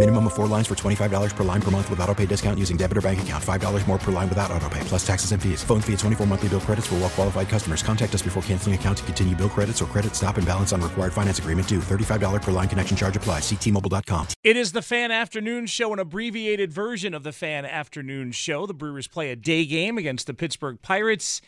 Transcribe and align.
Minimum 0.00 0.28
of 0.28 0.32
four 0.32 0.46
lines 0.46 0.66
for 0.66 0.74
$25 0.74 1.36
per 1.36 1.44
line 1.44 1.60
per 1.60 1.70
month 1.70 1.90
with 1.90 2.00
auto 2.00 2.14
pay 2.14 2.24
discount 2.24 2.58
using 2.58 2.78
debit 2.78 2.96
or 2.96 3.02
bank 3.02 3.20
account. 3.20 3.44
$5 3.44 3.86
more 3.86 3.98
per 3.98 4.10
line 4.10 4.30
without 4.30 4.50
auto 4.50 4.66
pay, 4.70 4.80
plus 4.84 5.06
taxes 5.06 5.32
and 5.32 5.42
fees. 5.42 5.62
Phone 5.62 5.82
fee 5.82 5.92
at 5.92 5.98
24 5.98 6.26
monthly 6.26 6.48
bill 6.48 6.60
credits 6.62 6.86
for 6.86 6.94
well 6.94 7.10
qualified 7.10 7.50
customers. 7.50 7.82
Contact 7.82 8.14
us 8.14 8.22
before 8.22 8.42
canceling 8.44 8.74
account 8.74 8.96
to 8.96 9.04
continue 9.04 9.36
bill 9.36 9.50
credits 9.50 9.82
or 9.82 9.84
credit 9.84 10.16
stop 10.16 10.38
and 10.38 10.46
balance 10.46 10.72
on 10.72 10.80
required 10.80 11.12
finance 11.12 11.38
agreement 11.38 11.68
due. 11.68 11.80
$35 11.80 12.40
per 12.40 12.50
line 12.50 12.66
connection 12.66 12.96
charge 12.96 13.14
applies. 13.14 13.42
Ctmobile.com. 13.42 14.28
It 14.42 14.56
is 14.56 14.72
the 14.72 14.80
Fan 14.80 15.10
Afternoon 15.10 15.66
Show, 15.66 15.92
an 15.92 15.98
abbreviated 15.98 16.72
version 16.72 17.12
of 17.12 17.22
the 17.22 17.32
Fan 17.32 17.66
Afternoon 17.66 18.32
Show. 18.32 18.64
The 18.64 18.72
Brewers 18.72 19.06
play 19.06 19.30
a 19.30 19.36
day 19.36 19.66
game 19.66 19.98
against 19.98 20.26
the 20.26 20.32
Pittsburgh 20.32 20.80
Pirates. 20.80 21.42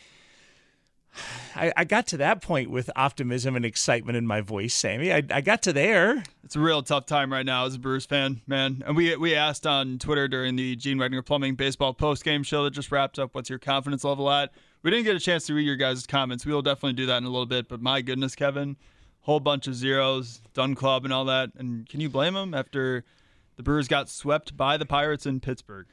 I, 1.55 1.71
I 1.77 1.83
got 1.83 2.07
to 2.07 2.17
that 2.17 2.41
point 2.41 2.69
with 2.69 2.89
optimism 2.95 3.55
and 3.55 3.65
excitement 3.65 4.17
in 4.17 4.25
my 4.25 4.41
voice, 4.41 4.73
Sammy. 4.73 5.13
I, 5.13 5.23
I 5.29 5.41
got 5.41 5.61
to 5.63 5.73
there. 5.73 6.23
It's 6.43 6.55
a 6.55 6.59
real 6.59 6.81
tough 6.81 7.05
time 7.05 7.31
right 7.31 7.45
now 7.45 7.65
as 7.65 7.75
a 7.75 7.79
Brewers 7.79 8.05
fan, 8.05 8.41
man. 8.47 8.83
And 8.85 8.95
we 8.95 9.15
we 9.15 9.35
asked 9.35 9.67
on 9.67 9.99
Twitter 9.99 10.27
during 10.27 10.55
the 10.55 10.75
Gene 10.75 10.97
Wagner 10.97 11.21
Plumbing 11.21 11.55
Baseball 11.55 11.93
post 11.93 12.23
game 12.23 12.43
show 12.43 12.63
that 12.63 12.71
just 12.71 12.91
wrapped 12.91 13.19
up, 13.19 13.35
what's 13.35 13.49
your 13.49 13.59
confidence 13.59 14.03
level 14.03 14.29
at? 14.29 14.51
We 14.81 14.91
didn't 14.91 15.05
get 15.05 15.15
a 15.15 15.19
chance 15.19 15.45
to 15.47 15.53
read 15.53 15.65
your 15.65 15.77
guys' 15.77 16.05
comments. 16.05 16.45
We 16.45 16.53
will 16.53 16.61
definitely 16.61 16.93
do 16.93 17.05
that 17.05 17.17
in 17.17 17.23
a 17.23 17.29
little 17.29 17.45
bit. 17.45 17.69
But 17.69 17.81
my 17.81 18.01
goodness, 18.01 18.35
Kevin, 18.35 18.75
whole 19.21 19.39
bunch 19.39 19.67
of 19.67 19.75
zeros, 19.75 20.41
done 20.53 20.75
club 20.75 21.05
and 21.05 21.13
all 21.13 21.25
that. 21.25 21.51
And 21.55 21.87
can 21.87 22.01
you 22.01 22.09
blame 22.09 22.33
them 22.33 22.53
after 22.53 23.05
the 23.55 23.63
Brewers 23.63 23.87
got 23.87 24.09
swept 24.09 24.57
by 24.57 24.77
the 24.77 24.85
Pirates 24.85 25.25
in 25.25 25.39
Pittsburgh? 25.39 25.85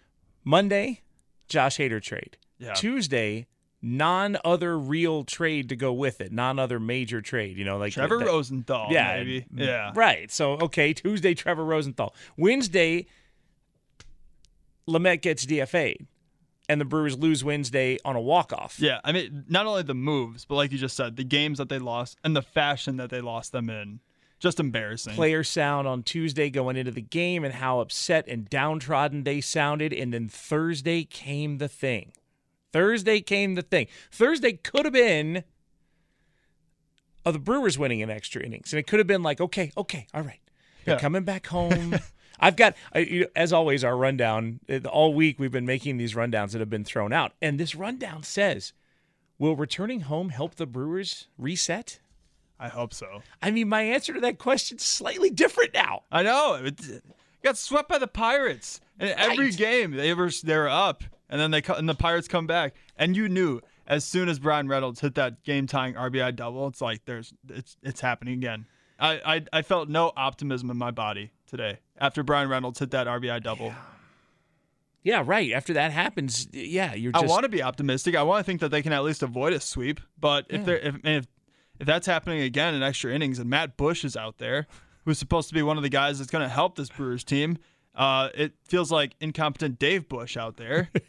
Monday, 0.45 1.03
Josh 1.49 1.79
Hader 1.79 2.03
trade. 2.03 2.37
Yeah. 2.59 2.73
Tuesday, 2.75 3.47
non 3.83 4.37
other 4.45 4.79
real 4.79 5.25
trade 5.25 5.69
to 5.71 5.77
go 5.77 5.93
with 5.93 6.21
it, 6.21 6.33
non 6.33 6.59
other 6.59 6.79
major 6.81 7.21
trade. 7.21 7.57
You 7.57 7.65
know, 7.65 7.79
like 7.79 7.93
Trevor 7.93 8.19
that- 8.19 8.27
Rosenthal, 8.27 8.89
Yeah, 8.91 9.17
maybe. 9.17 9.47
Yeah. 9.55 9.93
Right. 9.95 10.31
So 10.31 10.53
okay, 10.55 10.93
Tuesday, 10.93 11.35
Trevor 11.35 11.65
Rosenthal. 11.65 12.15
Wednesday, 12.37 13.07
Lamet 14.89 15.23
gets 15.23 15.47
DFA'd, 15.47 16.07
and 16.69 16.81
the 16.81 16.85
Brewers 16.85 17.17
lose 17.17 17.45
Wednesday 17.45 17.99
on 18.05 18.17
a 18.17 18.21
walk 18.21 18.53
off. 18.53 18.79
Yeah, 18.81 19.01
I 19.05 19.13
mean, 19.13 19.45
not 19.49 19.67
only 19.67 19.83
the 19.83 19.95
moves, 19.95 20.45
but 20.45 20.57
like 20.57 20.73
you 20.73 20.79
just 20.79 20.97
said, 20.97 21.17
the 21.17 21.25
games 21.25 21.59
that 21.59 21.69
they 21.69 21.79
lost 21.79 22.19
and 22.25 22.35
the 22.35 22.43
fashion 22.43 22.97
that 22.97 23.11
they 23.11 23.21
lost 23.21 23.53
them 23.53 23.71
in. 23.71 24.01
Just 24.41 24.59
embarrassing. 24.59 25.13
player 25.13 25.45
sound 25.45 25.87
on 25.87 26.03
Tuesday 26.03 26.49
going 26.49 26.75
into 26.77 26.91
the 26.91 27.03
game 27.03 27.45
and 27.45 27.53
how 27.53 27.81
upset 27.81 28.27
and 28.27 28.49
downtrodden 28.49 29.25
they 29.25 29.43
sounded. 29.43 29.93
And 29.93 30.15
then 30.15 30.31
Thursday 30.31 31.05
came 31.05 31.59
the 31.59 31.69
thing. 31.69 32.13
Thursday 32.73 33.21
came 33.21 33.55
the 33.55 33.63
thing. 33.63 33.87
Thursday 34.11 34.53
could 34.53 34.85
have 34.85 34.93
been 34.95 35.45
of 37.25 37.33
the 37.35 37.39
Brewers 37.39 37.79
winning 37.79 38.01
in 38.01 38.11
extra 38.11 38.43
innings. 38.43 38.73
And 38.73 38.79
it 38.81 38.87
could 38.87 38.99
have 38.99 39.07
been 39.07 39.23
like, 39.23 39.41
okay, 39.41 39.73
okay, 39.77 40.07
all 40.15 40.23
right. 40.23 40.41
They're 40.85 40.95
Yeah. 40.95 41.01
coming 41.01 41.25
back 41.25 41.47
home. 41.49 41.97
I've 42.41 42.57
got, 42.57 42.75
I- 42.95 43.01
you 43.01 43.21
know, 43.23 43.27
as 43.37 43.53
always, 43.53 43.85
our 43.85 43.97
rundown. 43.97 44.61
All 44.89 45.13
week 45.13 45.39
we've 45.39 45.53
been 45.53 45.67
making 45.67 45.99
these 45.99 46.15
rundowns 46.15 46.53
that 46.53 46.61
have 46.61 46.71
been 46.71 46.85
thrown 46.85 47.13
out. 47.13 47.33
And 47.43 47.61
this 47.61 47.75
rundown 47.75 48.23
says, 48.23 48.73
will 49.39 49.57
returning 49.57 50.01
home 50.03 50.31
help 50.31 50.55
the 50.55 50.67
Brewers 50.67 51.29
reset? 51.37 52.01
I 52.59 52.69
hope 52.69 52.95
so. 52.95 53.23
I 53.43 53.51
mean, 53.51 53.69
my 53.69 53.83
answer 53.83 54.13
to 54.15 54.21
that 54.21 54.39
question 54.39 54.77
is 54.79 54.83
slightly 54.85 55.31
different 55.31 55.75
now. 55.75 56.03
I 56.13 56.23
know. 56.23 56.55
It 56.63 57.03
got 57.43 57.57
swept 57.59 57.89
by 57.89 57.99
the 57.99 58.07
Pirates. 58.07 58.81
And 58.99 59.11
every 59.11 59.47
Right. 59.47 59.57
game 59.57 59.91
they 59.93 60.13
were 60.13 60.31
they 60.43 60.57
were 60.57 60.69
up, 60.69 61.05
and 61.31 61.41
then 61.41 61.51
they 61.53 61.63
and 61.75 61.89
the 61.89 61.95
Pirates 61.95 62.29
come 62.29 62.47
back, 62.47 62.75
and 62.97 63.17
you 63.17 63.29
knew 63.29 63.61
as 63.87 64.05
soon 64.05 64.29
as 64.29 64.39
Bryan 64.39 64.69
Reynolds 64.69 65.01
hit 65.01 65.15
that 65.15 65.43
game 65.43 65.67
tying 65.67 65.95
RBI 65.95 66.37
double, 66.37 66.67
it's 66.67 66.83
like 66.83 67.07
there's 67.07 67.33
it's 67.49 67.77
it's 67.83 68.01
happening 68.01 68.35
again. 68.35 68.67
I, 68.99 69.21
I 69.25 69.45
I 69.53 69.63
felt 69.63 69.89
no 69.89 70.13
optimism 70.17 70.71
in 70.71 70.77
my 70.77 70.91
body 70.91 71.33
today 71.47 71.79
after 71.99 72.23
Bryan 72.23 72.51
Reynolds 72.51 72.79
hit 72.79 72.91
that 72.91 73.07
RBI 73.07 73.43
double. 73.43 73.73
Yeah, 75.03 75.23
right. 75.25 75.51
After 75.53 75.73
that 75.75 75.93
happens, 75.93 76.47
yeah, 76.53 76.93
you're 76.95 77.13
Just... 77.13 77.25
I 77.25 77.27
want 77.27 77.45
to 77.45 77.49
be 77.49 77.63
optimistic. 77.63 78.15
I 78.15 78.23
want 78.23 78.45
to 78.45 78.45
think 78.45 78.61
that 78.61 78.71
they 78.71 78.83
can 78.83 78.93
at 78.93 79.03
least 79.03 79.23
avoid 79.23 79.55
a 79.55 79.61
sweep. 79.61 80.01
But 80.19 80.45
if 80.51 80.61
Yeah. 80.61 80.65
they're 80.67 80.79
if, 80.79 80.95
if 81.05 81.27
if 81.79 81.87
that's 81.87 82.07
happening 82.07 82.41
again 82.41 82.75
in 82.75 82.83
extra 82.83 83.15
innings, 83.15 83.39
and 83.39 83.49
Matt 83.49 83.79
Bush 83.79 84.05
is 84.05 84.17
out 84.17 84.37
there, 84.37 84.67
who's 85.05 85.19
supposed 85.19 85.49
to 85.49 85.55
be 85.55 85.63
one 85.63 85.79
of 85.79 85.83
the 85.83 85.89
guys 85.89 86.19
that's 86.19 86.31
going 86.31 86.43
to 86.45 86.49
help 86.49 86.77
this 86.77 86.91
Brewers 86.91 87.25
team, 87.25 87.57
uh, 87.95 88.29
it 88.35 88.53
feels 88.65 88.93
like 88.93 89.15
incompetent 89.21 89.79
Dave 89.79 90.09
Bush 90.09 90.37
out 90.37 90.59
there. 90.59 90.91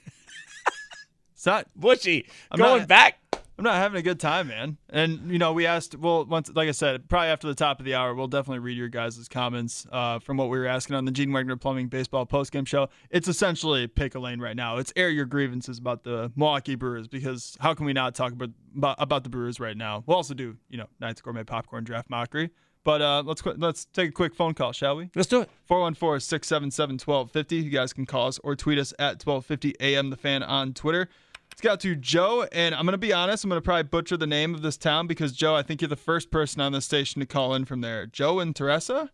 it's 1.41 1.47
not. 1.47 1.66
Bushy 1.75 2.28
I'm 2.52 2.59
going 2.59 2.81
not- 2.81 2.88
back. 2.88 3.18
I'm 3.57 3.63
not 3.66 3.75
having 3.75 4.00
a 4.00 4.03
good 4.03 4.19
time, 4.19 4.47
man. 4.47 4.78
And 4.90 5.31
you 5.31 5.40
know, 5.40 5.53
we 5.53 5.66
asked. 5.66 5.96
Well, 5.96 6.25
once, 6.25 6.52
like 6.53 6.68
I 6.69 6.72
said, 6.72 7.09
probably 7.09 7.29
after 7.29 7.47
the 7.47 7.56
top 7.56 7.79
of 7.79 7.85
the 7.85 7.96
hour, 7.96 8.13
we'll 8.13 8.28
definitely 8.28 8.59
read 8.59 8.78
your 8.78 8.90
guys' 8.90 9.28
comments 9.28 9.85
uh, 9.91 10.19
from 10.19 10.38
what 10.38 10.50
we 10.50 10.57
were 10.59 10.68
asking 10.68 10.96
on 10.96 11.06
the 11.06 11.12
Gene 11.12 11.31
Wagner 11.31 11.56
Plumbing 11.57 11.88
Baseball 11.88 12.25
postgame 12.28 12.68
show. 12.68 12.90
It's 13.09 13.28
essentially 13.28 13.88
pick 13.88 14.13
a 14.16 14.19
lane 14.19 14.40
right 14.40 14.56
now. 14.56 14.78
It's 14.78 14.94
air 14.96 15.09
your 15.09 15.25
grievances 15.25 15.78
about 15.79 16.03
the 16.03 16.31
Milwaukee 16.35 16.75
Brewers 16.75 17.07
because 17.07 17.56
how 17.59 17.73
can 17.73 17.85
we 17.88 17.94
not 17.94 18.13
talk 18.16 18.34
about 18.34 18.50
about, 18.75 18.96
about 19.00 19.23
the 19.23 19.29
Brewers 19.29 19.59
right 19.59 19.78
now? 19.78 20.03
We'll 20.06 20.18
also 20.18 20.34
do 20.35 20.58
you 20.69 20.78
know 20.78 20.88
Knights 21.00 21.22
Gourmet 21.22 21.44
Popcorn 21.44 21.84
Draft 21.84 22.09
Mockery. 22.09 22.52
But 22.84 23.02
uh, 23.03 23.22
let's 23.23 23.44
qu- 23.44 23.56
let's 23.58 23.85
take 23.85 24.09
a 24.09 24.12
quick 24.12 24.34
phone 24.34 24.56
call, 24.56 24.72
shall 24.72 24.96
we? 24.96 25.09
Let's 25.16 25.28
do 25.28 25.41
it. 25.41 25.50
414-677-1250. 25.69 27.63
You 27.63 27.69
guys 27.69 27.94
can 27.94 28.06
call 28.08 28.28
us 28.28 28.40
or 28.44 28.56
tweet 28.56 28.79
us 28.79 28.91
at 28.97 29.23
1250 29.23 29.75
AM 29.79 30.09
the 30.09 30.18
fan 30.18 30.41
on 30.44 30.73
Twitter. 30.73 31.08
Let's 31.52 31.66
out 31.66 31.80
to 31.82 31.96
Joe, 31.96 32.48
and 32.52 32.74
I'm 32.74 32.86
gonna 32.86 32.98
be 32.98 33.14
honest, 33.14 33.44
I'm 33.44 33.50
gonna 33.50 33.62
probably 33.62 33.84
butcher 33.84 34.18
the 34.18 34.26
name 34.26 34.56
of 34.56 34.62
this 34.62 34.78
town 34.78 35.06
because 35.06 35.34
Joe, 35.34 35.54
I 35.56 35.62
think 35.62 35.82
you're 35.82 35.90
the 35.90 35.96
first 35.96 36.32
person 36.32 36.62
on 36.62 36.72
the 36.72 36.82
station 36.82 37.20
to 37.20 37.26
call 37.26 37.54
in 37.54 37.66
from 37.66 37.82
there. 37.82 38.06
Joe 38.08 38.40
and 38.40 38.56
Teresa? 38.56 39.12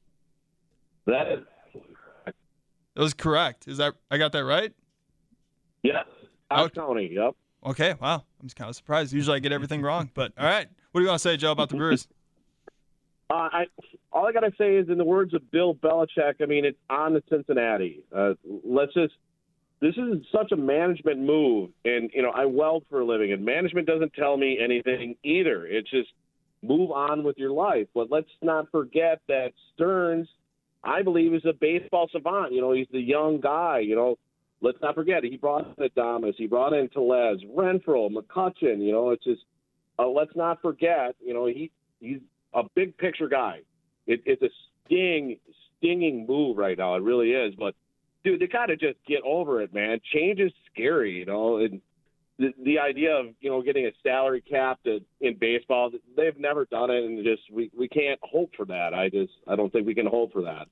That 1.07 1.27
is, 1.31 1.39
It 2.25 2.99
was 2.99 3.13
correct. 3.13 3.67
Is 3.67 3.77
that 3.77 3.95
I 4.11 4.17
got 4.17 4.31
that 4.33 4.45
right? 4.45 4.71
yes. 5.83 6.05
Out 6.49 6.73
County, 6.75 7.09
yep. 7.11 7.35
Okay, 7.65 7.95
wow. 7.99 8.23
I'm 8.39 8.45
just 8.47 8.55
kind 8.55 8.69
of 8.69 8.75
surprised. 8.75 9.11
Usually 9.13 9.35
I 9.35 9.39
get 9.39 9.51
everything 9.51 9.81
wrong. 9.81 10.09
But 10.13 10.31
all 10.37 10.45
right. 10.45 10.67
What 10.91 11.01
do 11.01 11.03
you 11.03 11.09
want 11.09 11.21
to 11.21 11.27
say, 11.27 11.35
Joe, 11.37 11.51
about 11.51 11.69
the 11.69 11.75
Brewers? 11.75 12.07
Uh, 13.29 13.49
I 13.51 13.65
all 14.13 14.25
I 14.25 14.31
gotta 14.31 14.53
say 14.57 14.77
is, 14.77 14.87
in 14.87 14.97
the 14.97 15.03
words 15.03 15.33
of 15.33 15.51
Bill 15.51 15.75
Belichick, 15.75 16.35
I 16.41 16.45
mean, 16.45 16.63
it's 16.63 16.77
on 16.89 17.11
to 17.11 17.21
Cincinnati. 17.29 18.01
Uh, 18.15 18.35
let's 18.63 18.93
just. 18.93 19.15
This 19.79 19.95
is 19.95 20.25
such 20.31 20.51
a 20.51 20.55
management 20.55 21.19
move, 21.19 21.69
and 21.85 22.09
you 22.13 22.23
know, 22.23 22.31
I 22.31 22.45
weld 22.45 22.85
for 22.89 23.01
a 23.01 23.05
living, 23.05 23.31
and 23.31 23.45
management 23.45 23.87
doesn't 23.87 24.13
tell 24.13 24.35
me 24.35 24.57
anything 24.59 25.15
either. 25.23 25.67
It's 25.67 25.89
just 25.89 26.09
move 26.63 26.89
on 26.91 27.23
with 27.23 27.37
your 27.37 27.51
life. 27.51 27.87
But 27.93 28.09
let's 28.09 28.29
not 28.41 28.71
forget 28.71 29.21
that 29.27 29.51
Stearns, 29.75 30.27
I 30.83 31.03
believe, 31.03 31.33
is 31.35 31.45
a 31.45 31.53
baseball 31.53 32.09
savant. 32.11 32.53
You 32.53 32.61
know, 32.61 32.71
he's 32.71 32.87
the 32.91 32.99
young 32.99 33.39
guy. 33.39 33.79
You 33.79 33.95
know, 33.95 34.17
let's 34.61 34.79
not 34.81 34.95
forget 34.95 35.23
he 35.23 35.37
brought 35.37 35.67
in 35.67 35.89
Adames, 35.89 36.33
he 36.37 36.47
brought 36.47 36.73
in 36.73 36.89
Tellez, 36.89 37.39
Renfroe, 37.55 38.09
McCutchen. 38.09 38.81
You 38.83 38.91
know, 38.91 39.11
it's 39.11 39.23
just 39.23 39.41
uh, 39.99 40.07
let's 40.07 40.35
not 40.35 40.61
forget. 40.61 41.15
You 41.23 41.33
know, 41.33 41.45
he 41.45 41.71
he's 41.99 42.19
a 42.53 42.63
big 42.75 42.97
picture 42.97 43.27
guy. 43.27 43.59
It, 44.07 44.21
it's 44.25 44.41
a 44.41 44.49
sting, 44.85 45.37
stinging 45.77 46.25
move 46.25 46.57
right 46.57 46.77
now. 46.77 46.95
It 46.95 47.03
really 47.03 47.31
is. 47.31 47.53
But 47.55 47.75
dude, 48.23 48.39
they 48.39 48.47
gotta 48.47 48.75
just 48.75 48.97
get 49.07 49.21
over 49.23 49.61
it, 49.61 49.73
man. 49.73 49.99
Change 50.13 50.39
is 50.39 50.51
scary, 50.71 51.19
you 51.19 51.25
know. 51.25 51.57
And 51.57 51.81
the, 52.39 52.53
the 52.63 52.79
idea 52.79 53.15
of 53.15 53.27
you 53.39 53.49
know 53.49 53.61
getting 53.61 53.85
a 53.85 53.91
salary 54.03 54.41
cap 54.41 54.79
to, 54.83 54.99
in 55.21 55.35
baseball, 55.35 55.91
they've 56.15 56.37
never 56.37 56.65
done 56.65 56.89
it, 56.91 57.03
and 57.03 57.23
just 57.23 57.43
we 57.51 57.71
we 57.77 57.87
can't 57.87 58.19
hope 58.23 58.55
for 58.55 58.65
that. 58.65 58.93
I 58.93 59.09
just 59.09 59.33
I 59.47 59.55
don't 59.55 59.71
think 59.71 59.87
we 59.87 59.95
can 59.95 60.07
hope 60.07 60.33
for 60.33 60.43
that. 60.43 60.67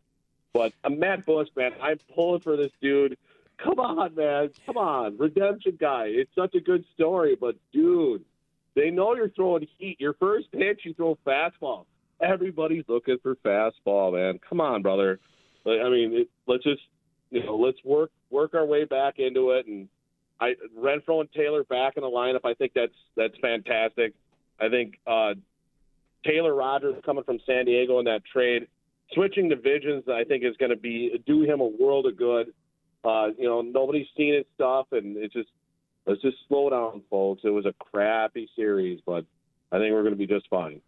But 0.53 0.73
uh, 0.83 0.89
Matt 0.89 1.25
Bush, 1.25 1.49
man, 1.55 1.71
I'm 1.81 1.99
pulling 2.13 2.41
for 2.41 2.55
this 2.55 2.71
dude. 2.81 3.17
Come 3.57 3.79
on, 3.79 4.15
man. 4.15 4.49
Come 4.65 4.77
on. 4.77 5.17
Redemption 5.17 5.77
guy. 5.79 6.05
It's 6.07 6.33
such 6.35 6.55
a 6.55 6.59
good 6.59 6.85
story, 6.93 7.37
but 7.39 7.55
dude, 7.73 8.23
they 8.75 8.89
know 8.89 9.15
you're 9.15 9.29
throwing 9.29 9.67
heat. 9.77 9.99
Your 9.99 10.13
first 10.13 10.51
pitch, 10.51 10.81
you 10.83 10.93
throw 10.93 11.17
fastball. 11.25 11.85
Everybody's 12.21 12.85
looking 12.87 13.17
for 13.21 13.35
fastball, 13.35 14.13
man. 14.13 14.39
Come 14.47 14.61
on, 14.61 14.81
brother. 14.81 15.19
I 15.65 15.89
mean, 15.89 16.13
it, 16.13 16.29
let's 16.47 16.63
just 16.63 16.81
you 17.31 17.43
know 17.43 17.55
let's 17.55 17.77
work 17.83 18.11
work 18.29 18.53
our 18.53 18.65
way 18.65 18.85
back 18.85 19.15
into 19.17 19.51
it, 19.51 19.67
and 19.67 19.87
I 20.39 20.53
Renfroe 20.77 21.21
and 21.21 21.31
Taylor 21.31 21.63
back 21.63 21.93
in 21.97 22.03
the 22.03 22.09
lineup. 22.09 22.41
I 22.43 22.53
think 22.53 22.73
that's 22.73 22.93
that's 23.15 23.37
fantastic. 23.41 24.13
I 24.59 24.69
think 24.69 24.99
uh, 25.05 25.33
Taylor 26.25 26.53
Rogers 26.53 26.95
coming 27.05 27.23
from 27.23 27.39
San 27.45 27.65
Diego 27.65 27.99
in 27.99 28.05
that 28.05 28.21
trade, 28.31 28.67
switching 29.13 29.49
divisions, 29.49 30.05
I 30.09 30.23
think 30.23 30.43
is 30.43 30.55
going 30.57 30.71
to 30.71 30.77
be 30.77 31.21
do 31.25 31.43
him 31.43 31.61
a 31.61 31.67
world 31.67 32.05
of 32.05 32.17
good. 32.17 32.53
Uh, 33.03 33.27
you 33.37 33.47
know, 33.47 33.61
nobody's 33.61 34.07
seen 34.17 34.33
his 34.33 34.45
stuff, 34.55 34.87
and 34.91 35.17
it's 35.17 35.33
just 35.33 35.49
let's 36.05 36.21
just 36.21 36.37
slow 36.47 36.69
down, 36.69 37.01
folks. 37.09 37.41
It 37.43 37.49
was 37.49 37.65
a 37.65 37.73
crappy 37.73 38.49
series, 38.55 38.99
but 39.05 39.25
I 39.71 39.77
think 39.77 39.93
we're 39.93 40.03
going 40.03 40.13
to 40.13 40.17
be 40.17 40.27
just 40.27 40.49
fine. 40.49 40.81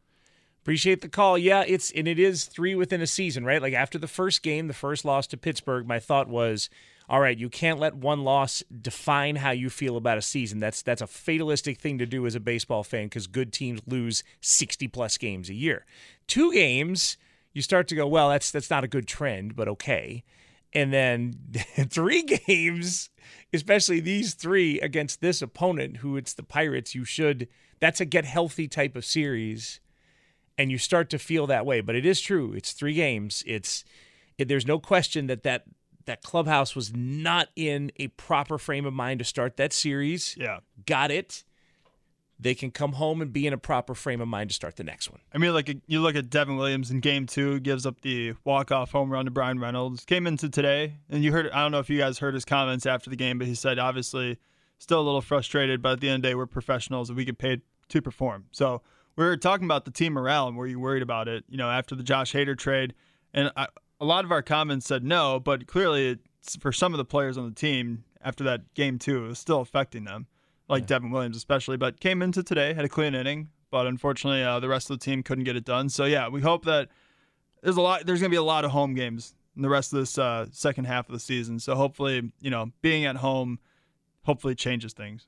Appreciate 0.68 1.00
the 1.00 1.08
call. 1.08 1.38
Yeah, 1.38 1.64
it's 1.66 1.92
and 1.92 2.10
it 2.10 2.20
is 2.20 2.44
three 2.44 2.76
within 2.76 3.02
a 3.02 3.08
season, 3.08 3.46
right? 3.46 3.62
Like 3.62 3.74
after 3.74 3.98
the 3.98 4.06
first 4.06 4.44
game, 4.44 4.68
the 4.68 4.74
first 4.74 5.06
loss 5.06 5.26
to 5.28 5.38
Pittsburgh, 5.38 5.88
my 5.88 5.98
thought 5.98 6.28
was, 6.28 6.70
all 7.08 7.22
right, 7.22 7.38
you 7.38 7.48
can't 7.48 7.80
let 7.80 7.96
one 7.96 8.26
loss 8.26 8.66
define 8.82 9.38
how 9.38 9.52
you 9.52 9.70
feel 9.70 9.96
about 9.96 10.18
a 10.18 10.22
season. 10.22 10.60
That's 10.60 10.82
that's 10.82 11.02
a 11.02 11.08
fatalistic 11.08 11.80
thing 11.80 11.98
to 12.00 12.06
do 12.06 12.26
as 12.26 12.36
a 12.36 12.42
baseball 12.42 12.84
fan 12.84 13.06
because 13.06 13.28
good 13.28 13.54
teams 13.54 13.80
lose 13.88 14.26
60 14.42 14.90
plus 14.90 15.18
games 15.18 15.50
a 15.50 15.54
year. 15.54 15.86
Two 16.28 16.52
games, 16.52 17.16
you 17.54 17.62
start 17.62 17.88
to 17.88 17.96
go, 17.96 18.06
well, 18.06 18.28
that's 18.28 18.52
that's 18.52 18.70
not 18.70 18.84
a 18.84 18.90
good 18.90 19.08
trend, 19.08 19.56
but 19.56 19.70
okay. 19.70 20.26
And 20.74 20.92
then 20.92 21.40
three 21.88 22.24
games, 22.24 23.10
especially 23.54 24.02
these 24.02 24.34
three 24.34 24.82
against 24.82 25.22
this 25.22 25.42
opponent, 25.42 25.98
who 25.98 26.18
it's 26.18 26.34
the 26.34 26.44
Pirates, 26.44 26.94
you 26.94 27.06
should 27.06 27.48
that's 27.80 28.02
a 28.02 28.06
get 28.06 28.26
healthy 28.26 28.68
type 28.68 28.98
of 28.98 29.06
series 29.06 29.80
and 30.58 30.72
you 30.72 30.78
start 30.78 31.10
to 31.12 31.20
feel 31.20 31.48
that 31.48 31.66
way. 31.66 31.82
But 31.82 31.96
it 31.96 32.06
is 32.06 32.22
true. 32.22 32.54
It's 32.54 32.72
three 32.72 32.94
games. 32.94 33.44
It's 33.46 33.84
it, 34.38 34.48
there's 34.48 34.66
no 34.66 34.80
question 34.80 35.28
that 35.28 35.44
that 35.44 35.64
that 36.06 36.22
clubhouse 36.22 36.76
was 36.76 36.94
not 36.96 37.50
in 37.56 37.92
a 37.98 38.08
proper 38.10 38.58
frame 38.58 38.86
of 38.86 38.94
mind 38.94 39.20
to 39.20 39.26
start 39.26 39.58
that 39.58 39.74
series. 39.74 40.36
Yeah, 40.38 40.60
got 40.86 41.12
it. 41.12 41.44
They 42.40 42.54
can 42.54 42.70
come 42.70 42.94
home 42.94 43.22
and 43.22 43.34
be 43.34 43.48
in 43.48 43.54
a 43.54 43.58
proper 43.58 43.96
frame 43.96 44.22
of 44.22 44.28
mind 44.28 44.52
to 44.52 44.54
start 44.54 44.76
the 44.76 44.84
next 44.84 45.10
one. 45.10 45.20
I 45.34 45.40
mean, 45.40 45.56
like 45.56 45.76
you 45.88 46.02
look 46.02 46.16
at 46.16 46.30
Devin 46.30 46.56
Williams 46.56 46.92
in 46.92 47.00
Game 47.00 47.26
Two, 47.26 47.60
gives 47.60 47.86
up 47.86 48.02
the 48.02 48.36
walk-off 48.44 48.92
home 48.92 49.12
run 49.12 49.26
to 49.26 49.32
Bryan 49.32 49.60
Reynolds. 49.60 50.06
Came 50.06 50.28
into 50.28 50.48
today, 50.48 50.98
and 51.10 51.24
you 51.24 51.32
heard. 51.32 51.50
I 51.50 51.64
don't 51.64 51.72
know 51.72 51.80
if 51.80 51.90
you 51.90 51.98
guys 51.98 52.20
heard 52.20 52.36
his 52.36 52.46
comments 52.46 52.86
after 52.86 53.10
the 53.10 53.16
game, 53.16 53.40
but 53.40 53.48
he 53.48 53.56
said 53.56 53.80
obviously 53.80 54.38
still 54.78 55.02
a 55.02 55.02
little 55.02 55.22
frustrated, 55.22 55.82
but 55.82 55.94
at 55.94 56.00
the 56.00 56.10
end 56.10 56.18
of 56.18 56.22
the 56.22 56.28
day, 56.30 56.36
we're 56.36 56.46
professionals 56.46 57.10
and 57.10 57.18
we 57.18 57.26
get 57.26 57.40
paid 57.40 57.62
to 57.90 58.02
perform. 58.02 58.46
So 58.52 58.84
we 59.18 59.26
were 59.26 59.36
talking 59.36 59.66
about 59.66 59.84
the 59.86 59.92
team 59.92 60.14
morale 60.14 60.48
and 60.48 60.56
were 60.56 60.68
you 60.68 60.80
worried 60.80 61.04
about 61.04 61.28
it, 61.28 61.44
you 61.50 61.58
know, 61.58 61.70
after 61.70 61.96
the 61.96 62.04
Josh 62.04 62.34
Hader 62.34 62.58
trade? 62.58 62.94
And 63.34 63.52
I, 63.58 63.68
a 64.00 64.06
lot 64.06 64.24
of 64.24 64.32
our 64.32 64.44
comments 64.44 64.86
said 64.86 65.04
no, 65.04 65.40
but 65.40 65.68
clearly 65.68 66.20
for 66.60 66.72
some 66.72 66.94
of 66.94 66.98
the 66.98 67.06
players 67.06 67.38
on 67.38 67.46
the 67.46 67.56
team 67.56 68.04
after 68.24 68.44
that 68.44 68.74
game 68.76 69.00
two, 69.00 69.26
it 69.26 69.28
was 69.28 69.40
still 69.40 69.60
affecting 69.60 70.04
them, 70.04 70.28
like 70.70 70.84
yeah. 70.84 70.88
Devin 70.88 71.12
Williams 71.12 71.36
especially. 71.36 71.78
But 71.78 72.00
came 72.00 72.22
into 72.22 72.44
today, 72.44 72.74
had 72.74 72.86
a 72.86 72.90
clean 72.90 73.16
inning, 73.16 73.50
but 73.72 73.88
unfortunately 73.88 74.44
uh, 74.44 74.60
the 74.60 74.70
rest 74.70 74.90
of 74.90 75.00
the 75.00 75.04
team 75.04 75.24
couldn't 75.24 75.46
get 75.46 75.56
it 75.56 75.66
done. 75.66 75.90
So 75.90 76.06
yeah, 76.06 76.30
we 76.30 76.42
hope 76.42 76.66
that 76.66 76.90
there's 77.64 77.78
a 77.78 77.82
lot. 77.82 78.06
There's 78.06 78.20
going 78.20 78.30
to 78.30 78.34
be 78.34 78.38
a 78.38 78.44
lot 78.44 78.66
of 78.66 78.72
home 78.72 78.94
games 78.94 79.34
in 79.56 79.64
the 79.64 79.70
rest 79.70 79.92
of 79.94 80.00
this 80.00 80.18
uh, 80.20 80.46
second 80.52 80.86
half 80.86 81.10
of 81.10 81.14
the 81.14 81.20
season. 81.20 81.60
So 81.60 81.74
hopefully, 81.74 82.32
you 82.40 82.52
know, 82.52 82.72
being 82.82 83.06
at 83.06 83.18
home 83.18 83.60
hopefully 84.26 84.54
changes 84.54 84.94
things. 84.94 85.26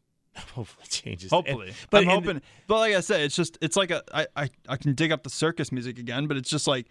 Hopefully 0.56 0.86
changes. 0.89 1.31
Hopefully, 1.31 1.68
and, 1.68 1.75
but 1.89 2.03
I'm 2.03 2.09
hoping. 2.09 2.41
But 2.68 2.80
like 2.80 2.95
I 2.95 3.00
said, 3.01 3.21
it's 3.21 3.36
just 3.36 3.57
it's 3.62 3.75
like 3.75 3.91
a 3.91 4.03
I, 4.13 4.27
I 4.36 4.50
I 4.68 4.77
can 4.77 4.94
dig 4.94 5.12
up 5.12 5.24
the 5.24 5.30
circus 5.30 5.71
music 5.71 6.00
again, 6.00 6.27
but 6.27 6.38
it's 6.38 6.50
just 6.50 6.68
like 6.68 6.88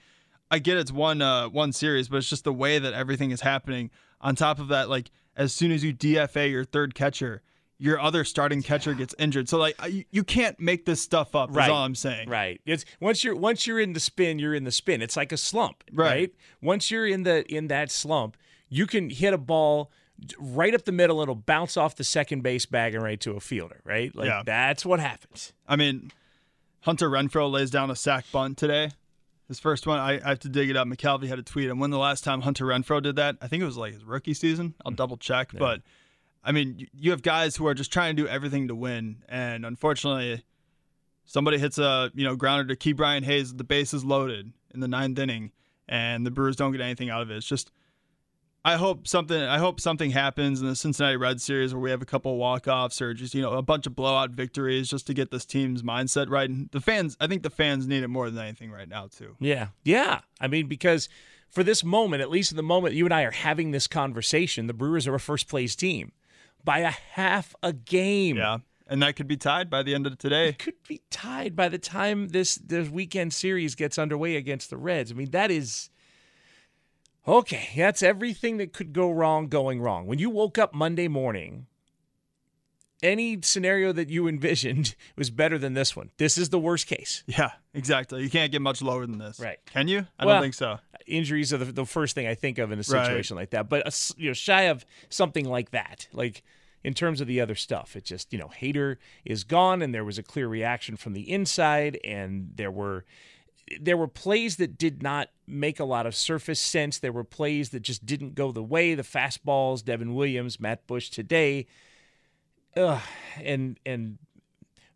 I 0.50 0.58
get 0.58 0.76
it's 0.76 0.92
one 0.92 1.22
uh 1.22 1.48
one 1.48 1.72
series, 1.72 2.08
but 2.08 2.18
it's 2.18 2.28
just 2.28 2.44
the 2.44 2.52
way 2.52 2.78
that 2.78 2.92
everything 2.92 3.30
is 3.30 3.40
happening. 3.40 3.90
On 4.20 4.34
top 4.34 4.58
of 4.58 4.68
that, 4.68 4.88
like 4.88 5.10
as 5.36 5.52
soon 5.52 5.70
as 5.70 5.84
you 5.84 5.94
DFA 5.94 6.50
your 6.50 6.64
third 6.64 6.94
catcher, 6.94 7.42
your 7.78 8.00
other 8.00 8.24
starting 8.24 8.62
catcher 8.62 8.92
gets 8.92 9.14
injured. 9.18 9.48
So 9.48 9.58
like 9.58 9.76
you, 9.88 10.04
you 10.10 10.24
can't 10.24 10.58
make 10.58 10.84
this 10.84 11.00
stuff 11.00 11.34
up. 11.34 11.50
Right. 11.52 11.64
Is 11.64 11.70
all 11.70 11.84
I'm 11.84 11.94
saying. 11.94 12.28
Right. 12.28 12.60
It's 12.66 12.84
once 13.00 13.22
you're 13.22 13.36
once 13.36 13.66
you're 13.66 13.80
in 13.80 13.92
the 13.92 14.00
spin, 14.00 14.38
you're 14.38 14.54
in 14.54 14.64
the 14.64 14.72
spin. 14.72 15.00
It's 15.00 15.16
like 15.16 15.32
a 15.32 15.36
slump. 15.36 15.84
Right. 15.92 16.10
right? 16.10 16.34
Once 16.60 16.90
you're 16.90 17.06
in 17.06 17.22
the 17.22 17.50
in 17.52 17.68
that 17.68 17.90
slump, 17.90 18.36
you 18.68 18.86
can 18.86 19.10
hit 19.10 19.32
a 19.32 19.38
ball 19.38 19.90
right 20.38 20.74
up 20.74 20.84
the 20.84 20.92
middle. 20.92 21.20
It'll 21.20 21.34
bounce 21.34 21.76
off 21.76 21.96
the 21.96 22.04
second 22.04 22.42
base 22.42 22.66
bag 22.66 22.94
and 22.94 23.02
right 23.02 23.20
to 23.20 23.32
a 23.32 23.40
fielder, 23.40 23.80
right? 23.84 24.14
Like 24.14 24.28
yeah. 24.28 24.42
that's 24.44 24.84
what 24.84 25.00
happens. 25.00 25.52
I 25.66 25.76
mean, 25.76 26.10
Hunter 26.80 27.08
Renfroe 27.08 27.50
lays 27.50 27.70
down 27.70 27.90
a 27.90 27.96
sack 27.96 28.24
bunt 28.32 28.58
today. 28.58 28.90
His 29.46 29.58
first 29.58 29.86
one, 29.86 29.98
I, 29.98 30.20
I 30.22 30.28
have 30.28 30.40
to 30.40 30.48
dig 30.48 30.68
it 30.68 30.76
up. 30.76 30.86
McCalvy 30.86 31.26
had 31.26 31.38
a 31.38 31.42
tweet. 31.42 31.70
And 31.70 31.80
when 31.80 31.90
the 31.90 31.98
last 31.98 32.22
time 32.22 32.42
Hunter 32.42 32.66
Renfroe 32.66 33.02
did 33.02 33.16
that, 33.16 33.36
I 33.40 33.48
think 33.48 33.62
it 33.62 33.66
was 33.66 33.78
like 33.78 33.94
his 33.94 34.04
rookie 34.04 34.34
season. 34.34 34.74
I'll 34.84 34.92
mm. 34.92 34.96
double 34.96 35.16
check. 35.16 35.52
Yeah. 35.52 35.58
But 35.58 35.82
I 36.44 36.52
mean, 36.52 36.86
you 36.94 37.10
have 37.12 37.22
guys 37.22 37.56
who 37.56 37.66
are 37.66 37.74
just 37.74 37.92
trying 37.92 38.16
to 38.16 38.22
do 38.22 38.28
everything 38.28 38.68
to 38.68 38.74
win. 38.74 39.22
And 39.28 39.64
unfortunately, 39.64 40.44
somebody 41.24 41.58
hits 41.58 41.78
a 41.78 42.10
you 42.14 42.24
know 42.24 42.36
grounder 42.36 42.74
to 42.74 42.76
Ke'Bryan 42.76 43.24
Hayes. 43.24 43.54
The 43.54 43.64
base 43.64 43.94
is 43.94 44.04
loaded 44.04 44.52
in 44.74 44.80
the 44.80 44.88
ninth 44.88 45.18
inning, 45.18 45.52
and 45.88 46.26
the 46.26 46.30
Brewers 46.30 46.56
don't 46.56 46.72
get 46.72 46.80
anything 46.80 47.10
out 47.10 47.22
of 47.22 47.30
it. 47.30 47.36
It's 47.36 47.46
just 47.46 47.70
I 48.68 48.76
hope 48.76 49.08
something. 49.08 49.40
I 49.40 49.56
hope 49.56 49.80
something 49.80 50.10
happens 50.10 50.60
in 50.60 50.68
the 50.68 50.76
Cincinnati 50.76 51.16
Red 51.16 51.40
series 51.40 51.72
where 51.72 51.80
we 51.80 51.90
have 51.90 52.02
a 52.02 52.04
couple 52.04 52.36
walk 52.36 52.68
offs 52.68 53.00
or 53.00 53.14
just 53.14 53.34
you 53.34 53.40
know 53.40 53.54
a 53.54 53.62
bunch 53.62 53.86
of 53.86 53.96
blowout 53.96 54.32
victories 54.32 54.90
just 54.90 55.06
to 55.06 55.14
get 55.14 55.30
this 55.30 55.46
team's 55.46 55.82
mindset 55.82 56.28
right. 56.28 56.50
And 56.50 56.68
the 56.70 56.82
fans, 56.82 57.16
I 57.18 57.28
think 57.28 57.42
the 57.42 57.48
fans 57.48 57.86
need 57.86 58.02
it 58.02 58.08
more 58.08 58.28
than 58.28 58.44
anything 58.44 58.70
right 58.70 58.86
now 58.86 59.06
too. 59.06 59.36
Yeah, 59.40 59.68
yeah. 59.84 60.20
I 60.38 60.48
mean 60.48 60.66
because 60.66 61.08
for 61.48 61.64
this 61.64 61.82
moment, 61.82 62.20
at 62.20 62.28
least 62.28 62.52
in 62.52 62.58
the 62.58 62.62
moment 62.62 62.94
you 62.94 63.06
and 63.06 63.14
I 63.14 63.22
are 63.22 63.30
having 63.30 63.70
this 63.70 63.86
conversation, 63.86 64.66
the 64.66 64.74
Brewers 64.74 65.06
are 65.06 65.14
a 65.14 65.20
first 65.20 65.48
place 65.48 65.74
team 65.74 66.12
by 66.62 66.80
a 66.80 66.90
half 66.90 67.54
a 67.62 67.72
game. 67.72 68.36
Yeah. 68.36 68.58
And 68.86 69.00
that 69.00 69.16
could 69.16 69.28
be 69.28 69.38
tied 69.38 69.70
by 69.70 69.82
the 69.82 69.94
end 69.94 70.06
of 70.06 70.18
today. 70.18 70.50
It 70.50 70.58
could 70.58 70.82
be 70.86 71.00
tied 71.10 71.56
by 71.56 71.70
the 71.70 71.78
time 71.78 72.28
this 72.28 72.56
this 72.56 72.90
weekend 72.90 73.32
series 73.32 73.74
gets 73.74 73.98
underway 73.98 74.36
against 74.36 74.68
the 74.68 74.76
Reds. 74.76 75.10
I 75.10 75.14
mean, 75.14 75.30
that 75.30 75.50
is 75.50 75.88
Okay, 77.28 77.69
that's 77.76 78.02
everything 78.02 78.56
that 78.56 78.72
could 78.72 78.94
go 78.94 79.10
wrong 79.10 79.48
going 79.48 79.82
wrong. 79.82 80.06
When 80.06 80.19
you 80.19 80.30
woke 80.30 80.56
up 80.56 80.72
Monday 80.72 81.08
morning, 81.08 81.66
any 83.02 83.42
scenario 83.42 83.92
that 83.92 84.08
you 84.08 84.26
envisioned 84.28 84.94
was 85.14 85.28
better 85.28 85.58
than 85.58 85.75
this 85.75 85.94
one. 85.94 86.10
This 86.16 86.38
is 86.38 86.48
the 86.48 86.58
worst 86.58 86.86
case. 86.86 87.25
Yeah, 87.26 87.50
exactly. 87.75 88.22
You 88.22 88.30
can't 88.30 88.50
get 88.50 88.62
much 88.62 88.80
lower 88.80 89.04
than 89.04 89.19
this. 89.19 89.38
Right. 89.38 89.58
Can 89.66 89.88
you? 89.88 90.06
I 90.19 90.25
well, 90.25 90.36
don't 90.36 90.42
think 90.42 90.54
so. 90.54 90.78
Injuries 91.06 91.52
are 91.52 91.58
the, 91.58 91.66
the, 91.66 91.84
first 91.84 92.14
thing 92.14 92.26
I 92.26 92.34
think 92.34 92.56
of 92.56 92.72
in 92.72 92.78
a 92.78 92.82
situation 92.82 93.36
right. 93.36 93.42
like 93.42 93.50
that. 93.50 93.69
But, 93.69 93.86
uh, 93.86 93.90
you 94.16 94.30
know, 94.30 94.34
shy 94.34 94.62
of 94.62 94.87
something 95.11 95.47
like 95.47 95.70
that, 95.73 96.08
like 96.14 96.42
in 96.82 96.94
terms 96.94 97.20
of 97.20 97.26
the 97.26 97.42
other 97.42 97.54
stuff, 97.54 97.94
it 97.94 98.04
just, 98.04 98.32
you 98.32 98.38
know, 98.38 98.50
Hader 98.58 98.97
is 99.26 99.44
gone 99.44 99.82
and 99.82 99.94
there 99.94 100.04
was 100.04 100.16
a 100.16 100.23
clear 100.23 100.49
reaction 100.49 100.97
from 100.97 101.12
the 101.12 101.30
inside 101.30 101.99
and 102.04 102.52
there 102.54 102.70
were 102.70 103.04
there 103.80 103.96
were 103.96 104.08
plays 104.08 104.56
that 104.56 104.78
did 104.78 105.02
not 105.02 105.28
make 105.46 105.80
a 105.80 105.84
lot 105.84 106.06
of 106.06 106.14
surface 106.14 106.60
sense. 106.60 106.98
There 106.98 107.12
were 107.12 107.25
plays 107.25 107.70
that 107.70 107.80
just 107.80 108.06
didn't 108.06 108.34
go 108.34 108.52
the 108.52 108.62
way. 108.62 108.94
The 108.94 109.02
fastballs, 109.02 109.84
Devin 109.84 110.14
Williams, 110.14 110.60
Matt 110.60 110.87
Bush 110.87 111.10
today. 111.10 111.66
Ugh, 112.76 113.00
and 113.42 113.78
and 113.84 114.18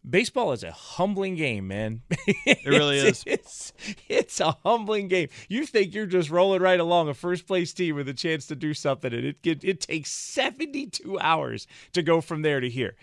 baseball 0.09 0.53
is 0.53 0.63
a 0.63 0.73
humbling 0.73 1.35
game, 1.35 1.69
man. 1.69 2.03
It 2.45 2.69
really 2.69 2.99
is. 2.99 3.25
It's, 3.27 3.73
it's 4.09 4.41
a 4.41 4.57
humbling 4.65 5.09
game. 5.09 5.29
You 5.49 5.67
think 5.67 5.95
you're 5.95 6.07
just 6.07 6.31
rolling 6.31 6.61
right 6.61 6.79
along 6.79 7.09
a 7.09 7.15
first 7.15 7.47
place 7.47 7.73
team 7.73 7.97
with 7.97 8.09
a 8.09 8.15
chance 8.15 8.47
to 8.47 8.57
do 8.57 8.75
something, 8.75 9.13
and 9.13 9.25
it, 9.25 9.37
it, 9.43 9.65
it 9.65 9.81
takes 9.81 10.11
72 10.11 11.19
hours 11.19 11.67
to 11.93 12.03
go 12.03 12.21
from 12.21 12.43
there 12.43 12.61
to 12.61 12.69
here. 12.69 12.95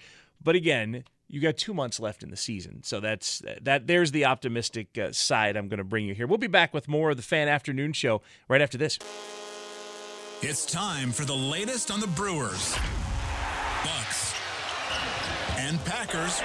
But 0.41 0.55
again, 0.55 1.03
you 1.29 1.39
got 1.39 1.57
two 1.57 1.73
months 1.73 1.99
left 1.99 2.23
in 2.23 2.31
the 2.31 2.37
season, 2.37 2.81
so 2.83 2.99
that's 2.99 3.43
that. 3.61 3.87
There's 3.87 4.11
the 4.11 4.25
optimistic 4.25 4.97
uh, 4.97 5.11
side 5.11 5.55
I'm 5.55 5.67
going 5.67 5.77
to 5.77 5.83
bring 5.83 6.05
you 6.05 6.15
here. 6.15 6.25
We'll 6.25 6.39
be 6.39 6.47
back 6.47 6.73
with 6.73 6.87
more 6.87 7.11
of 7.11 7.17
the 7.17 7.23
Fan 7.23 7.47
Afternoon 7.47 7.93
Show 7.93 8.21
right 8.47 8.61
after 8.61 8.77
this. 8.77 8.97
It's 10.41 10.65
time 10.65 11.11
for 11.11 11.25
the 11.25 11.35
latest 11.35 11.91
on 11.91 11.99
the 11.99 12.07
Brewers, 12.07 12.75
Bucks, 13.83 14.33
and 15.57 15.77
Packers 15.85 16.41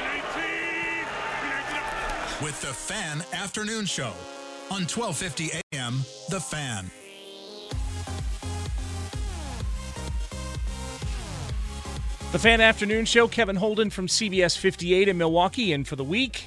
with 2.42 2.60
the 2.60 2.74
Fan 2.74 3.24
Afternoon 3.32 3.86
Show 3.86 4.12
on 4.70 4.82
1250 4.82 5.50
AM. 5.72 5.98
The 6.28 6.40
Fan. 6.40 7.03
The 12.34 12.40
Fan 12.40 12.60
Afternoon 12.60 13.04
Show, 13.04 13.28
Kevin 13.28 13.54
Holden 13.54 13.90
from 13.90 14.08
CBS 14.08 14.58
58 14.58 15.06
in 15.06 15.16
Milwaukee, 15.16 15.72
and 15.72 15.86
for 15.86 15.94
the 15.94 16.02
week. 16.02 16.46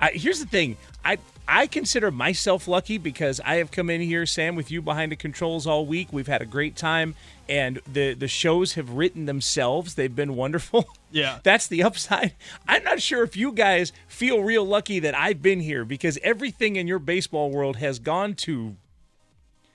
I, 0.00 0.12
here's 0.14 0.40
the 0.40 0.46
thing 0.46 0.78
I, 1.04 1.18
I 1.46 1.66
consider 1.66 2.10
myself 2.10 2.66
lucky 2.66 2.96
because 2.96 3.38
I 3.44 3.56
have 3.56 3.70
come 3.70 3.90
in 3.90 4.00
here, 4.00 4.24
Sam, 4.24 4.56
with 4.56 4.70
you 4.70 4.80
behind 4.80 5.12
the 5.12 5.16
controls 5.16 5.66
all 5.66 5.84
week. 5.84 6.08
We've 6.14 6.28
had 6.28 6.40
a 6.40 6.46
great 6.46 6.76
time, 6.76 7.14
and 7.46 7.82
the, 7.86 8.14
the 8.14 8.26
shows 8.26 8.72
have 8.72 8.88
written 8.88 9.26
themselves. 9.26 9.96
They've 9.96 10.16
been 10.16 10.34
wonderful. 10.34 10.86
Yeah. 11.14 11.40
That's 11.42 11.66
the 11.66 11.82
upside. 11.82 12.32
I'm 12.66 12.82
not 12.84 13.02
sure 13.02 13.22
if 13.22 13.36
you 13.36 13.52
guys 13.52 13.92
feel 14.08 14.42
real 14.42 14.64
lucky 14.64 14.98
that 15.00 15.14
I've 15.14 15.42
been 15.42 15.60
here 15.60 15.84
because 15.84 16.18
everything 16.22 16.76
in 16.76 16.86
your 16.86 16.98
baseball 16.98 17.50
world 17.50 17.76
has 17.76 17.98
gone 17.98 18.32
to 18.36 18.76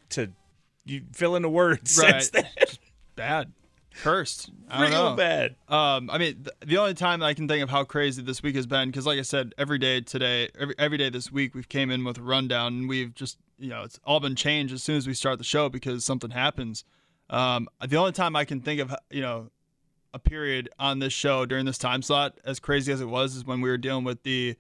to 0.10 0.30
you 0.84 1.04
fill 1.14 1.36
in 1.36 1.44
the 1.44 1.50
words. 1.50 1.96
Right. 2.02 2.24
since 2.24 2.30
then. 2.32 2.48
Just 2.60 2.80
bad. 3.16 3.52
Cursed. 4.02 4.52
I 4.70 4.82
don't 4.82 4.92
Real 4.92 5.10
know. 5.12 5.16
bad. 5.16 5.56
Um, 5.68 6.10
I 6.10 6.18
mean, 6.18 6.36
th- 6.36 6.56
the 6.66 6.78
only 6.78 6.94
time 6.94 7.24
I 7.24 7.34
can 7.34 7.48
think 7.48 7.64
of 7.64 7.70
how 7.70 7.84
crazy 7.84 8.22
this 8.22 8.44
week 8.44 8.56
has 8.56 8.66
been, 8.66 8.90
because 8.90 9.06
like 9.06 9.20
I 9.20 9.24
said, 9.24 9.54
every 9.58 9.78
day 9.80 10.02
today, 10.02 10.50
every, 10.60 10.76
every 10.78 10.98
day 10.98 11.10
this 11.10 11.32
week, 11.32 11.56
we've 11.56 11.70
came 11.70 11.90
in 11.90 12.04
with 12.04 12.18
a 12.18 12.22
rundown, 12.22 12.74
and 12.74 12.90
we've 12.90 13.14
just, 13.14 13.38
you 13.58 13.70
know, 13.70 13.84
it's 13.84 14.00
all 14.06 14.20
been 14.20 14.36
changed 14.36 14.74
as 14.74 14.84
soon 14.84 14.98
as 14.98 15.08
we 15.08 15.14
start 15.14 15.38
the 15.38 15.44
show 15.44 15.70
because 15.70 16.06
something 16.06 16.32
happens. 16.32 16.84
Um, 17.30 17.68
the 17.86 17.98
only 17.98 18.12
time 18.12 18.36
I 18.36 18.46
can 18.46 18.62
think 18.62 18.80
of, 18.82 18.96
you 19.10 19.22
know, 19.22 19.50
a 20.14 20.20
period 20.20 20.70
on 20.80 21.00
this 21.00 21.14
show 21.14 21.46
during 21.46 21.66
this 21.66 21.78
time 21.78 22.02
slot, 22.02 22.40
as 22.46 22.60
crazy 22.60 22.92
as 22.92 23.02
it 23.02 23.10
was, 23.10 23.36
is 23.36 23.46
when 23.46 23.62
we 23.62 23.70
were 23.70 23.78
dealing 23.78 24.04
with 24.04 24.24
the 24.24 24.56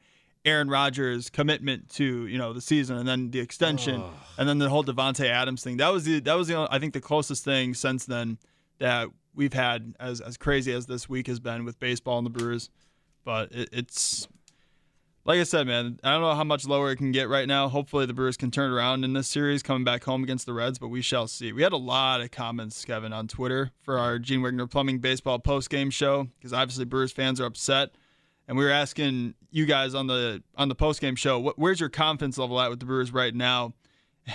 Aaron 0.46 0.70
Rodgers 0.70 1.29
commitment 1.29 1.89
to 1.89 2.25
you 2.27 2.38
know 2.38 2.53
the 2.53 2.62
season, 2.62 2.98
and 2.98 3.08
then 3.08 3.32
the 3.32 3.39
extension, 3.39 4.01
and 4.38 4.48
then 4.48 4.60
the 4.60 4.70
whole 4.70 4.84
Davante 4.84 5.25
Adams 5.27 5.63
thing. 5.63 5.77
That 5.77 5.91
was 5.91 6.06
the 6.06 6.20
that 6.22 6.36
was 6.36 6.48
the 6.48 6.56
only, 6.56 6.70
I 6.72 6.79
think 6.79 6.94
the 6.94 7.01
closest 7.01 7.44
thing 7.44 7.74
since 7.74 8.06
then 8.06 8.38
that 8.79 9.10
we've 9.38 9.53
had 9.53 9.96
as 10.00 10.20
as 10.20 10.36
crazy 10.36 10.74
as 10.74 10.88
this 10.88 11.08
week 11.08 11.27
has 11.27 11.39
been 11.39 11.63
with 11.63 11.79
baseball 11.79 12.17
and 12.17 12.25
the 12.25 12.32
Brewers. 12.32 12.70
But 13.24 13.51
it, 13.53 13.70
it's 13.72 14.27
like 15.27 15.39
I 15.39 15.44
said, 15.44 15.67
man. 15.67 16.00
I 16.03 16.13
don't 16.13 16.22
know 16.22 16.34
how 16.34 16.46
much 16.46 16.65
lower 16.65 16.91
it 16.91 16.96
can 16.96 17.12
get 17.12 17.27
right 17.29 17.48
now. 17.48 17.67
Hopefully, 17.67 18.06
the 18.06 18.13
Brewers 18.13 18.38
can 18.38 18.50
turn 18.50 18.72
around 18.72 19.03
in 19.03 19.13
this 19.13 19.27
series, 19.27 19.62
coming 19.62 19.84
back 19.84 20.06
home 20.06 20.24
against 20.24 20.46
the 20.46 20.53
Reds. 20.53 20.79
But 20.79 20.88
we 20.88 21.01
shall 21.01 21.27
see. 21.27 21.51
We 21.51 21.62
had 21.62 21.74
a 21.74 21.77
lot 21.77 22.22
of 22.22 22.32
comments, 22.32 22.84
Kevin, 22.84 23.13
on 23.13 23.27
Twitter 23.27 23.72
for 23.82 24.00
our 24.00 24.20
Gene 24.20 24.41
Wagner 24.41 24.67
Plumbing 24.67 25.00
Baseball 25.00 25.38
post 25.38 25.70
game 25.70 25.89
show 25.89 26.27
because 26.39 26.53
obviously 26.53 26.86
Brewers 26.86 27.12
fans 27.12 27.39
are 27.39 27.46
upset, 27.46 27.91
and 28.48 28.58
we 28.58 28.63
were 28.63 28.72
asking 28.72 29.36
you 29.51 29.65
guys 29.65 29.94
on 29.94 30.08
the 30.08 30.41
on 30.56 30.70
the 30.70 30.75
post 30.75 31.01
game 31.01 31.15
show, 31.15 31.38
what, 31.39 31.60
where's 31.60 31.79
your 31.79 31.89
confidence 31.89 32.38
level 32.38 32.60
at 32.60 32.70
with 32.70 32.79
the 32.79 32.86
Brewers 32.86 33.13
right 33.13 33.36
now? 33.36 33.74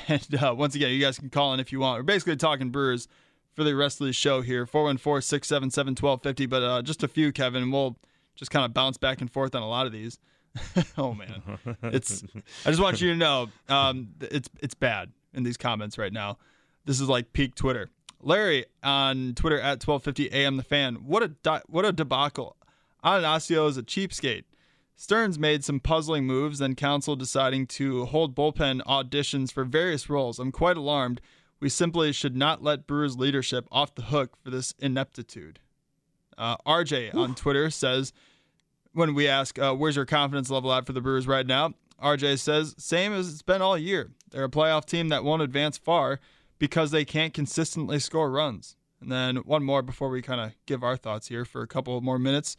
And 0.08 0.42
uh, 0.42 0.54
once 0.56 0.74
again, 0.74 0.90
you 0.90 1.00
guys 1.00 1.18
can 1.18 1.28
call 1.28 1.52
in 1.52 1.60
if 1.60 1.70
you 1.70 1.78
want. 1.78 1.98
We're 1.98 2.04
basically 2.04 2.36
talking 2.36 2.70
Brewers 2.70 3.08
for 3.54 3.64
the 3.64 3.74
rest 3.74 4.00
of 4.00 4.06
the 4.06 4.12
show 4.12 4.40
here 4.40 4.66
414 4.66 5.22
677 5.22 5.92
1250. 5.92 6.46
But 6.46 6.62
uh, 6.62 6.82
just 6.82 7.02
a 7.02 7.08
few, 7.08 7.32
Kevin. 7.32 7.70
We'll 7.70 7.96
just 8.34 8.50
kind 8.50 8.64
of 8.64 8.74
bounce 8.74 8.96
back 8.96 9.20
and 9.20 9.30
forth 9.30 9.54
on 9.54 9.62
a 9.62 9.68
lot 9.68 9.86
of 9.86 9.92
these. 9.92 10.18
oh 10.98 11.14
man, 11.14 11.42
it's. 11.84 12.22
I 12.66 12.70
just 12.70 12.82
want 12.82 13.00
you 13.00 13.10
to 13.10 13.16
know, 13.16 13.48
um, 13.68 14.10
it's 14.20 14.50
it's 14.60 14.74
bad 14.74 15.10
in 15.32 15.42
these 15.44 15.56
comments 15.56 15.96
right 15.96 16.12
now. 16.12 16.38
This 16.84 17.00
is 17.00 17.08
like 17.08 17.32
peak 17.32 17.54
Twitter. 17.54 17.90
Larry 18.20 18.66
on 18.82 19.34
Twitter 19.34 19.58
at 19.58 19.84
1250 19.84 20.32
AM 20.32 20.56
the 20.56 20.62
fan. 20.62 20.96
What 20.96 21.22
a 21.22 21.28
di- 21.28 21.62
what 21.68 21.84
a 21.84 21.92
debacle. 21.92 22.56
Attanasio 23.04 23.68
is 23.68 23.76
a 23.76 23.82
cheapskate. 23.82 24.44
Stearns 24.94 25.38
made 25.38 25.64
some 25.64 25.80
puzzling 25.80 26.26
moves, 26.26 26.58
then 26.60 26.76
Counsell 26.76 27.16
deciding 27.16 27.66
to 27.66 28.04
hold 28.06 28.36
bullpen 28.36 28.82
auditions 28.82 29.50
for 29.50 29.64
various 29.64 30.08
roles. 30.08 30.38
I'm 30.38 30.52
quite 30.52 30.76
alarmed. 30.76 31.20
We 31.62 31.68
simply 31.68 32.10
should 32.10 32.34
not 32.34 32.64
let 32.64 32.88
Brewers 32.88 33.16
leadership 33.16 33.68
off 33.70 33.94
the 33.94 34.02
hook 34.02 34.36
for 34.42 34.50
this 34.50 34.74
ineptitude. 34.80 35.60
Uh, 36.36 36.56
RJ 36.66 37.14
on 37.14 37.36
Twitter 37.36 37.70
says, 37.70 38.12
when 38.94 39.14
we 39.14 39.28
ask, 39.28 39.60
uh, 39.60 39.72
where's 39.72 39.94
your 39.94 40.04
confidence 40.04 40.50
level 40.50 40.72
at 40.72 40.86
for 40.86 40.92
the 40.92 41.00
Brewers 41.00 41.28
right 41.28 41.46
now? 41.46 41.74
RJ 42.02 42.40
says, 42.40 42.74
same 42.78 43.12
as 43.12 43.28
it's 43.32 43.42
been 43.42 43.62
all 43.62 43.78
year. 43.78 44.10
They're 44.32 44.42
a 44.42 44.50
playoff 44.50 44.86
team 44.86 45.10
that 45.10 45.22
won't 45.22 45.40
advance 45.40 45.78
far 45.78 46.18
because 46.58 46.90
they 46.90 47.04
can't 47.04 47.32
consistently 47.32 48.00
score 48.00 48.28
runs. 48.28 48.74
And 49.00 49.12
then 49.12 49.36
one 49.36 49.62
more 49.62 49.82
before 49.82 50.08
we 50.08 50.20
kind 50.20 50.40
of 50.40 50.54
give 50.66 50.82
our 50.82 50.96
thoughts 50.96 51.28
here 51.28 51.44
for 51.44 51.62
a 51.62 51.68
couple 51.68 52.00
more 52.00 52.18
minutes. 52.18 52.56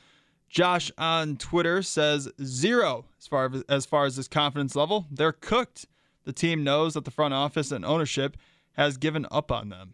Josh 0.48 0.94
on 0.98 1.36
Twitter 1.36 1.82
says 1.82 2.30
zero 2.42 3.04
as 3.20 3.28
far 3.28 3.52
as, 3.54 3.64
as 3.68 3.86
far 3.86 4.06
as 4.06 4.16
this 4.16 4.30
confidence 4.30 4.78
level. 4.78 5.08
They're 5.12 5.34
cooked. 5.34 5.88
The 6.24 6.32
team 6.32 6.64
knows 6.64 6.94
that 6.94 7.04
the 7.04 7.12
front 7.12 7.34
office 7.34 7.70
and 7.70 7.84
ownership 7.84 8.38
has 8.74 8.98
given 8.98 9.26
up 9.32 9.52
on 9.52 9.70
them. 9.70 9.94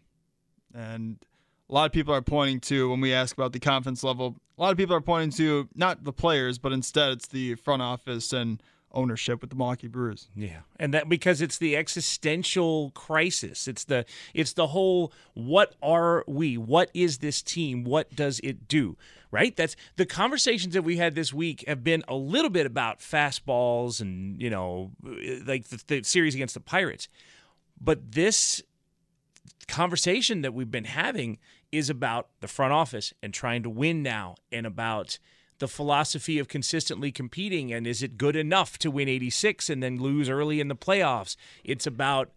And 0.74 1.18
a 1.68 1.74
lot 1.74 1.86
of 1.86 1.92
people 1.92 2.14
are 2.14 2.22
pointing 2.22 2.60
to 2.60 2.90
when 2.90 3.00
we 3.00 3.12
ask 3.12 3.36
about 3.36 3.52
the 3.52 3.60
confidence 3.60 4.02
level, 4.02 4.36
a 4.58 4.62
lot 4.62 4.72
of 4.72 4.76
people 4.76 4.94
are 4.94 5.00
pointing 5.00 5.30
to 5.38 5.68
not 5.74 6.04
the 6.04 6.12
players, 6.12 6.58
but 6.58 6.72
instead 6.72 7.12
it's 7.12 7.28
the 7.28 7.54
front 7.54 7.82
office 7.82 8.32
and 8.32 8.62
ownership 8.92 9.40
with 9.40 9.50
the 9.50 9.56
Milwaukee 9.56 9.88
Brewers. 9.88 10.28
Yeah, 10.34 10.60
and 10.78 10.92
that 10.94 11.08
because 11.08 11.40
it's 11.40 11.58
the 11.58 11.76
existential 11.76 12.90
crisis. 12.90 13.68
It's 13.68 13.84
the 13.84 14.04
it's 14.34 14.52
the 14.52 14.68
whole 14.68 15.12
what 15.34 15.74
are 15.82 16.24
we? 16.26 16.56
What 16.56 16.90
is 16.94 17.18
this 17.18 17.42
team? 17.42 17.84
What 17.84 18.14
does 18.14 18.40
it 18.40 18.68
do? 18.68 18.96
Right? 19.30 19.54
That's 19.54 19.76
the 19.96 20.06
conversations 20.06 20.74
that 20.74 20.82
we 20.82 20.96
had 20.96 21.14
this 21.14 21.32
week 21.32 21.64
have 21.68 21.84
been 21.84 22.02
a 22.08 22.16
little 22.16 22.50
bit 22.50 22.66
about 22.66 22.98
fastballs 22.98 24.00
and 24.00 24.40
you 24.40 24.50
know 24.50 24.90
like 25.46 25.68
the, 25.68 25.82
the 25.86 26.02
series 26.02 26.34
against 26.34 26.54
the 26.54 26.60
Pirates, 26.60 27.08
but 27.80 28.12
this 28.12 28.62
conversation 29.70 30.42
that 30.42 30.52
we've 30.52 30.70
been 30.70 30.84
having 30.84 31.38
is 31.72 31.88
about 31.88 32.28
the 32.40 32.48
front 32.48 32.72
office 32.72 33.14
and 33.22 33.32
trying 33.32 33.62
to 33.62 33.70
win 33.70 34.02
now 34.02 34.34
and 34.50 34.66
about 34.66 35.18
the 35.60 35.68
philosophy 35.68 36.38
of 36.38 36.48
consistently 36.48 37.12
competing 37.12 37.72
and 37.72 37.86
is 37.86 38.02
it 38.02 38.18
good 38.18 38.34
enough 38.34 38.78
to 38.78 38.90
win 38.90 39.08
86 39.08 39.70
and 39.70 39.82
then 39.82 39.98
lose 39.98 40.28
early 40.28 40.60
in 40.60 40.68
the 40.68 40.76
playoffs? 40.76 41.36
It's 41.62 41.86
about 41.86 42.32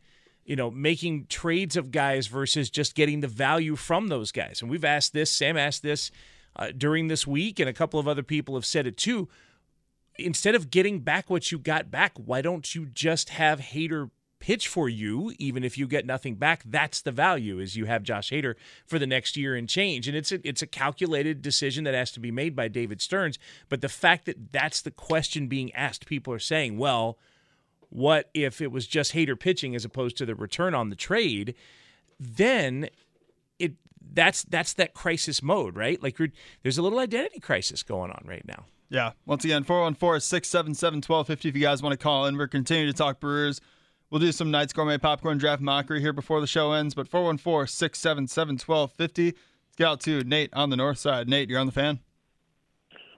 you 0.46 0.56
know 0.56 0.70
making 0.70 1.26
trades 1.28 1.76
of 1.76 1.92
guys 1.92 2.28
versus 2.28 2.70
just 2.70 2.96
getting 2.96 3.22
the 3.22 3.28
value 3.28 3.76
from 3.76 4.10
those 4.10 4.32
guys. 4.32 4.62
And 4.62 4.70
we've 4.70 4.86
asked 4.86 5.14
this 5.14 5.32
sam 5.32 5.58
asked 5.58 5.82
this 5.82 6.12
uh, 6.56 6.68
during 6.78 7.08
this 7.08 7.26
week 7.26 7.60
and 7.60 7.68
a 7.68 7.74
couple 7.74 8.00
of 8.00 8.08
other 8.08 8.24
people 8.24 8.56
have 8.56 8.66
said 8.66 8.86
it 8.86 8.98
too. 8.98 9.28
Instead 10.20 10.54
of 10.54 10.70
getting 10.70 11.00
back 11.00 11.30
what 11.32 11.52
you 11.52 11.58
got 11.58 11.90
back 11.90 12.14
why 12.18 12.42
don't 12.42 12.76
you 12.76 12.86
just 12.86 13.30
have 13.30 13.60
Hader 13.60 14.12
pitch 14.44 14.68
for 14.68 14.90
you, 14.90 15.32
even 15.40 15.64
if 15.64 15.78
you 15.78 15.88
get 15.88 16.06
nothing 16.06 16.36
back. 16.36 16.64
That's 16.66 17.00
the 17.00 17.14
value 17.14 17.60
is 17.60 17.78
you 17.78 17.86
have 17.86 18.04
Josh 18.04 18.30
Hader 18.30 18.56
for 18.86 19.00
the 19.00 19.08
next 19.08 19.38
year 19.38 19.56
and 19.56 19.70
change. 19.70 20.06
And 20.06 20.18
it's 20.18 20.34
a, 20.34 20.46
it's 20.46 20.62
a 20.62 20.68
calculated 20.68 21.42
decision 21.42 21.86
that 21.86 21.94
has 21.94 22.12
to 22.12 22.20
be 22.20 22.30
made 22.30 22.54
by 22.54 22.68
David 22.68 23.00
Stearns. 23.00 23.40
But 23.70 23.80
the 23.80 23.88
fact 23.88 24.26
that 24.26 24.52
that's 24.52 24.82
the 24.82 24.92
question 24.92 25.48
being 25.48 25.74
asked, 25.74 26.06
people 26.06 26.34
are 26.34 26.40
saying, 26.40 26.78
well, 26.78 27.18
what 27.88 28.30
if 28.34 28.60
it 28.60 28.70
was 28.70 28.86
just 28.86 29.14
Hader 29.14 29.40
pitching 29.40 29.76
as 29.76 29.86
opposed 29.86 30.18
to 30.18 30.26
the 30.26 30.36
return 30.36 30.76
on 30.76 30.90
the 30.90 30.98
trade? 30.98 31.56
Then 32.20 32.90
it 33.60 33.76
that's 34.14 34.44
that's 34.44 34.74
that 34.74 34.94
crisis 34.94 35.42
mode, 35.42 35.78
right? 35.78 36.04
Like 36.04 36.20
there's 36.64 36.78
a 36.78 36.82
little 36.82 37.00
identity 37.00 37.40
crisis 37.40 37.82
going 37.82 38.12
on 38.12 38.26
right 38.28 38.46
now. 38.46 38.66
Yeah. 38.90 39.14
Once 39.26 39.46
again, 39.46 39.64
414 39.64 40.20
677 40.20 40.98
1250 40.98 41.48
if 41.48 41.56
you 41.56 41.62
guys 41.62 41.82
want 41.82 41.94
to 41.94 41.98
call 41.98 42.26
in. 42.26 42.36
We're 42.36 42.48
continuing 42.48 42.92
to 42.92 42.98
talk 42.98 43.22
Brewers. 43.22 43.62
We'll 44.14 44.20
do 44.20 44.32
some 44.32 44.52
Knights 44.52 44.74
Gourmet 44.74 45.00
Popcorn 45.00 45.40
Draft 45.40 45.60
Mockery 45.60 46.00
here 46.00 46.14
before 46.14 46.40
the 46.40 46.46
show 46.46 46.72
ends. 46.72 46.94
But 46.94 47.08
414 47.08 47.66
677 47.66 48.60
1250. 48.64 49.26
Let's 49.26 49.38
get 49.76 49.88
out 49.88 50.02
to 50.02 50.24
Nate 50.24 50.54
on 50.54 50.70
the 50.70 50.78
north 50.78 51.00
side. 51.00 51.28
Nate, 51.28 51.50
you're 51.50 51.60
on 51.60 51.66
the 51.66 51.72
fan. 51.72 52.00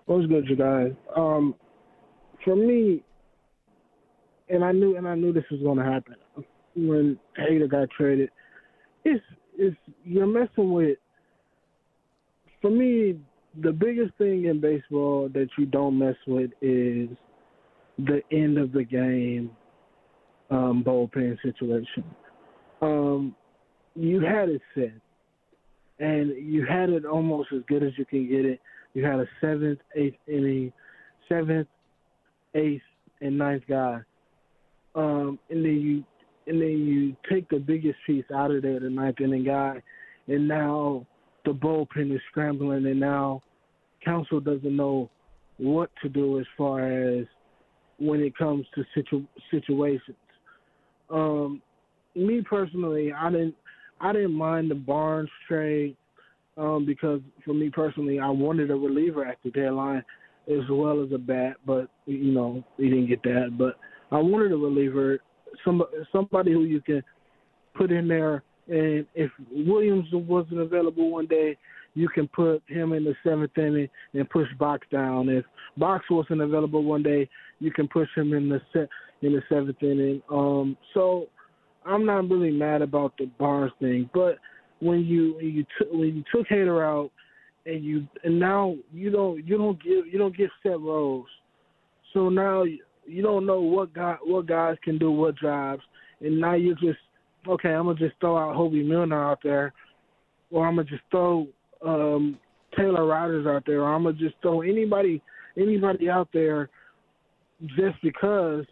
What's 0.06 0.25
good, 0.28 0.48
you 0.48 0.56
guys? 0.56 0.94
Um, 1.14 1.54
for 2.46 2.56
me, 2.56 3.04
and 4.48 4.64
I 4.64 4.72
knew, 4.72 4.96
and 4.96 5.06
I 5.06 5.16
knew 5.16 5.34
this 5.34 5.44
was 5.52 5.60
going 5.60 5.80
to 5.80 5.84
happen 5.84 6.16
when 6.78 7.20
Hader 7.38 7.70
got 7.70 7.90
traded. 7.90 8.30
It's, 9.04 9.22
it's 9.58 9.75
you're 10.06 10.25
messing 10.25 10.72
with. 10.72 10.98
For 12.62 12.72
me, 12.72 13.20
the 13.62 13.74
biggest 13.74 14.14
thing 14.18 14.46
in 14.46 14.62
baseball 14.62 15.28
that 15.34 15.50
you 15.58 15.66
don't 15.66 16.00
mess 16.00 16.16
with 16.25 16.52
is 16.62 17.10
the 17.98 18.22
end 18.32 18.58
of 18.58 18.72
the 18.72 18.86
game 18.86 19.52
um, 20.50 20.84
bullpen 20.86 21.38
situation. 21.42 22.04
Um, 22.82 23.36
you 23.96 24.22
had 24.22 24.50
it 24.50 24.62
set, 24.74 24.94
and 26.00 26.30
you 26.38 26.66
had 26.66 26.90
it 26.90 27.06
almost 27.06 27.50
as 27.54 27.62
good 27.68 27.84
as 27.84 27.92
you 27.98 28.06
can 28.06 28.28
get 28.28 28.46
it. 28.46 28.60
You 28.94 29.06
had 29.06 29.20
a 29.20 29.25
seventh, 29.42 29.80
eighth 29.96 30.18
inning, 30.28 30.72
seventh, 31.30 31.68
eighth, 32.54 32.84
and 33.22 33.38
ninth 33.38 33.64
guy, 33.68 34.00
um, 34.96 35.40
and 35.50 35.64
then 35.66 35.80
you 35.82 36.04
and 36.48 36.62
then 36.62 36.86
you 36.86 37.16
take 37.30 37.50
the 37.50 37.58
biggest 37.58 37.98
piece 38.06 38.25
out 38.34 38.52
of 38.52 38.62
there, 38.62 38.80
the 38.80 38.90
ninth 38.90 39.20
inning 39.20 39.46
guy, 39.46 39.82
and 40.28 40.48
now 40.48 41.06
the 41.44 41.52
bullpen 41.52 42.14
is 42.14 42.22
scrambling, 42.30 42.86
and 42.86 43.00
now 43.00 43.42
Counsell 44.04 44.40
doesn't 44.40 44.75
know 44.75 45.10
what 45.58 45.90
to 46.04 46.10
do 46.10 46.40
as 46.40 46.46
far 46.58 46.86
as 46.88 47.25
when 47.98 48.20
it 48.20 48.38
comes 48.38 48.66
to 48.75 48.84
situ- 48.94 49.28
situations. 49.50 50.18
Um, 51.10 51.62
me 52.16 52.42
personally, 52.42 53.12
I 53.14 53.30
didn't 53.30 53.56
I 54.00 54.14
didn't 54.14 54.34
mind 54.34 54.72
the 54.72 54.76
Barnes 54.76 55.30
trade 55.48 55.96
um, 56.58 56.86
because 56.86 57.22
for 57.44 57.54
me 57.54 57.70
personally, 57.70 58.20
I 58.20 58.30
wanted 58.30 58.72
a 58.72 58.76
reliever 58.76 59.26
at 59.26 59.38
the 59.44 59.52
deadline 59.52 60.04
as 60.48 60.70
well 60.70 61.04
as 61.04 61.12
a 61.12 61.18
bat, 61.18 61.56
but 61.66 61.90
you 62.06 62.32
know 62.32 62.64
we 62.78 62.90
didn't 62.90 63.08
get 63.08 63.24
that. 63.24 63.56
But 63.58 63.76
I 64.12 64.20
wanted 64.20 64.52
a 64.52 64.58
reliever, 64.58 65.20
somebody 65.64 65.92
somebody 66.12 66.54
who 66.54 66.64
you 66.64 66.82
can 66.82 67.04
put 67.76 67.92
in 67.92 68.08
there, 68.08 68.44
and 68.68 69.06
if 69.16 69.32
Williams 69.52 70.08
wasn't 70.12 70.60
available 70.60 71.12
one 71.12 71.28
day, 71.28 71.58
you 71.94 72.10
can 72.10 72.28
put 72.28 72.62
him 72.68 72.94
in 72.94 73.04
the 73.04 73.16
seventh 73.24 73.58
inning 73.58 73.90
and 74.14 74.30
push 74.30 74.48
Box 74.60 74.86
down. 74.92 75.30
If 75.30 75.46
Box 75.78 76.06
wasn't 76.10 76.42
available 76.42 76.84
one 76.84 77.04
day, 77.04 77.30
you 77.60 77.72
can 77.72 77.88
push 77.88 78.10
him 78.16 78.34
in 78.34 78.50
the 78.50 78.62
set 78.74 78.90
in 79.25 79.34
the 79.34 79.41
seventh 79.50 79.82
inning. 79.82 80.22
Um, 80.29 80.77
so 80.94 81.27
I'm 81.86 82.05
not 82.05 82.29
really 82.29 82.51
mad 82.51 82.82
about 82.82 83.13
the 83.17 83.25
Barnes 83.38 83.72
thing, 83.79 84.10
but 84.13 84.38
when 84.79 85.01
you 85.01 85.36
when 85.36 85.48
you 85.48 85.65
took 85.77 85.91
when 85.91 86.15
you 86.15 86.24
took 86.34 86.48
Hader 86.48 86.84
out 86.84 87.12
and 87.65 87.84
you 87.84 88.08
and 88.24 88.39
now 88.39 88.75
you 88.94 89.12
don't 89.12 89.46
you 89.46 89.58
don't 89.58 89.82
give 89.82 90.08
you 90.08 90.17
don't 90.17 90.36
get 90.36 90.50
set 90.63 90.79
roles, 90.79 91.27
so 92.13 92.29
now 92.29 92.63
you 92.63 93.22
don't 93.22 93.46
know 93.46 93.62
what 93.62 93.94
guy 93.94 94.17
what 94.24 94.48
guys 94.48 94.77
can 94.84 94.98
do 94.98 95.12
what 95.12 95.38
jobs, 95.38 95.82
and 96.22 96.39
now 96.39 96.53
you 96.53 96.75
just 96.75 97.00
okay. 97.48 97.70
I'm 97.70 97.86
gonna 97.86 98.00
just 98.00 98.15
throw 98.20 98.38
out 98.38 98.55
Hoby 98.55 98.86
Milner 98.86 99.24
out 99.24 99.39
there, 99.44 99.74
or 100.51 100.67
I'm 100.67 100.75
gonna 100.75 100.88
just 100.88 101.03
throw 101.12 101.48
um, 101.86 102.38
Taylor 102.75 103.05
Riders 103.05 103.48
out 103.48 103.63
there, 103.65 103.82
or 103.82 103.94
I'm 103.94 104.03
gonna 104.03 104.17
just 104.17 104.36
throw 104.41 104.62
anybody 104.62 105.22
anybody 105.58 106.10
out 106.10 106.29
there 106.34 106.70
just 107.77 108.01
because. 108.01 108.65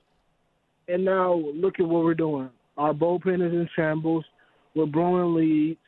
And 0.88 1.06
now 1.06 1.34
look 1.56 1.80
at 1.80 1.88
what 1.88 2.04
we're 2.04 2.14
doing. 2.14 2.50
Our 2.78 2.94
bullpen 2.94 3.46
is 3.46 3.54
in 3.54 3.70
shambles. 3.76 4.26
We're 4.76 4.86
blowing 4.88 5.36
leads, 5.36 5.80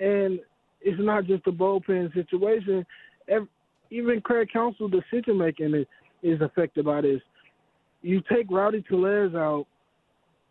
and 0.00 0.40
it's 0.82 1.00
not 1.00 1.26
just 1.26 1.44
the 1.44 1.52
bullpen 1.52 2.12
situation. 2.14 2.84
Even 3.90 4.20
Craig 4.20 4.48
Counsell 4.52 4.88
decision 4.88 5.38
making 5.38 5.74
is, 5.74 5.86
is 6.22 6.40
affected 6.40 6.84
by 6.84 7.00
this. 7.00 7.20
You 8.02 8.20
take 8.30 8.46
Rowdy 8.50 8.82
Tellez 8.88 9.34
out 9.34 9.66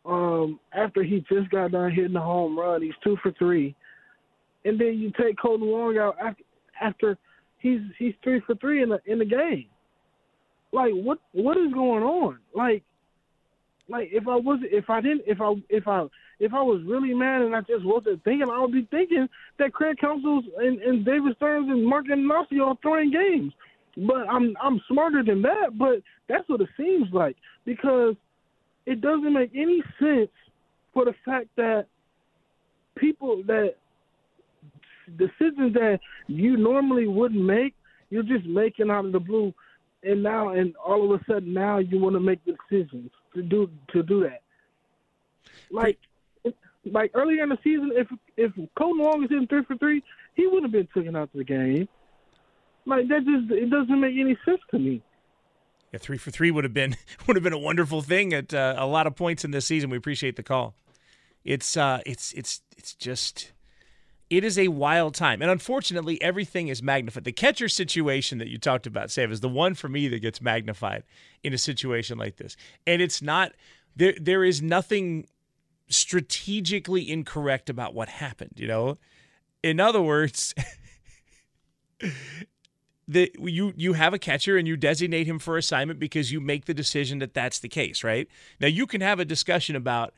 um, 0.06 0.60
after 0.74 1.04
he 1.04 1.25
just 1.30 1.50
got 1.50 1.72
done 1.72 1.92
hitting 1.92 2.16
a 2.16 2.22
home 2.22 2.58
run. 2.58 2.82
He's 2.82 2.94
two 3.04 3.18
for 3.22 3.32
three, 3.34 3.75
and 4.64 4.80
then 4.80 4.98
you 4.98 5.12
take 5.22 5.36
Kolten 5.38 5.70
Wong 5.70 5.98
out 5.98 6.16
after, 6.24 6.44
after 6.82 7.18
he's 7.60 7.82
he's 7.98 8.14
three 8.24 8.42
for 8.46 8.56
three 8.56 8.84
in 8.84 8.90
the 8.90 9.00
in 9.06 9.20
the 9.20 9.25
game. 9.25 9.66
Like 10.72 10.94
what 10.94 11.20
what 11.34 11.58
is 11.58 11.74
going 11.74 12.04
on? 12.04 12.40
Like 12.54 12.84
like 13.88 14.10
if 14.12 14.27
I 14.27 14.36
was 14.36 14.60
if 14.63 14.89
I 14.89 15.01
didn't 15.01 15.24
if 15.27 15.42
I 15.42 15.54
if 15.70 15.88
I 15.88 16.06
if 16.39 16.54
I 16.54 16.62
was 16.62 16.82
really 16.86 17.13
mad 17.13 17.44
and 17.44 17.56
I 17.56 17.62
just 17.62 17.86
wasn't 17.86 18.24
thinking, 18.24 18.50
I 18.50 18.60
would 18.60 18.74
be 18.74 18.88
thinking 18.92 19.27
that 19.58 19.74
Craig 19.74 19.98
Counsell's 20.00 20.44
and, 20.58 20.82
and 20.82 21.06
David 21.06 21.36
Stearns 21.38 21.70
and 21.70 21.86
Mark 21.86 22.06
Attanasio 22.08 22.68
are 22.68 22.77
throwing 22.82 23.12
games. 23.12 23.54
But 23.98 24.27
I'm 24.30 24.56
I'm 24.62 24.82
smarter 24.88 25.24
than 25.24 25.42
that. 25.44 25.77
But 25.77 26.01
that's 26.27 26.48
what 26.50 26.62
it 26.62 26.70
seems 26.77 27.08
like 27.13 27.38
because 27.63 28.15
it 28.86 29.01
doesn't 29.01 29.34
make 29.34 29.51
any 29.56 29.82
sense 30.00 30.32
for 30.94 31.06
the 31.06 31.13
fact 31.24 31.48
that 31.58 31.86
people 32.96 33.44
that 33.48 33.75
decisions 35.18 35.74
that 35.74 36.00
you 36.27 36.58
normally 36.58 37.08
wouldn't 37.08 37.44
make, 37.44 37.75
you're 38.10 38.24
just 38.24 38.46
making 38.46 38.89
out 38.89 39.06
of 39.06 39.12
the 39.12 39.20
blue, 39.20 39.54
and 40.04 40.22
now 40.22 40.50
and 40.50 40.75
all 40.75 41.13
of 41.13 41.22
a 41.22 41.24
sudden 41.25 41.54
now 41.54 41.77
you 41.77 42.00
want 42.00 42.15
to 42.15 42.20
make 42.20 42.39
decisions 42.44 43.12
to 43.36 43.44
do 43.44 43.70
to 43.94 44.04
do 44.04 44.22
that. 44.24 44.42
Like 45.70 46.00
like 46.92 47.12
earlier 47.13 47.44
in 47.44 47.50
the 47.50 47.58
season, 47.63 47.92
if 47.94 48.08
if 48.38 48.51
Kolten 48.77 49.00
Wong 49.00 49.22
was 49.22 49.32
in 49.32 49.48
three 49.48 49.63
for 49.63 49.75
three, 49.77 50.04
he 50.36 50.48
would 50.48 50.63
have 50.63 50.72
been 50.72 50.88
taken 50.94 51.15
out 51.15 51.24
of 51.24 51.30
the 51.34 51.44
game. 51.44 51.88
Like 52.86 53.08
that 53.08 53.25
just 53.25 53.51
it 53.51 53.70
doesn't 53.70 54.00
make 54.00 54.15
any 54.18 54.38
sense 54.46 54.62
to 54.72 54.80
me. 54.80 55.01
Yeah, 55.92 56.00
three 56.00 56.18
for 56.18 56.32
three 56.32 56.51
would 56.51 56.63
have 56.63 56.74
been 56.74 56.96
would 57.27 57.36
have 57.36 57.44
been 57.44 57.54
a 57.54 57.60
wonderful 57.60 58.01
thing 58.01 58.34
at 58.34 58.54
uh, 58.54 58.75
a 58.77 58.86
lot 58.86 59.08
of 59.08 59.15
points 59.15 59.44
in 59.44 59.51
this 59.51 59.65
season. 59.65 59.89
We 59.89 59.98
appreciate 59.98 60.36
the 60.36 60.44
call. 60.44 60.75
It's 61.44 61.77
uh, 61.77 62.01
it's 62.06 62.34
it's 62.34 62.62
it's 62.77 62.94
just 62.94 63.51
it 64.29 64.44
is 64.44 64.58
a 64.58 64.70
wild 64.70 65.13
time, 65.13 65.41
and 65.41 65.51
unfortunately, 65.51 66.22
everything 66.22 66.67
is 66.67 66.82
magnified. 66.82 67.24
The 67.24 67.32
catcher 67.32 67.70
situation 67.70 68.38
that 68.39 68.48
you 68.48 68.58
talked 68.58 68.88
about, 68.88 69.12
Sav, 69.12 69.32
is 69.32 69.41
the 69.41 69.50
one 69.50 69.75
for 69.75 69.88
me 69.88 70.08
that 70.08 70.20
gets 70.20 70.41
magnified 70.41 71.03
in 71.44 71.53
a 71.53 71.58
situation 71.58 72.17
like 72.17 72.38
this, 72.38 72.58
and 72.88 73.01
it's 73.01 73.22
not 73.22 73.53
there. 73.96 74.15
There 74.20 74.44
is 74.44 74.62
nothing 74.62 75.27
strategically 75.88 77.10
incorrect 77.10 77.70
about 77.70 77.94
what 77.94 78.10
happened. 78.10 78.53
You 78.55 78.67
know, 78.67 78.98
in 79.63 79.79
other 79.79 80.01
words. 80.01 80.53
that 83.07 83.40
you 83.40 83.74
you 83.75 83.94
have 83.94 84.14
a 84.14 84.20
catcher 84.20 84.57
and 84.57 84.68
you 84.68 84.75
designate 84.75 85.27
him 85.27 85.38
for 85.38 85.57
assignment 85.57 86.00
because 86.00 86.31
you 86.31 86.42
make 86.42 86.66
the 86.66 86.74
decision 86.74 87.20
that 87.20 87.33
that's 87.33 87.59
the 87.59 87.70
case, 87.70 88.03
right? 88.03 88.27
Now 88.59 88.68
you 88.68 88.88
can 88.88 89.01
have 89.01 89.20
a 89.20 89.25
discussion 89.25 89.75
about 89.75 90.14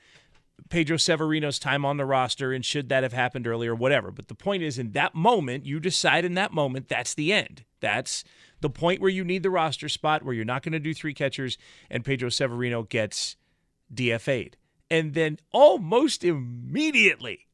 Pedro 0.70 0.98
Severino's 0.98 1.60
time 1.60 1.86
on 1.86 1.98
the 1.98 2.06
roster 2.06 2.52
and 2.52 2.66
should 2.66 2.90
that 2.90 3.04
have 3.04 3.14
happened 3.14 3.48
earlier, 3.48 3.74
whatever. 3.74 4.12
But 4.12 4.28
the 4.28 4.36
point 4.36 4.64
is, 4.64 4.78
in 4.78 4.92
that 4.92 5.16
moment, 5.16 5.66
you 5.66 5.80
decide 5.80 6.26
in 6.26 6.34
that 6.34 6.54
moment 6.54 6.90
that's 6.90 7.14
the 7.14 7.32
end. 7.32 7.64
That's 7.80 8.24
the 8.62 8.70
point 8.70 9.02
where 9.02 9.10
you 9.10 9.24
need 9.24 9.44
the 9.44 9.50
roster 9.50 9.88
spot 9.88 10.24
where 10.24 10.34
you're 10.34 10.46
not 10.46 10.64
going 10.64 10.74
to 10.74 10.80
do 10.80 10.94
three 10.94 11.14
catchers 11.14 11.58
and 11.90 12.04
Pedro 12.04 12.30
Severino 12.30 12.84
gets 12.84 13.36
DFA'd. 13.94 14.58
And 14.90 15.14
then 15.14 15.38
almost 15.52 16.24
immediately, 16.24 17.48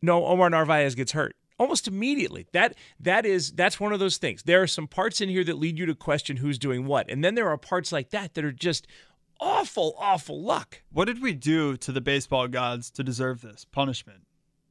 no, 0.00 0.24
Omar 0.26 0.50
Narvaez 0.50 0.94
gets 0.94 1.12
hurt 1.12 1.36
almost 1.58 1.88
immediately. 1.88 2.46
That 2.52 2.74
that 3.00 3.26
is 3.26 3.52
that's 3.52 3.80
one 3.80 3.92
of 3.92 4.00
those 4.00 4.16
things. 4.16 4.42
There 4.42 4.62
are 4.62 4.66
some 4.66 4.86
parts 4.86 5.20
in 5.20 5.28
here 5.28 5.44
that 5.44 5.58
lead 5.58 5.78
you 5.78 5.86
to 5.86 5.94
question 5.94 6.38
who's 6.38 6.58
doing 6.58 6.86
what, 6.86 7.10
and 7.10 7.24
then 7.24 7.34
there 7.34 7.48
are 7.48 7.56
parts 7.56 7.92
like 7.92 8.10
that 8.10 8.34
that 8.34 8.44
are 8.44 8.52
just 8.52 8.86
awful, 9.40 9.94
awful 9.98 10.42
luck. 10.42 10.82
What 10.92 11.06
did 11.06 11.22
we 11.22 11.34
do 11.34 11.76
to 11.78 11.92
the 11.92 12.00
baseball 12.00 12.48
gods 12.48 12.90
to 12.92 13.02
deserve 13.02 13.40
this 13.40 13.64
punishment? 13.64 14.22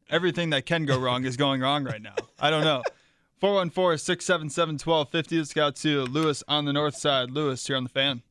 Everything 0.10 0.50
that 0.52 0.66
can 0.66 0.86
go 0.86 1.00
wrong 1.00 1.26
is 1.26 1.38
going 1.38 1.62
wrong 1.62 1.84
right 1.84 2.02
now. 2.02 2.16
I 2.40 2.50
don't 2.50 2.64
know. 2.64 2.84
414 3.40 3.98
677 3.98 4.76
1250. 4.76 5.38
Let's 5.38 5.54
go 5.54 5.70
to 5.70 6.04
Lewis 6.06 6.44
on 6.48 6.64
the 6.64 6.72
north 6.72 6.96
side. 6.96 7.30
Lewis, 7.30 7.68
here 7.68 7.76
on 7.76 7.84
the 7.84 7.90
fan. 7.90 8.22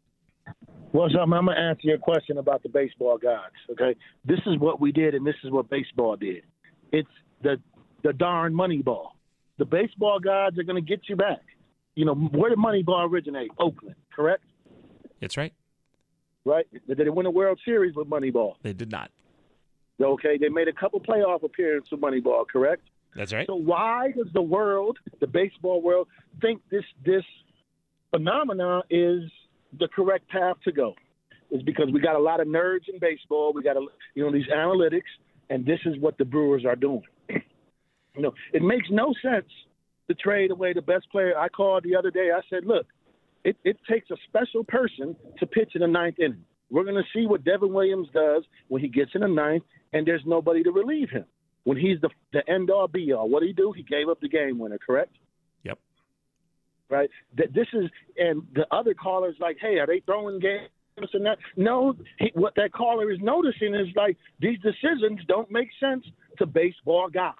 What's 0.92 1.14
up? 1.14 1.22
I'm 1.22 1.30
going 1.30 1.46
to 1.48 1.52
answer 1.52 1.82
your 1.84 1.98
question 1.98 2.38
about 2.38 2.62
the 2.62 2.70
baseball 2.70 3.18
gods. 3.18 3.54
Okay. 3.72 3.94
This 4.24 4.38
is 4.46 4.58
what 4.58 4.80
we 4.80 4.90
did, 4.90 5.14
and 5.14 5.26
this 5.26 5.34
is 5.44 5.50
what 5.50 5.68
baseball 5.68 6.16
did. 6.16 6.44
It's 6.92 7.08
the 7.42 7.56
the 8.02 8.14
darn 8.14 8.54
Moneyball. 8.54 9.08
The 9.58 9.66
baseball 9.66 10.18
gods 10.18 10.58
are 10.58 10.62
going 10.62 10.82
to 10.82 10.88
get 10.88 11.00
you 11.08 11.16
back. 11.16 11.42
You 11.94 12.06
know, 12.06 12.14
where 12.14 12.48
did 12.48 12.58
Moneyball 12.58 13.08
originate? 13.08 13.50
Oakland, 13.58 13.96
correct? 14.14 14.44
That's 15.20 15.36
right. 15.36 15.52
Right? 16.44 16.66
Did 16.88 16.98
they 16.98 17.08
win 17.08 17.26
a 17.26 17.30
World 17.30 17.60
Series 17.64 17.94
with 17.94 18.08
Moneyball? 18.08 18.54
They 18.62 18.72
did 18.72 18.90
not. 18.90 19.10
Okay, 20.00 20.36
they 20.38 20.48
made 20.48 20.68
a 20.68 20.72
couple 20.72 21.00
playoff 21.00 21.44
appearances 21.44 21.92
with 21.92 22.00
Moneyball, 22.00 22.46
correct? 22.48 22.82
That's 23.14 23.32
right. 23.32 23.46
So 23.46 23.54
why 23.54 24.12
does 24.16 24.26
the 24.32 24.42
world, 24.42 24.98
the 25.20 25.26
baseball 25.26 25.82
world, 25.82 26.08
think 26.40 26.62
this 26.70 26.84
this 27.04 27.22
phenomena 28.10 28.82
is 28.90 29.22
the 29.78 29.88
correct 29.94 30.28
path 30.28 30.56
to 30.64 30.72
go? 30.72 30.94
Is 31.50 31.62
because 31.62 31.90
we 31.92 32.00
got 32.00 32.16
a 32.16 32.18
lot 32.18 32.40
of 32.40 32.48
nerds 32.48 32.88
in 32.92 32.98
baseball. 32.98 33.52
We 33.52 33.62
got 33.62 33.76
a, 33.76 33.86
you 34.14 34.24
know 34.24 34.32
these 34.32 34.48
analytics, 34.48 35.10
and 35.50 35.64
this 35.66 35.80
is 35.84 35.98
what 36.00 36.16
the 36.18 36.24
Brewers 36.24 36.64
are 36.64 36.76
doing. 36.76 37.04
You 38.14 38.20
know, 38.20 38.34
it 38.52 38.60
makes 38.60 38.88
no 38.90 39.14
sense 39.22 39.46
to 40.06 40.14
trade 40.14 40.50
away 40.50 40.74
the 40.74 40.82
best 40.82 41.10
player. 41.10 41.32
I 41.38 41.48
called 41.48 41.82
the 41.82 41.96
other 41.96 42.10
day. 42.10 42.28
I 42.30 42.42
said, 42.50 42.66
look, 42.66 42.86
it, 43.44 43.56
it 43.64 43.76
takes 43.90 44.10
a 44.10 44.16
special 44.28 44.64
person 44.64 45.16
to 45.38 45.46
pitch 45.46 45.72
in 45.74 45.80
the 45.80 45.86
ninth 45.86 46.18
inning. 46.18 46.44
We're 46.70 46.84
going 46.84 46.96
to 46.96 47.18
see 47.18 47.26
what 47.26 47.44
Devin 47.44 47.72
Williams 47.72 48.08
does 48.14 48.44
when 48.68 48.80
he 48.80 48.88
gets 48.88 49.10
in 49.14 49.20
the 49.20 49.28
ninth, 49.28 49.64
and 49.92 50.06
there's 50.06 50.22
nobody 50.24 50.62
to 50.62 50.70
relieve 50.70 51.10
him. 51.10 51.26
When 51.64 51.76
he's 51.76 52.00
the 52.00 52.08
the 52.32 52.42
end 52.50 52.70
all 52.70 52.88
be 52.88 53.12
all, 53.12 53.28
what 53.28 53.40
did 53.40 53.48
he 53.48 53.52
do? 53.52 53.72
He 53.72 53.82
gave 53.82 54.08
up 54.08 54.20
the 54.20 54.28
game 54.28 54.58
winner, 54.58 54.78
correct? 54.84 55.14
Yep. 55.64 55.78
Right. 56.90 57.10
That 57.36 57.52
this 57.54 57.68
is, 57.72 57.88
and 58.16 58.42
the 58.54 58.66
other 58.74 58.94
callers 58.94 59.36
like, 59.38 59.58
hey, 59.60 59.78
are 59.78 59.86
they 59.86 60.00
throwing 60.00 60.40
games? 60.40 60.70
And 60.96 61.24
that? 61.24 61.38
No, 61.56 61.94
he, 62.18 62.32
what 62.34 62.54
that 62.56 62.72
caller 62.72 63.10
is 63.12 63.18
noticing 63.20 63.74
is 63.74 63.86
like 63.94 64.16
these 64.40 64.58
decisions 64.60 65.20
don't 65.28 65.50
make 65.50 65.68
sense 65.78 66.04
to 66.38 66.46
baseball 66.46 67.08
guys. 67.08 67.34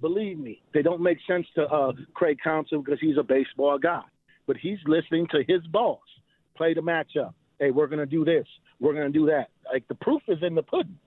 Believe 0.00 0.38
me, 0.38 0.62
they 0.74 0.82
don't 0.82 1.00
make 1.00 1.18
sense 1.28 1.46
to 1.54 1.62
uh, 1.64 1.92
Craig 2.14 2.38
Counsell 2.42 2.82
because 2.82 2.98
he's 3.00 3.18
a 3.18 3.22
baseball 3.22 3.78
guy. 3.78 4.02
But 4.46 4.56
he's 4.56 4.78
listening 4.86 5.26
to 5.30 5.42
his 5.46 5.66
boss 5.68 6.00
play 6.56 6.74
the 6.74 6.80
matchup. 6.80 7.34
Hey, 7.58 7.70
we're 7.70 7.86
going 7.86 7.98
to 7.98 8.06
do 8.06 8.24
this. 8.24 8.46
We're 8.80 8.94
going 8.94 9.12
to 9.12 9.18
do 9.18 9.26
that. 9.26 9.48
Like 9.72 9.86
the 9.88 9.94
proof 9.94 10.22
is 10.28 10.38
in 10.42 10.54
the 10.54 10.62
pudding. 10.62 10.98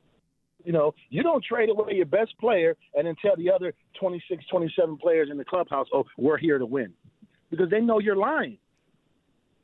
You 0.64 0.72
know, 0.72 0.96
you 1.10 1.22
don't 1.22 1.44
trade 1.44 1.70
away 1.70 1.94
your 1.94 2.08
best 2.08 2.38
player 2.40 2.76
and 2.96 3.06
then 3.06 3.16
tell 3.22 3.36
the 3.36 3.52
other 3.52 3.74
26, 4.00 4.44
27 4.50 4.98
players 4.98 5.30
in 5.30 5.38
the 5.38 5.46
clubhouse, 5.46 5.88
oh, 5.94 6.06
we're 6.18 6.38
here 6.38 6.58
to 6.58 6.66
win. 6.66 6.94
Because 7.52 7.70
they 7.70 7.82
know 7.82 8.00
you're 8.00 8.16
lying. 8.16 8.58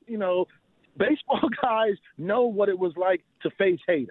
You 0.06 0.18
know, 0.18 0.46
baseball 0.98 1.42
guys 1.62 1.94
know 2.18 2.44
what 2.44 2.70
it 2.70 2.78
was 2.78 2.94
like 2.98 3.24
to 3.42 3.50
face 3.58 3.80
Hader. 3.90 4.08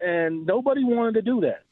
And 0.00 0.46
nobody 0.46 0.82
wanted 0.82 1.14
to 1.14 1.22
do 1.22 1.40
that 1.42 1.62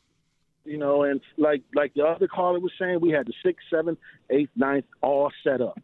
you 0.67 0.79
know, 0.79 1.05
and 1.05 1.21
like 1.37 1.63
like 1.75 1.95
the 1.95 2.03
other 2.03 2.27
caller 2.27 2.59
was 2.59 2.73
saying, 2.77 2.99
we 3.01 3.11
had 3.11 3.27
the 3.27 3.33
sixth, 3.45 3.65
seventh, 3.71 3.99
eighth, 4.31 4.51
ninth 4.57 4.85
all 5.01 5.31
set 5.45 5.61
up 5.61 5.79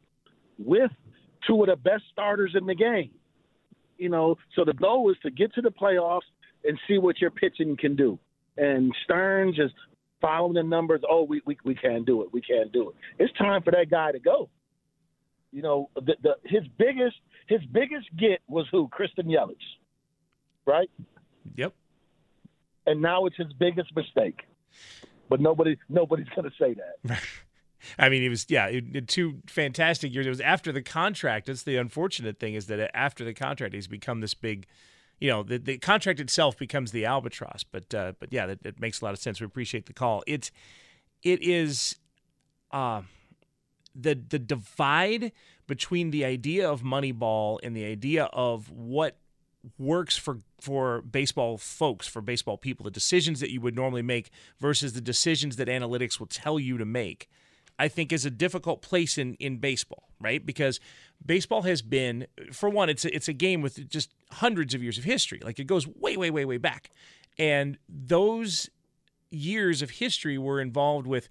with 0.59 0.91
two 1.47 1.61
of 1.63 1.69
the 1.69 1.77
best 1.77 2.05
starters 2.13 2.55
in 2.59 2.67
the 2.67 2.75
game. 2.75 3.11
You 3.99 4.09
know, 4.09 4.37
so 4.57 4.65
the 4.65 4.73
goal 4.73 5.11
is 5.11 5.17
to 5.23 5.31
get 5.31 5.55
to 5.55 5.61
the 5.61 5.71
playoffs 5.71 6.23
and 6.65 6.79
see 6.89 6.99
what 6.99 7.21
your 7.21 7.31
pitching 7.31 7.77
can 7.77 7.95
do. 7.97 8.19
And 8.57 8.95
Stern 9.05 9.55
just 9.55 9.75
following 10.21 10.55
the 10.55 10.63
numbers. 10.63 11.03
Oh, 11.09 11.25
we 11.25 11.43
we, 11.45 11.57
we 11.65 11.75
can't 11.75 12.07
do 12.07 12.23
it. 12.23 12.33
We 12.33 12.41
can't 12.41 12.73
do 12.73 12.91
it. 12.91 12.97
It's 13.19 13.33
time 13.39 13.63
for 13.63 13.71
that 13.73 13.91
guy 13.91 14.13
to 14.13 14.19
go. 14.19 14.49
You 15.53 15.63
know, 15.63 15.91
the, 15.95 16.17
the 16.23 16.37
his 16.45 16.63
biggest 16.79 17.17
his 17.47 17.61
biggest 17.71 18.09
get 18.17 18.41
was 18.49 18.67
who? 18.71 18.89
Christian 18.89 19.27
Yelich, 19.27 19.57
right? 20.67 20.91
Yep. 21.57 21.75
And 22.87 23.01
now 23.03 23.27
it's 23.27 23.37
his 23.37 23.53
biggest 23.53 23.95
mistake. 23.95 24.41
But 25.29 25.41
nobody 25.41 25.77
nobody's 25.89 26.29
going 26.35 26.51
to 26.51 26.57
say 26.59 26.75
that. 26.75 27.21
I 27.99 28.09
mean, 28.09 28.23
it 28.23 28.29
was 28.29 28.47
yeah, 28.49 28.67
it, 28.67 28.85
it, 28.95 29.09
two 29.09 29.41
fantastic 29.47 30.13
years. 30.13 30.27
It 30.27 30.31
was 30.31 30.41
after 30.41 30.73
the 30.73 30.83
contract. 30.83 31.47
That's 31.47 31.63
the 31.63 31.77
unfortunate 31.77 32.39
thing 32.39 32.55
is 32.55 32.67
that 32.67 32.91
after 32.97 33.25
the 33.25 33.35
contract, 33.35 33.75
he's 33.75 33.89
become 33.89 34.21
this 34.21 34.35
big. 34.35 34.67
You 35.21 35.31
know, 35.31 35.43
the, 35.45 35.59
the 35.59 35.79
contract 35.79 36.19
itself 36.19 36.59
becomes 36.59 36.91
the 36.91 37.05
albatross. 37.05 37.65
But 37.65 37.95
uh, 37.95 38.13
but 38.19 38.33
yeah, 38.33 38.47
that, 38.47 38.63
that 38.65 38.81
makes 38.81 39.01
a 39.01 39.05
lot 39.05 39.15
of 39.15 39.21
sense. 39.21 39.41
We 39.41 39.47
appreciate 39.47 39.87
the 39.87 39.93
call. 39.93 40.25
It's 40.27 40.51
it 41.23 41.43
is, 41.43 41.97
uh, 42.73 43.03
the 43.95 44.15
the 44.15 44.39
divide 44.39 45.33
between 45.67 46.11
the 46.11 46.25
idea 46.25 46.69
of 46.69 46.83
Moneyball 46.83 47.59
and 47.63 47.77
the 47.77 47.85
idea 47.85 48.25
of 48.33 48.71
what 48.71 49.17
works 49.79 50.17
for 50.17 50.39
for 50.61 51.03
baseball 51.03 51.59
folks, 51.59 52.07
for 52.07 52.21
baseball 52.21 52.57
people, 52.57 52.85
the 52.85 52.91
decisions 52.91 53.41
that 53.41 53.51
you 53.51 53.61
would 53.61 53.75
normally 53.75 54.03
make 54.03 54.31
versus 54.61 54.93
the 54.93 55.01
decisions 55.01 55.57
that 55.57 55.69
analytics 55.69 56.19
will 56.19 56.27
tell 56.27 56.59
you 56.59 56.79
to 56.79 56.85
make. 56.85 57.29
I 57.79 57.89
think 57.89 58.13
is 58.13 58.27
a 58.27 58.31
difficult 58.31 58.83
place 58.83 59.19
in, 59.19 59.35
in 59.35 59.59
baseball, 59.59 60.09
right? 60.21 60.45
Because 60.45 60.81
baseball 61.25 61.63
has 61.63 61.83
been, 61.83 62.27
for 62.53 62.69
one, 62.69 62.89
it's 62.89 63.05
a, 63.05 63.15
it's 63.15 63.29
a 63.29 63.33
game 63.33 63.63
with 63.63 63.89
just 63.89 64.11
hundreds 64.31 64.75
of 64.75 64.83
years 64.83 64.99
of 64.99 65.05
history. 65.05 65.41
Like 65.43 65.59
it 65.59 65.65
goes 65.65 65.87
way, 65.87 66.17
way, 66.17 66.31
way, 66.31 66.45
way 66.45 66.59
back, 66.59 66.91
and 67.39 67.79
those 67.89 68.69
years 69.31 69.83
of 69.83 69.91
history 69.91 70.37
were 70.37 70.61
involved 70.61 71.07
with 71.07 71.29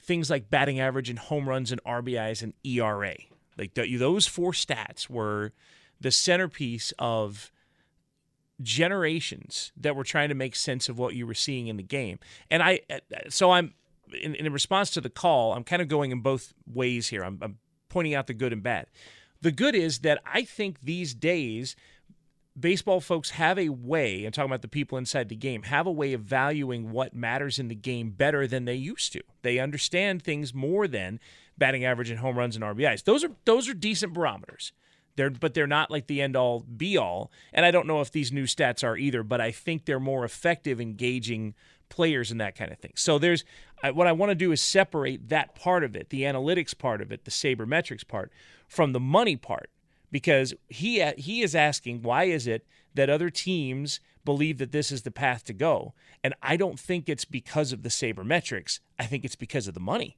things 0.00 0.30
like 0.30 0.50
batting 0.50 0.80
average 0.80 1.08
and 1.08 1.18
home 1.18 1.48
runs 1.48 1.70
and 1.70 1.82
RBIs 1.84 2.42
and 2.42 2.54
ERA. 2.64 3.14
Like 3.56 3.74
those 3.74 4.26
four 4.26 4.52
stats 4.52 5.08
were 5.08 5.52
the 6.00 6.10
centerpiece 6.10 6.92
of 6.98 7.52
generations 8.60 9.72
that 9.76 9.94
were 9.94 10.04
trying 10.04 10.28
to 10.28 10.34
make 10.34 10.56
sense 10.56 10.88
of 10.88 10.98
what 10.98 11.14
you 11.14 11.26
were 11.26 11.34
seeing 11.34 11.68
in 11.68 11.76
the 11.76 11.82
game. 11.82 12.18
And 12.50 12.62
I, 12.62 12.80
uh, 12.90 12.98
so 13.28 13.50
I'm 13.52 13.74
in, 14.14 14.34
in 14.34 14.52
response 14.52 14.90
to 14.90 15.00
the 15.00 15.10
call, 15.10 15.52
I'm 15.54 15.64
kind 15.64 15.82
of 15.82 15.88
going 15.88 16.10
in 16.10 16.20
both 16.20 16.52
ways 16.66 17.08
here. 17.08 17.22
I'm, 17.22 17.38
I'm 17.42 17.58
pointing 17.88 18.14
out 18.14 18.26
the 18.26 18.34
good 18.34 18.52
and 18.52 18.62
bad. 18.62 18.86
The 19.40 19.52
good 19.52 19.74
is 19.74 20.00
that 20.00 20.22
I 20.24 20.44
think 20.44 20.80
these 20.80 21.14
days, 21.14 21.74
baseball 22.58 23.00
folks 23.00 23.30
have 23.30 23.58
a 23.58 23.70
way, 23.70 24.24
I'm 24.24 24.32
talking 24.32 24.50
about 24.50 24.62
the 24.62 24.68
people 24.68 24.98
inside 24.98 25.28
the 25.28 25.36
game, 25.36 25.64
have 25.64 25.86
a 25.86 25.92
way 25.92 26.12
of 26.12 26.20
valuing 26.20 26.92
what 26.92 27.14
matters 27.14 27.58
in 27.58 27.68
the 27.68 27.74
game 27.74 28.10
better 28.10 28.46
than 28.46 28.64
they 28.64 28.74
used 28.74 29.12
to. 29.14 29.22
They 29.42 29.58
understand 29.58 30.22
things 30.22 30.54
more 30.54 30.86
than 30.86 31.18
batting 31.58 31.84
average 31.84 32.10
and 32.10 32.20
home 32.20 32.38
runs 32.38 32.56
and 32.56 32.64
RBIs. 32.64 33.04
Those 33.04 33.24
are 33.24 33.30
those 33.44 33.68
are 33.68 33.74
decent 33.74 34.12
barometers. 34.12 34.72
They're 35.16 35.30
but 35.30 35.54
they're 35.54 35.66
not 35.66 35.90
like 35.90 36.06
the 36.06 36.22
end 36.22 36.36
all 36.36 36.60
be 36.60 36.96
all. 36.96 37.30
And 37.52 37.66
I 37.66 37.70
don't 37.70 37.86
know 37.86 38.00
if 38.00 38.12
these 38.12 38.32
new 38.32 38.44
stats 38.44 38.84
are 38.84 38.96
either, 38.96 39.22
but 39.22 39.40
I 39.40 39.50
think 39.50 39.84
they're 39.84 40.00
more 40.00 40.24
effective 40.24 40.80
engaging 40.80 41.54
players 41.92 42.30
and 42.30 42.40
that 42.40 42.56
kind 42.56 42.72
of 42.72 42.78
thing. 42.78 42.92
So 42.96 43.18
there's 43.18 43.44
what 43.92 44.06
I 44.06 44.12
want 44.12 44.30
to 44.30 44.34
do 44.34 44.50
is 44.50 44.62
separate 44.62 45.28
that 45.28 45.54
part 45.54 45.84
of 45.84 45.94
it, 45.94 46.08
the 46.08 46.22
analytics 46.22 46.76
part 46.76 47.02
of 47.02 47.12
it, 47.12 47.26
the 47.26 47.30
sabermetrics 47.30 48.06
part, 48.08 48.32
from 48.66 48.92
the 48.92 49.00
money 49.00 49.36
part, 49.36 49.70
because 50.10 50.54
he 50.68 51.04
he 51.18 51.42
is 51.42 51.54
asking 51.54 52.00
why 52.00 52.24
is 52.24 52.46
it 52.46 52.66
that 52.94 53.10
other 53.10 53.28
teams 53.28 54.00
believe 54.24 54.56
that 54.56 54.72
this 54.72 54.90
is 54.90 55.02
the 55.02 55.10
path 55.10 55.44
to 55.44 55.52
go, 55.52 55.92
and 56.24 56.34
I 56.42 56.56
don't 56.56 56.80
think 56.80 57.10
it's 57.10 57.26
because 57.26 57.72
of 57.72 57.82
the 57.82 57.90
sabermetrics. 57.90 58.80
I 58.98 59.04
think 59.04 59.26
it's 59.26 59.36
because 59.36 59.68
of 59.68 59.74
the 59.74 59.80
money. 59.80 60.16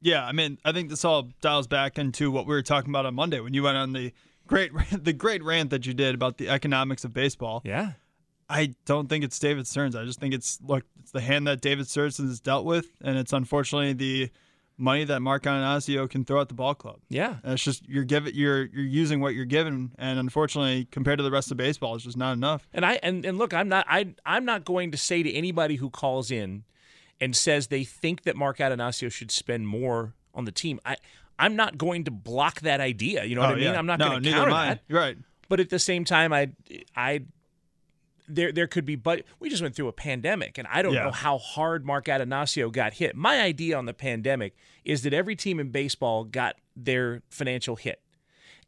Yeah, 0.00 0.24
I 0.24 0.30
mean, 0.30 0.58
I 0.64 0.70
think 0.70 0.90
this 0.90 1.04
all 1.04 1.30
dials 1.40 1.66
back 1.66 1.98
into 1.98 2.30
what 2.30 2.46
we 2.46 2.54
were 2.54 2.62
talking 2.62 2.90
about 2.90 3.06
on 3.06 3.14
Monday 3.16 3.40
when 3.40 3.52
you 3.52 3.64
went 3.64 3.76
on 3.76 3.92
the 3.92 4.12
great 4.46 4.70
the 4.92 5.12
great 5.12 5.42
rant 5.42 5.70
that 5.70 5.86
you 5.86 5.94
did 5.94 6.14
about 6.14 6.38
the 6.38 6.48
economics 6.48 7.04
of 7.04 7.12
baseball. 7.12 7.62
Yeah. 7.64 7.92
I 8.48 8.74
don't 8.84 9.08
think 9.08 9.24
it's 9.24 9.38
David 9.38 9.66
Stearns. 9.66 9.96
I 9.96 10.04
just 10.04 10.20
think 10.20 10.34
it's 10.34 10.58
look, 10.62 10.84
it's 11.00 11.12
the 11.12 11.20
hand 11.20 11.46
that 11.46 11.60
David 11.60 11.88
Stearns 11.88 12.18
has 12.18 12.40
dealt 12.40 12.64
with, 12.64 12.86
and 13.02 13.18
it's 13.18 13.32
unfortunately 13.32 13.92
the 13.92 14.30
money 14.78 15.04
that 15.04 15.20
Mark 15.20 15.44
Attanasio 15.44 16.08
can 16.08 16.24
throw 16.24 16.40
at 16.40 16.48
the 16.48 16.54
ball 16.54 16.74
club. 16.74 17.00
Yeah, 17.08 17.36
and 17.42 17.54
it's 17.54 17.64
just 17.64 17.88
you're 17.88 18.04
giving 18.04 18.34
you're 18.34 18.66
you're 18.66 18.84
using 18.84 19.20
what 19.20 19.34
you're 19.34 19.46
given, 19.46 19.92
and 19.98 20.18
unfortunately, 20.18 20.86
compared 20.90 21.18
to 21.18 21.24
the 21.24 21.30
rest 21.30 21.50
of 21.50 21.56
baseball, 21.56 21.94
it's 21.94 22.04
just 22.04 22.16
not 22.16 22.32
enough. 22.34 22.68
And 22.72 22.84
I 22.84 23.00
and, 23.02 23.24
and 23.24 23.38
look, 23.38 23.52
I'm 23.52 23.68
not 23.68 23.84
I 23.88 24.14
I'm 24.24 24.44
not 24.44 24.64
going 24.64 24.92
to 24.92 24.98
say 24.98 25.22
to 25.22 25.32
anybody 25.32 25.76
who 25.76 25.90
calls 25.90 26.30
in 26.30 26.64
and 27.20 27.34
says 27.34 27.68
they 27.68 27.84
think 27.84 28.22
that 28.22 28.36
Mark 28.36 28.58
Attanasio 28.58 29.10
should 29.10 29.30
spend 29.30 29.66
more 29.66 30.14
on 30.34 30.44
the 30.44 30.52
team. 30.52 30.80
I 30.84 30.96
I'm 31.38 31.56
not 31.56 31.78
going 31.78 32.04
to 32.04 32.10
block 32.10 32.60
that 32.60 32.80
idea. 32.80 33.24
You 33.24 33.34
know 33.34 33.42
what 33.42 33.50
oh, 33.50 33.54
I 33.54 33.56
mean? 33.56 33.64
Yeah. 33.64 33.78
I'm 33.78 33.86
not 33.86 33.98
no, 33.98 34.08
going 34.10 34.22
to 34.22 34.30
counter 34.30 34.52
that. 34.52 34.80
Right. 34.88 35.16
But 35.48 35.60
at 35.60 35.70
the 35.70 35.78
same 35.78 36.04
time, 36.04 36.32
I 36.32 36.50
I 36.94 37.22
there 38.28 38.52
there 38.52 38.66
could 38.66 38.84
be 38.84 38.96
but 38.96 39.22
we 39.40 39.48
just 39.48 39.62
went 39.62 39.74
through 39.74 39.88
a 39.88 39.92
pandemic 39.92 40.58
and 40.58 40.66
I 40.70 40.82
don't 40.82 40.94
Yeah. 40.94 41.04
know 41.04 41.10
how 41.10 41.38
hard 41.38 41.84
Mark 41.84 42.06
Attanasio 42.06 42.70
got 42.72 42.94
hit. 42.94 43.14
My 43.16 43.40
idea 43.40 43.76
on 43.78 43.86
the 43.86 43.94
pandemic 43.94 44.54
is 44.84 45.02
that 45.02 45.12
every 45.12 45.36
team 45.36 45.60
in 45.60 45.70
baseball 45.70 46.24
got 46.24 46.56
their 46.74 47.22
financial 47.30 47.76
hit. 47.76 48.00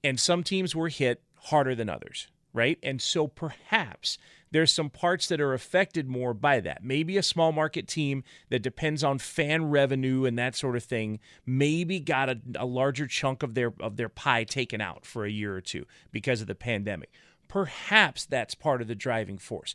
And 0.05 0.19
some 0.21 0.43
teams 0.45 0.75
were 0.77 0.89
hit 0.89 1.23
harder 1.35 1.75
than 1.75 1.89
others, 1.89 2.29
right? 2.53 2.79
And 2.83 3.03
so 3.03 3.27
perhaps 3.27 4.17
there's 4.51 4.73
some 4.73 4.89
parts 4.91 5.29
that 5.29 5.41
are 5.41 5.53
affected 5.53 6.09
more 6.09 6.33
by 6.33 6.61
that. 6.61 6.83
Maybe 6.83 7.17
a 7.19 7.23
small 7.23 7.53
market 7.53 7.87
team 7.87 8.25
that 8.49 8.63
depends 8.63 9.05
on 9.05 9.19
fan 9.19 9.67
revenue 9.71 10.25
and 10.25 10.39
that 10.39 10.55
sort 10.57 10.77
of 10.77 10.85
thing 10.85 11.19
maybe 11.45 12.01
got 12.01 12.29
a, 12.31 12.39
a 12.57 12.65
larger 12.65 13.07
chunk 13.07 13.43
of 13.43 13.55
their 13.55 13.73
of 13.81 13.97
their 13.97 14.09
pie 14.09 14.45
taken 14.45 14.81
out 14.81 15.05
for 15.05 15.25
a 15.27 15.31
year 15.31 15.55
or 15.55 15.61
two 15.61 15.85
because 16.13 16.41
of 16.41 16.47
the 16.47 16.55
pandemic. 16.55 17.11
Perhaps 17.49 18.27
that's 18.27 18.55
part 18.55 18.81
of 18.83 18.89
the 18.89 18.95
driving 18.95 19.39
force. 19.39 19.75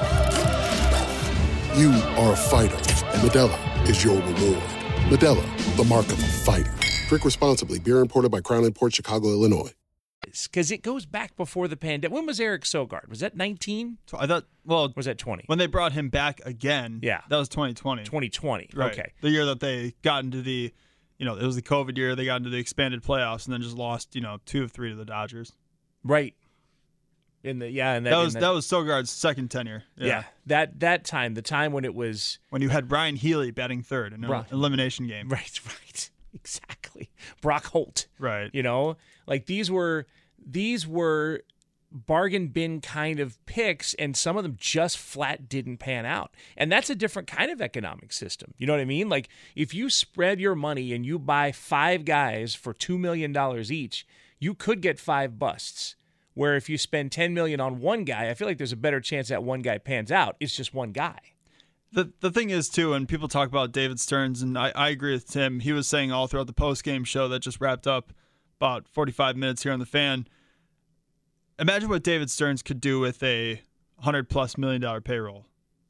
You 1.75 1.91
are 2.17 2.33
a 2.33 2.35
fighter, 2.35 2.75
and 2.75 3.21
Modelo 3.29 3.89
is 3.89 4.03
your 4.03 4.15
reward. 4.15 4.61
Modelo, 5.09 5.77
the 5.77 5.83
mark 5.85 6.05
of 6.07 6.19
a 6.19 6.27
fighter. 6.27 6.73
Drink 7.07 7.23
responsibly. 7.23 7.79
Beer 7.79 7.99
imported 7.99 8.29
by 8.29 8.41
Crown 8.41 8.69
Port 8.73 8.93
Chicago, 8.93 9.29
Illinois. 9.29 9.71
Because 10.21 10.69
it 10.71 10.81
goes 10.81 11.05
back 11.05 11.35
before 11.37 11.67
the 11.69 11.77
pandemic. 11.77 12.13
When 12.13 12.25
was 12.25 12.39
Eric 12.41 12.63
Sogard? 12.63 13.07
Was 13.09 13.21
that 13.21 13.35
19? 13.37 13.97
I 14.17 14.27
thought, 14.27 14.45
well, 14.65 14.91
was 14.95 15.05
that 15.05 15.17
20? 15.17 15.43
When 15.47 15.59
they 15.59 15.65
brought 15.67 15.93
him 15.93 16.09
back 16.09 16.41
again, 16.45 16.99
Yeah. 17.01 17.21
that 17.29 17.37
was 17.37 17.47
2020. 17.49 18.03
2020. 18.03 18.69
Right. 18.73 18.91
Okay. 18.91 19.11
The 19.21 19.29
year 19.29 19.45
that 19.45 19.61
they 19.61 19.93
got 20.01 20.23
into 20.25 20.41
the, 20.41 20.73
you 21.17 21.25
know, 21.25 21.35
it 21.37 21.45
was 21.45 21.55
the 21.55 21.61
COVID 21.61 21.97
year. 21.97 22.15
They 22.15 22.25
got 22.25 22.37
into 22.37 22.49
the 22.49 22.59
expanded 22.59 23.01
playoffs 23.01 23.45
and 23.45 23.53
then 23.53 23.61
just 23.61 23.77
lost, 23.77 24.13
you 24.13 24.21
know, 24.21 24.39
two 24.45 24.63
of 24.63 24.71
three 24.71 24.89
to 24.89 24.95
the 24.95 25.05
Dodgers. 25.05 25.53
Right. 26.03 26.35
In 27.43 27.57
the 27.59 27.69
yeah, 27.69 27.93
and 27.93 28.05
that, 28.05 28.11
That 28.11 28.17
was 28.17 28.33
that 28.35 28.49
was 28.49 28.65
Sogard's 28.67 29.09
second 29.09 29.49
tenure. 29.49 29.83
yeah. 29.97 30.23
that 30.45 30.79
that 30.81 31.05
time, 31.05 31.33
the 31.33 31.41
time 31.41 31.71
when 31.73 31.85
it 31.85 31.95
was 31.95 32.37
when 32.49 32.61
you 32.61 32.69
had 32.69 32.91
Ryon 32.91 33.15
Healy 33.15 33.49
batting 33.51 33.81
third 33.81 34.13
in 34.13 34.23
an 34.23 34.29
Right. 34.29 34.51
elimination 34.51 35.07
game. 35.07 35.27
Right, 35.29 35.59
right. 35.65 36.09
Exactly. 36.33 37.09
Brock 37.41 37.65
Holt. 37.65 38.07
Right. 38.17 38.49
You 38.53 38.63
know, 38.63 38.95
like 39.27 39.47
these 39.47 39.69
were 39.69 40.07
these 40.43 40.87
were 40.87 41.41
bargain 41.91 42.47
bin 42.47 42.79
kind 42.79 43.19
of 43.19 43.43
picks 43.45 43.93
and 43.95 44.15
some 44.15 44.37
of 44.37 44.43
them 44.43 44.55
just 44.57 44.97
flat 44.97 45.49
didn't 45.49 45.77
pan 45.77 46.05
out. 46.05 46.33
And 46.55 46.71
that's 46.71 46.89
a 46.89 46.95
different 46.95 47.27
kind 47.27 47.51
of 47.51 47.61
economic 47.61 48.13
system. 48.13 48.53
You 48.57 48.65
know 48.65 48.71
what 48.73 48.79
I 48.79 48.85
mean? 48.85 49.09
Like 49.09 49.27
if 49.55 49.73
you 49.73 49.89
spread 49.89 50.39
your 50.39 50.55
money 50.55 50.93
and 50.93 51.05
you 51.05 51.19
buy 51.19 51.51
5 51.51 52.05
guys 52.05 52.55
for 52.55 52.73
2 52.73 52.97
million 52.97 53.33
dollars 53.33 53.71
each, 53.71 54.07
you 54.39 54.55
could 54.55 54.81
get 54.81 54.99
5 54.99 55.37
busts. 55.37 55.95
Where 56.33 56.55
if 56.55 56.69
you 56.69 56.77
spend 56.77 57.11
10 57.11 57.33
million 57.33 57.59
on 57.59 57.79
one 57.81 58.05
guy, 58.05 58.29
I 58.29 58.33
feel 58.33 58.47
like 58.47 58.57
there's 58.57 58.71
a 58.71 58.77
better 58.77 59.01
chance 59.01 59.27
that 59.27 59.43
one 59.43 59.61
guy 59.61 59.77
pans 59.77 60.11
out. 60.11 60.37
It's 60.39 60.55
just 60.55 60.73
one 60.73 60.91
guy. 60.91 61.19
The 61.93 62.13
the 62.21 62.31
thing 62.31 62.51
is 62.51 62.69
too, 62.69 62.91
when 62.91 63.05
people 63.05 63.27
talk 63.27 63.49
about 63.49 63.73
David 63.73 63.99
Stearns, 63.99 64.41
and 64.41 64.57
I, 64.57 64.71
I 64.73 64.89
agree 64.89 65.11
with 65.11 65.27
Tim, 65.27 65.59
he 65.59 65.73
was 65.73 65.87
saying 65.87 66.11
all 66.11 66.27
throughout 66.27 66.47
the 66.47 66.53
post 66.53 66.85
game 66.85 67.03
show 67.03 67.27
that 67.27 67.39
just 67.39 67.59
wrapped 67.59 67.85
up 67.85 68.13
about 68.59 68.87
45 68.87 69.35
minutes 69.35 69.63
here 69.63 69.73
on 69.73 69.79
the 69.79 69.85
fan. 69.85 70.25
Imagine 71.59 71.89
what 71.89 72.03
David 72.03 72.29
Stearns 72.29 72.61
could 72.61 72.79
do 72.79 72.99
with 72.99 73.21
a 73.23 73.61
hundred 73.99 74.29
plus 74.29 74.57
million 74.57 74.81
dollar 74.81 75.01
payroll. 75.01 75.45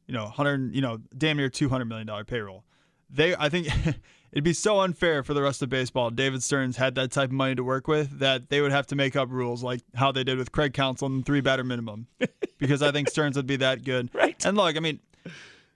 You 0.07 0.15
know, 0.15 0.25
hundred, 0.25 0.73
you 0.73 0.81
know, 0.81 0.99
damn 1.17 1.37
near 1.37 1.49
200 1.49 1.85
million 1.85 2.07
dollar 2.07 2.23
payroll. 2.23 2.65
They, 3.09 3.35
I 3.35 3.49
think, 3.49 3.67
it'd 4.31 4.43
be 4.43 4.53
so 4.53 4.79
unfair 4.79 5.23
for 5.23 5.33
the 5.33 5.41
rest 5.41 5.61
of 5.61 5.69
baseball. 5.69 6.09
David 6.09 6.43
Stearns 6.43 6.77
had 6.77 6.95
that 6.95 7.11
type 7.11 7.29
of 7.29 7.33
money 7.33 7.55
to 7.55 7.63
work 7.63 7.87
with 7.87 8.19
that 8.19 8.49
they 8.49 8.61
would 8.61 8.71
have 8.71 8.87
to 8.87 8.95
make 8.95 9.15
up 9.15 9.29
rules 9.31 9.63
like 9.63 9.81
how 9.95 10.11
they 10.11 10.23
did 10.23 10.37
with 10.37 10.51
Craig 10.51 10.73
Counsell 10.73 11.07
and 11.07 11.21
the 11.21 11.25
three 11.25 11.41
batter 11.41 11.63
minimum, 11.63 12.07
because 12.57 12.81
I 12.81 12.91
think 12.91 13.09
Stearns 13.09 13.35
would 13.35 13.47
be 13.47 13.57
that 13.57 13.83
good. 13.83 14.09
Right. 14.13 14.43
And 14.45 14.57
look, 14.57 14.77
I 14.77 14.79
mean, 14.79 14.99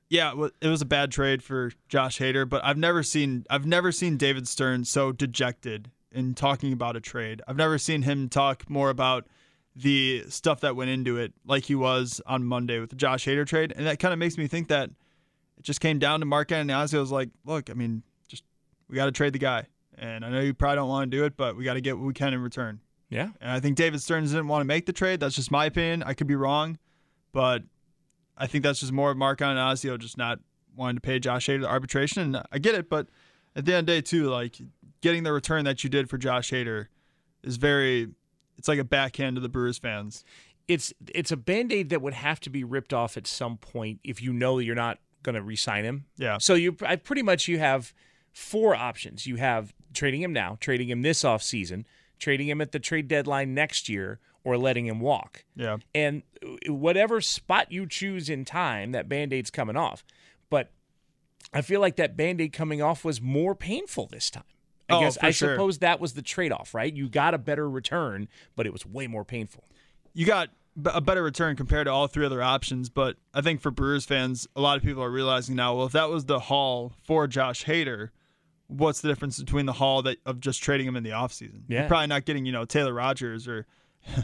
yeah, 0.09 0.33
it 0.61 0.67
was 0.67 0.81
a 0.81 0.85
bad 0.85 1.11
trade 1.11 1.43
for 1.43 1.71
Josh 1.89 2.19
Hader, 2.19 2.47
but 2.47 2.63
I've 2.63 2.77
never 2.77 3.03
seen 3.03 3.45
I've 3.49 3.65
never 3.65 3.91
seen 3.91 4.17
David 4.17 4.47
Stearns 4.47 4.89
so 4.89 5.11
dejected 5.11 5.91
in 6.11 6.33
talking 6.33 6.71
about 6.71 6.95
a 6.95 7.01
trade. 7.01 7.41
I've 7.47 7.57
never 7.57 7.77
seen 7.77 8.03
him 8.03 8.29
talk 8.29 8.69
more 8.69 8.89
about 8.89 9.27
the 9.75 10.23
stuff 10.29 10.61
that 10.61 10.75
went 10.75 10.89
into 10.89 11.17
it 11.17 11.33
like 11.45 11.65
he 11.65 11.75
was 11.75 12.21
on 12.25 12.45
Monday 12.45 12.79
with 12.79 12.91
the 12.91 12.95
Josh 12.95 13.25
Hader 13.25 13.45
trade, 13.45 13.73
and 13.75 13.85
that 13.85 13.99
kind 13.99 14.13
of 14.13 14.19
makes 14.19 14.37
me 14.37 14.47
think 14.47 14.69
that 14.69 14.89
it 15.57 15.63
just 15.63 15.81
came 15.81 15.99
down 15.99 16.21
to 16.21 16.25
Mark 16.25 16.49
Attanasio. 16.49 16.99
was 16.99 17.11
like, 17.11 17.29
look, 17.43 17.69
I 17.69 17.73
mean, 17.73 18.03
we 18.89 18.95
got 18.95 19.05
to 19.05 19.11
trade 19.11 19.33
the 19.33 19.39
guy, 19.39 19.67
and 19.97 20.25
I 20.25 20.29
know 20.29 20.41
you 20.41 20.53
probably 20.53 20.75
don't 20.77 20.89
want 20.89 21.09
to 21.11 21.17
do 21.17 21.23
it, 21.25 21.37
but 21.37 21.55
we 21.55 21.63
got 21.63 21.73
to 21.73 21.81
get 21.81 21.97
what 21.97 22.05
we 22.05 22.13
can 22.13 22.33
in 22.33 22.41
return. 22.41 22.79
Yeah. 23.09 23.29
And 23.39 23.51
I 23.51 23.59
think 23.59 23.77
David 23.77 24.01
Stearns 24.01 24.31
didn't 24.31 24.47
want 24.47 24.61
to 24.61 24.65
make 24.65 24.85
the 24.85 24.93
trade. 24.93 25.19
That's 25.19 25.35
just 25.35 25.51
my 25.51 25.65
opinion. 25.65 26.03
I 26.03 26.13
could 26.13 26.27
be 26.27 26.35
wrong, 26.35 26.77
but 27.31 27.63
I 28.37 28.47
think 28.47 28.63
that's 28.63 28.79
just 28.79 28.91
more 28.91 29.11
of 29.11 29.17
Mark 29.17 29.39
Attanasio 29.39 29.97
just 29.99 30.17
not 30.17 30.39
wanting 30.75 30.95
to 30.95 31.01
pay 31.01 31.19
Josh 31.19 31.47
Hader 31.47 31.61
the 31.61 31.69
arbitration. 31.69 32.35
And 32.35 32.43
I 32.51 32.57
get 32.59 32.75
it, 32.75 32.89
but 32.89 33.07
at 33.55 33.65
the 33.65 33.73
end 33.73 33.79
of 33.81 33.85
the 33.85 33.91
day, 33.93 34.01
too, 34.01 34.29
like 34.29 34.57
getting 35.01 35.23
the 35.23 35.31
return 35.31 35.65
that 35.65 35.83
you 35.83 35.89
did 35.89 36.09
for 36.09 36.17
Josh 36.17 36.51
Hader 36.51 36.87
is 37.43 37.57
very. 37.57 38.09
It's 38.57 38.67
like 38.67 38.79
a 38.79 38.85
backhand 38.85 39.35
to 39.35 39.41
the 39.41 39.49
Brewers 39.49 39.77
fans. 39.77 40.23
it's 40.67 40.93
it's 41.13 41.31
a 41.31 41.37
band-aid 41.37 41.89
that 41.89 42.01
would 42.01 42.13
have 42.13 42.39
to 42.41 42.49
be 42.49 42.63
ripped 42.63 42.93
off 42.93 43.17
at 43.17 43.27
some 43.27 43.57
point 43.57 43.99
if 44.03 44.21
you 44.21 44.33
know 44.33 44.59
you're 44.59 44.75
not 44.75 44.99
going 45.23 45.35
to 45.35 45.41
re-sign 45.41 45.83
him. 45.83 46.05
Yeah. 46.17 46.37
So 46.37 46.53
you 46.53 46.75
I 46.81 46.95
pretty 46.95 47.21
much 47.21 47.47
you 47.47 47.59
have 47.59 47.93
four 48.35 48.75
options. 48.75 49.25
You 49.25 49.37
have 49.37 49.73
trading 49.93 50.21
him 50.21 50.33
now, 50.33 50.57
trading 50.59 50.89
him 50.89 51.01
this 51.01 51.23
off 51.23 51.41
season, 51.41 51.87
trading 52.19 52.49
him 52.49 52.59
at 52.59 52.73
the 52.73 52.79
trade 52.79 53.07
deadline 53.07 53.53
next 53.53 53.87
year 53.87 54.19
or 54.43 54.57
letting 54.57 54.85
him 54.85 54.99
walk. 54.99 55.45
Yeah. 55.55 55.77
And 55.95 56.21
whatever 56.67 57.21
spot 57.21 57.71
you 57.71 57.87
choose 57.87 58.29
in 58.29 58.43
time, 58.45 58.91
that 58.91 59.07
band-aid's 59.09 59.49
coming 59.49 59.77
off. 59.77 60.03
But 60.49 60.71
I 61.53 61.61
feel 61.61 61.79
like 61.79 61.95
that 61.95 62.17
band-aid 62.17 62.51
coming 62.53 62.81
off 62.81 63.05
was 63.05 63.21
more 63.21 63.55
painful 63.55 64.07
this 64.11 64.29
time. 64.29 64.43
I 64.89 64.95
Oh, 64.95 64.99
guess 64.99 65.17
I 65.21 65.31
sure. 65.31 65.53
suppose 65.55 65.79
that 65.79 65.99
was 66.01 66.13
the 66.13 66.21
trade-off, 66.21 66.75
right? 66.75 66.93
You 66.93 67.07
got 67.09 67.33
a 67.33 67.37
better 67.39 67.67
return, 67.69 68.27
but 68.55 68.67
it 68.67 68.73
was 68.73 68.85
way 68.85 69.07
more 69.07 69.23
painful. 69.25 69.63
you 70.13 70.25
got 70.25 70.49
a 70.85 70.99
better 71.01 71.23
return 71.23 71.55
compared 71.55 71.85
to 71.87 71.91
all 71.91 72.05
three 72.07 72.25
other 72.25 72.41
options. 72.43 72.89
But 72.89 73.15
I 73.33 73.39
think 73.41 73.61
for 73.61 73.71
Brewers 73.71 74.05
fans, 74.05 74.45
a 74.57 74.61
lot 74.61 74.75
of 74.77 74.83
people 74.83 75.01
are 75.03 75.09
realizing 75.09 75.55
now, 75.55 75.73
well, 75.75 75.85
if 75.85 75.93
that 75.93 76.09
was 76.09 76.25
the 76.25 76.39
haul 76.41 76.91
for 77.03 77.27
Josh 77.27 77.63
Hader, 77.65 78.09
what's 78.67 79.01
the 79.01 79.07
difference 79.07 79.39
between 79.39 79.65
the 79.65 79.73
haul 79.73 80.01
that 80.03 80.17
of 80.25 80.39
just 80.39 80.61
trading 80.63 80.87
him 80.87 80.95
in 80.95 81.03
the 81.03 81.11
offseason? 81.11 81.61
Yeah. 81.67 81.81
You're 81.81 81.87
probably 81.87 82.07
not 82.07 82.25
getting, 82.25 82.45
you 82.45 82.51
know, 82.51 82.65
Taylor 82.65 82.93
Rogers 82.93 83.47
or 83.47 83.65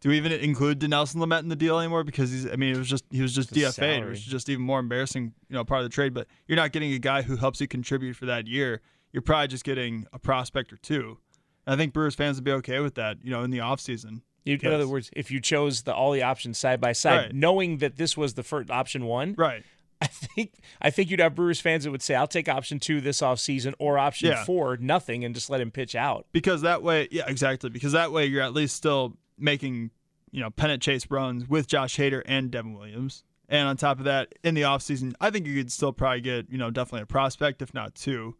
do 0.00 0.08
we 0.10 0.16
even 0.16 0.32
include 0.32 0.80
Dinelson 0.80 1.16
Lamet 1.16 1.40
in 1.40 1.48
the 1.48 1.56
deal 1.56 1.78
anymore? 1.78 2.04
Because 2.04 2.30
he's, 2.30 2.46
I 2.50 2.56
mean, 2.56 2.74
it 2.74 2.78
was 2.78 2.88
just 2.88 3.04
he 3.10 3.22
was 3.22 3.34
just 3.34 3.52
DFA, 3.52 4.06
which 4.08 4.18
is 4.18 4.24
just 4.24 4.48
even 4.48 4.64
more 4.64 4.78
embarrassing, 4.78 5.32
you 5.48 5.54
know, 5.54 5.64
part 5.64 5.80
of 5.80 5.84
the 5.84 5.94
trade. 5.94 6.14
But 6.14 6.26
you're 6.46 6.56
not 6.56 6.72
getting 6.72 6.92
a 6.92 6.98
guy 6.98 7.22
who 7.22 7.36
helps 7.36 7.60
you 7.60 7.68
contribute 7.68 8.14
for 8.14 8.26
that 8.26 8.46
year. 8.46 8.82
You're 9.12 9.22
probably 9.22 9.48
just 9.48 9.64
getting 9.64 10.06
a 10.12 10.18
prospect 10.18 10.72
or 10.72 10.76
two. 10.76 11.18
And 11.66 11.74
I 11.74 11.76
think 11.76 11.92
Brewers 11.92 12.14
fans 12.14 12.36
would 12.36 12.44
be 12.44 12.52
okay 12.52 12.80
with 12.80 12.94
that, 12.96 13.18
you 13.22 13.30
know, 13.30 13.42
in 13.42 13.50
the 13.50 13.58
offseason. 13.58 14.20
You, 14.44 14.56
in 14.62 14.72
other 14.72 14.86
words, 14.86 15.10
if 15.16 15.32
you 15.32 15.40
chose 15.40 15.82
the 15.82 15.92
all 15.94 16.12
the 16.12 16.22
options 16.22 16.56
side 16.56 16.80
by 16.80 16.92
side, 16.92 17.16
Right. 17.16 17.34
knowing 17.34 17.78
that 17.78 17.96
this 17.96 18.16
was 18.16 18.34
the 18.34 18.44
first 18.44 18.70
option 18.70 19.04
one, 19.06 19.34
right? 19.36 19.64
I 20.00 20.06
think 20.08 20.52
I 20.82 20.90
think 20.90 21.10
you'd 21.10 21.20
have 21.20 21.34
Brewers 21.34 21.60
fans 21.60 21.84
that 21.84 21.90
would 21.90 22.02
say, 22.02 22.14
"I'll 22.14 22.26
take 22.26 22.48
option 22.48 22.78
two 22.78 23.00
this 23.00 23.20
offseason 23.20 23.72
or 23.78 23.98
option 23.98 24.28
Yeah. 24.28 24.44
four, 24.44 24.76
nothing, 24.76 25.24
and 25.24 25.34
just 25.34 25.48
let 25.48 25.60
him 25.60 25.70
pitch 25.70 25.94
out." 25.94 26.26
because 26.32 26.62
that 26.62 26.82
way, 26.82 27.08
yeah, 27.10 27.24
exactly. 27.26 27.70
Because 27.70 27.92
that 27.92 28.12
way, 28.12 28.26
you're 28.26 28.42
at 28.42 28.52
least 28.52 28.76
still 28.76 29.16
making, 29.38 29.90
you 30.30 30.40
know, 30.40 30.50
pennant 30.50 30.82
chase 30.82 31.10
runs 31.10 31.48
with 31.48 31.66
Josh 31.66 31.96
Hader 31.96 32.22
and 32.26 32.50
Devin 32.50 32.74
Williams. 32.74 33.24
And 33.48 33.68
on 33.68 33.76
top 33.76 33.98
of 33.98 34.04
that, 34.06 34.34
in 34.42 34.54
the 34.54 34.62
offseason, 34.62 35.14
I 35.20 35.30
think 35.30 35.46
you 35.46 35.54
could 35.54 35.70
still 35.70 35.92
probably 35.92 36.20
get, 36.20 36.50
you 36.50 36.58
know, 36.58 36.70
definitely 36.70 37.02
a 37.02 37.06
prospect, 37.06 37.62
if 37.62 37.72
not 37.72 37.94
two. 37.94 38.36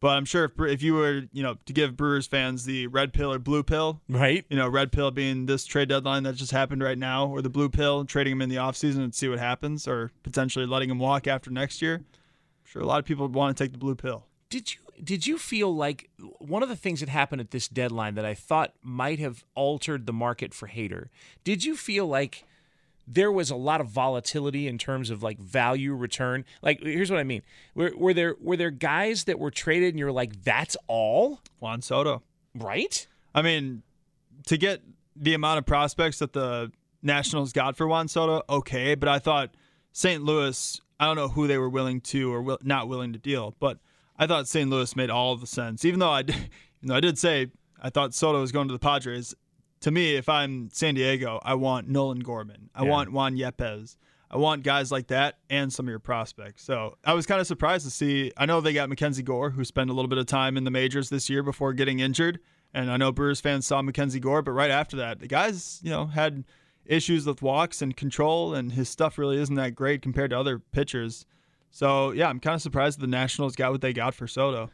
But 0.00 0.16
I'm 0.16 0.24
sure 0.24 0.44
if, 0.44 0.52
if 0.60 0.82
you 0.82 0.94
were, 0.94 1.22
you 1.32 1.42
know, 1.42 1.56
to 1.64 1.72
give 1.72 1.96
Brewers 1.96 2.26
fans 2.26 2.64
the 2.64 2.86
red 2.86 3.12
pill 3.12 3.32
or 3.32 3.38
blue 3.38 3.62
pill, 3.62 4.00
right? 4.08 4.44
You 4.50 4.56
know, 4.56 4.68
red 4.68 4.92
pill 4.92 5.10
being 5.10 5.46
this 5.46 5.64
trade 5.64 5.88
deadline 5.88 6.22
that 6.24 6.34
just 6.34 6.52
happened 6.52 6.82
right 6.82 6.98
now, 6.98 7.26
or 7.26 7.40
the 7.40 7.48
blue 7.48 7.68
pill, 7.68 8.04
trading 8.04 8.32
him 8.32 8.42
in 8.42 8.48
the 8.48 8.56
offseason 8.56 8.98
and 8.98 9.14
see 9.14 9.28
what 9.28 9.38
happens, 9.38 9.88
or 9.88 10.12
potentially 10.22 10.66
letting 10.66 10.90
him 10.90 10.98
walk 10.98 11.26
after 11.26 11.50
next 11.50 11.80
year. 11.80 11.96
I'm 11.96 12.64
sure 12.64 12.82
a 12.82 12.86
lot 12.86 12.98
of 12.98 13.04
people 13.04 13.26
would 13.26 13.34
want 13.34 13.56
to 13.56 13.64
take 13.64 13.72
the 13.72 13.78
blue 13.78 13.94
pill. 13.94 14.26
Did 14.50 14.74
you 14.74 14.80
did 15.02 15.26
you 15.26 15.38
feel 15.38 15.74
like 15.74 16.08
one 16.38 16.62
of 16.62 16.68
the 16.68 16.76
things 16.76 17.00
that 17.00 17.08
happened 17.08 17.40
at 17.40 17.50
this 17.50 17.68
deadline 17.68 18.14
that 18.14 18.24
I 18.24 18.34
thought 18.34 18.74
might 18.82 19.18
have 19.18 19.44
altered 19.54 20.06
the 20.06 20.12
market 20.12 20.54
for 20.54 20.68
Hader? 20.68 21.08
Did 21.44 21.64
you 21.64 21.76
feel 21.76 22.06
like 22.06 22.44
there 23.06 23.30
was 23.30 23.50
a 23.50 23.56
lot 23.56 23.80
of 23.80 23.88
volatility 23.88 24.66
in 24.66 24.78
terms 24.78 25.10
of 25.10 25.22
like 25.22 25.38
value 25.38 25.94
return? 25.94 26.44
Like 26.62 26.82
here's 26.82 27.10
what 27.10 27.20
I 27.20 27.24
mean. 27.24 27.42
Were, 27.74 27.92
were 27.96 28.14
there 28.14 28.36
were 28.40 28.56
there 28.56 28.70
guys 28.70 29.24
that 29.24 29.38
were 29.38 29.50
traded 29.50 29.90
and 29.90 29.98
you're 29.98 30.12
like 30.12 30.42
that's 30.42 30.76
all? 30.86 31.40
Juan 31.60 31.82
Soto. 31.82 32.22
Right? 32.54 33.06
I 33.34 33.42
mean, 33.42 33.82
to 34.46 34.56
get 34.56 34.82
the 35.14 35.34
amount 35.34 35.58
of 35.58 35.66
prospects 35.66 36.18
that 36.18 36.32
the 36.32 36.72
Nationals 37.02 37.52
got 37.52 37.76
for 37.76 37.86
Juan 37.86 38.08
Soto, 38.08 38.42
okay, 38.48 38.94
but 38.94 39.08
I 39.08 39.18
thought 39.18 39.54
St. 39.92 40.22
Louis, 40.22 40.80
I 40.98 41.06
don't 41.06 41.16
know 41.16 41.28
who 41.28 41.46
they 41.46 41.58
were 41.58 41.68
willing 41.68 42.00
to 42.02 42.32
or 42.32 42.42
will, 42.42 42.58
not 42.62 42.88
willing 42.88 43.12
to 43.12 43.18
deal, 43.18 43.54
but 43.60 43.78
I 44.18 44.26
thought 44.26 44.48
St. 44.48 44.68
Louis 44.68 44.96
made 44.96 45.10
all 45.10 45.36
the 45.36 45.46
sense. 45.46 45.84
Even 45.84 46.00
though 46.00 46.10
I 46.10 46.22
did, 46.22 46.34
even 46.36 46.48
though 46.82 46.96
I 46.96 47.00
did 47.00 47.18
say 47.18 47.48
I 47.80 47.90
thought 47.90 48.14
Soto 48.14 48.40
was 48.40 48.52
going 48.52 48.68
to 48.68 48.72
the 48.72 48.78
Padres, 48.78 49.34
to 49.80 49.90
me, 49.90 50.16
if 50.16 50.28
I'm 50.28 50.70
San 50.72 50.94
Diego, 50.94 51.40
I 51.42 51.54
want 51.54 51.88
Nolan 51.88 52.20
Gorman. 52.20 52.70
I 52.74 52.84
Yeah. 52.84 52.90
want 52.90 53.12
Juan 53.12 53.36
Yepez. 53.36 53.96
I 54.30 54.38
want 54.38 54.64
guys 54.64 54.90
like 54.90 55.06
that 55.08 55.38
and 55.48 55.72
some 55.72 55.86
of 55.86 55.90
your 55.90 56.00
prospects. 56.00 56.64
So 56.64 56.96
I 57.04 57.14
was 57.14 57.26
kind 57.26 57.40
of 57.40 57.46
surprised 57.46 57.84
to 57.84 57.90
see. 57.90 58.32
I 58.36 58.44
know 58.46 58.60
they 58.60 58.72
got 58.72 58.88
Mackenzie 58.88 59.22
Gore, 59.22 59.50
who 59.50 59.64
spent 59.64 59.88
a 59.88 59.92
little 59.92 60.08
bit 60.08 60.18
of 60.18 60.26
time 60.26 60.56
in 60.56 60.64
the 60.64 60.70
majors 60.70 61.10
this 61.10 61.30
year 61.30 61.42
before 61.44 61.72
getting 61.72 62.00
injured. 62.00 62.40
And 62.74 62.90
I 62.90 62.96
know 62.96 63.12
Brewers 63.12 63.40
fans 63.40 63.66
saw 63.66 63.80
Mackenzie 63.82 64.18
Gore, 64.20 64.42
but 64.42 64.50
right 64.50 64.70
after 64.70 64.96
that, 64.96 65.20
the 65.20 65.28
guys, 65.28 65.80
you 65.82 65.90
know, 65.90 66.06
had 66.06 66.44
issues 66.84 67.24
with 67.26 67.40
walks 67.40 67.80
and 67.80 67.96
control, 67.96 68.54
and 68.54 68.72
his 68.72 68.88
stuff 68.88 69.16
really 69.18 69.38
isn't 69.38 69.54
that 69.54 69.74
great 69.74 70.02
compared 70.02 70.30
to 70.30 70.38
other 70.38 70.58
pitchers. 70.58 71.24
So 71.70 72.10
yeah, 72.10 72.28
I'm 72.28 72.40
kind 72.40 72.54
of 72.56 72.62
surprised 72.62 72.98
the 73.00 73.06
Nationals 73.06 73.54
got 73.54 73.70
what 73.72 73.80
they 73.80 73.92
got 73.92 74.14
for 74.14 74.26
Soto. 74.26 74.70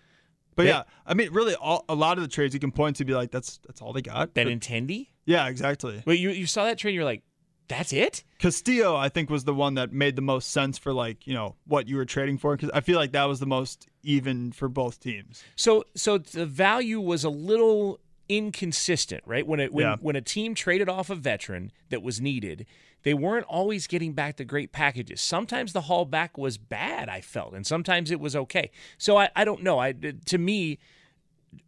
But 0.57 0.67
Yeah. 0.67 0.71
yeah, 0.79 0.83
I 1.07 1.15
mean, 1.15 1.31
really, 1.33 1.55
all, 1.55 1.85
a 1.89 1.95
lot 1.95 2.19
of 2.19 2.23
the 2.23 2.29
trades 2.29 2.53
you 2.55 2.61
can 2.61 2.73
point 2.73 2.97
to 2.97 3.05
be 3.05 3.15
like, 3.15 3.31
that's 3.31 3.59
that's 3.67 3.81
all 3.83 3.93
they 3.93 4.03
got. 4.03 4.35
Benintendi? 4.35 5.09
yeah, 5.25 5.47
exactly. 5.49 6.03
But 6.05 6.19
you 6.19 6.31
you 6.31 6.47
saw 6.47 6.65
that 6.65 6.79
trade, 6.79 6.95
you're 6.95 7.05
like, 7.05 7.23
that's 7.69 7.93
it? 7.93 8.25
Castillo, 8.39 8.95
I 8.97 9.09
think, 9.09 9.31
was 9.31 9.45
the 9.45 9.55
one 9.55 9.75
that 9.75 9.93
made 9.93 10.17
the 10.17 10.21
most 10.23 10.51
sense 10.51 10.77
for 10.79 10.93
like 10.93 11.27
you 11.27 11.33
know 11.35 11.57
what 11.67 11.89
you 11.89 11.97
were 11.97 12.05
trading 12.05 12.37
for 12.39 12.55
because 12.57 12.71
I 12.75 12.81
feel 12.81 12.99
like 12.99 13.13
that 13.13 13.25
was 13.25 13.41
the 13.41 13.47
most 13.47 13.87
even 14.03 14.53
for 14.53 14.69
both 14.69 15.01
teams. 15.01 15.43
So 15.57 15.85
so 15.95 16.19
the 16.19 16.45
value 16.45 17.01
was 17.01 17.25
a 17.25 17.31
little 17.31 18.01
inconsistent, 18.29 19.23
right? 19.27 19.47
When 19.47 19.61
it 19.61 19.73
when 19.73 19.85
Yeah. 19.87 19.97
when 20.01 20.17
a 20.17 20.21
team 20.21 20.55
traded 20.55 20.89
off 20.89 21.09
a 21.11 21.15
veteran 21.15 21.71
that 21.91 22.03
was 22.03 22.21
needed, 22.21 22.67
they 23.03 23.15
weren't 23.15 23.47
always 23.47 23.87
getting 23.87 24.13
back 24.13 24.37
the 24.37 24.45
great 24.45 24.73
packages. 24.73 25.21
Sometimes 25.21 25.73
the 25.73 25.83
haul 25.83 26.05
back 26.05 26.39
was 26.39 26.59
bad, 26.59 27.09
I 27.09 27.21
felt, 27.21 27.55
and 27.55 27.67
sometimes 27.67 28.11
it 28.11 28.21
was 28.21 28.37
okay. 28.37 28.71
So 28.99 29.19
I, 29.19 29.31
I 29.35 29.45
don't 29.45 29.63
know. 29.63 29.79
I 29.79 29.93
to 29.93 30.39
me, 30.39 30.79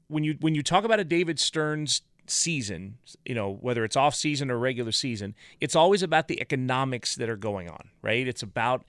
when 0.09 0.25
you 0.25 0.37
when 0.40 0.55
you 0.55 0.62
talk 0.62 0.85
about 0.85 1.01
a 1.01 1.05
David 1.05 1.38
Stearns 1.38 2.03
season, 2.27 2.99
you 3.25 3.35
know, 3.35 3.59
whether 3.61 3.85
it's 3.85 3.97
off 3.97 4.14
season 4.14 4.51
or 4.51 4.59
regular 4.59 4.92
season, 4.92 5.35
it's 5.61 5.77
always 5.77 6.03
about 6.03 6.29
the 6.29 6.40
economics 6.40 7.16
that 7.16 7.29
are 7.29 7.37
going 7.37 7.68
on, 7.68 7.90
right? 8.03 8.27
It's 8.27 8.42
about 8.42 8.85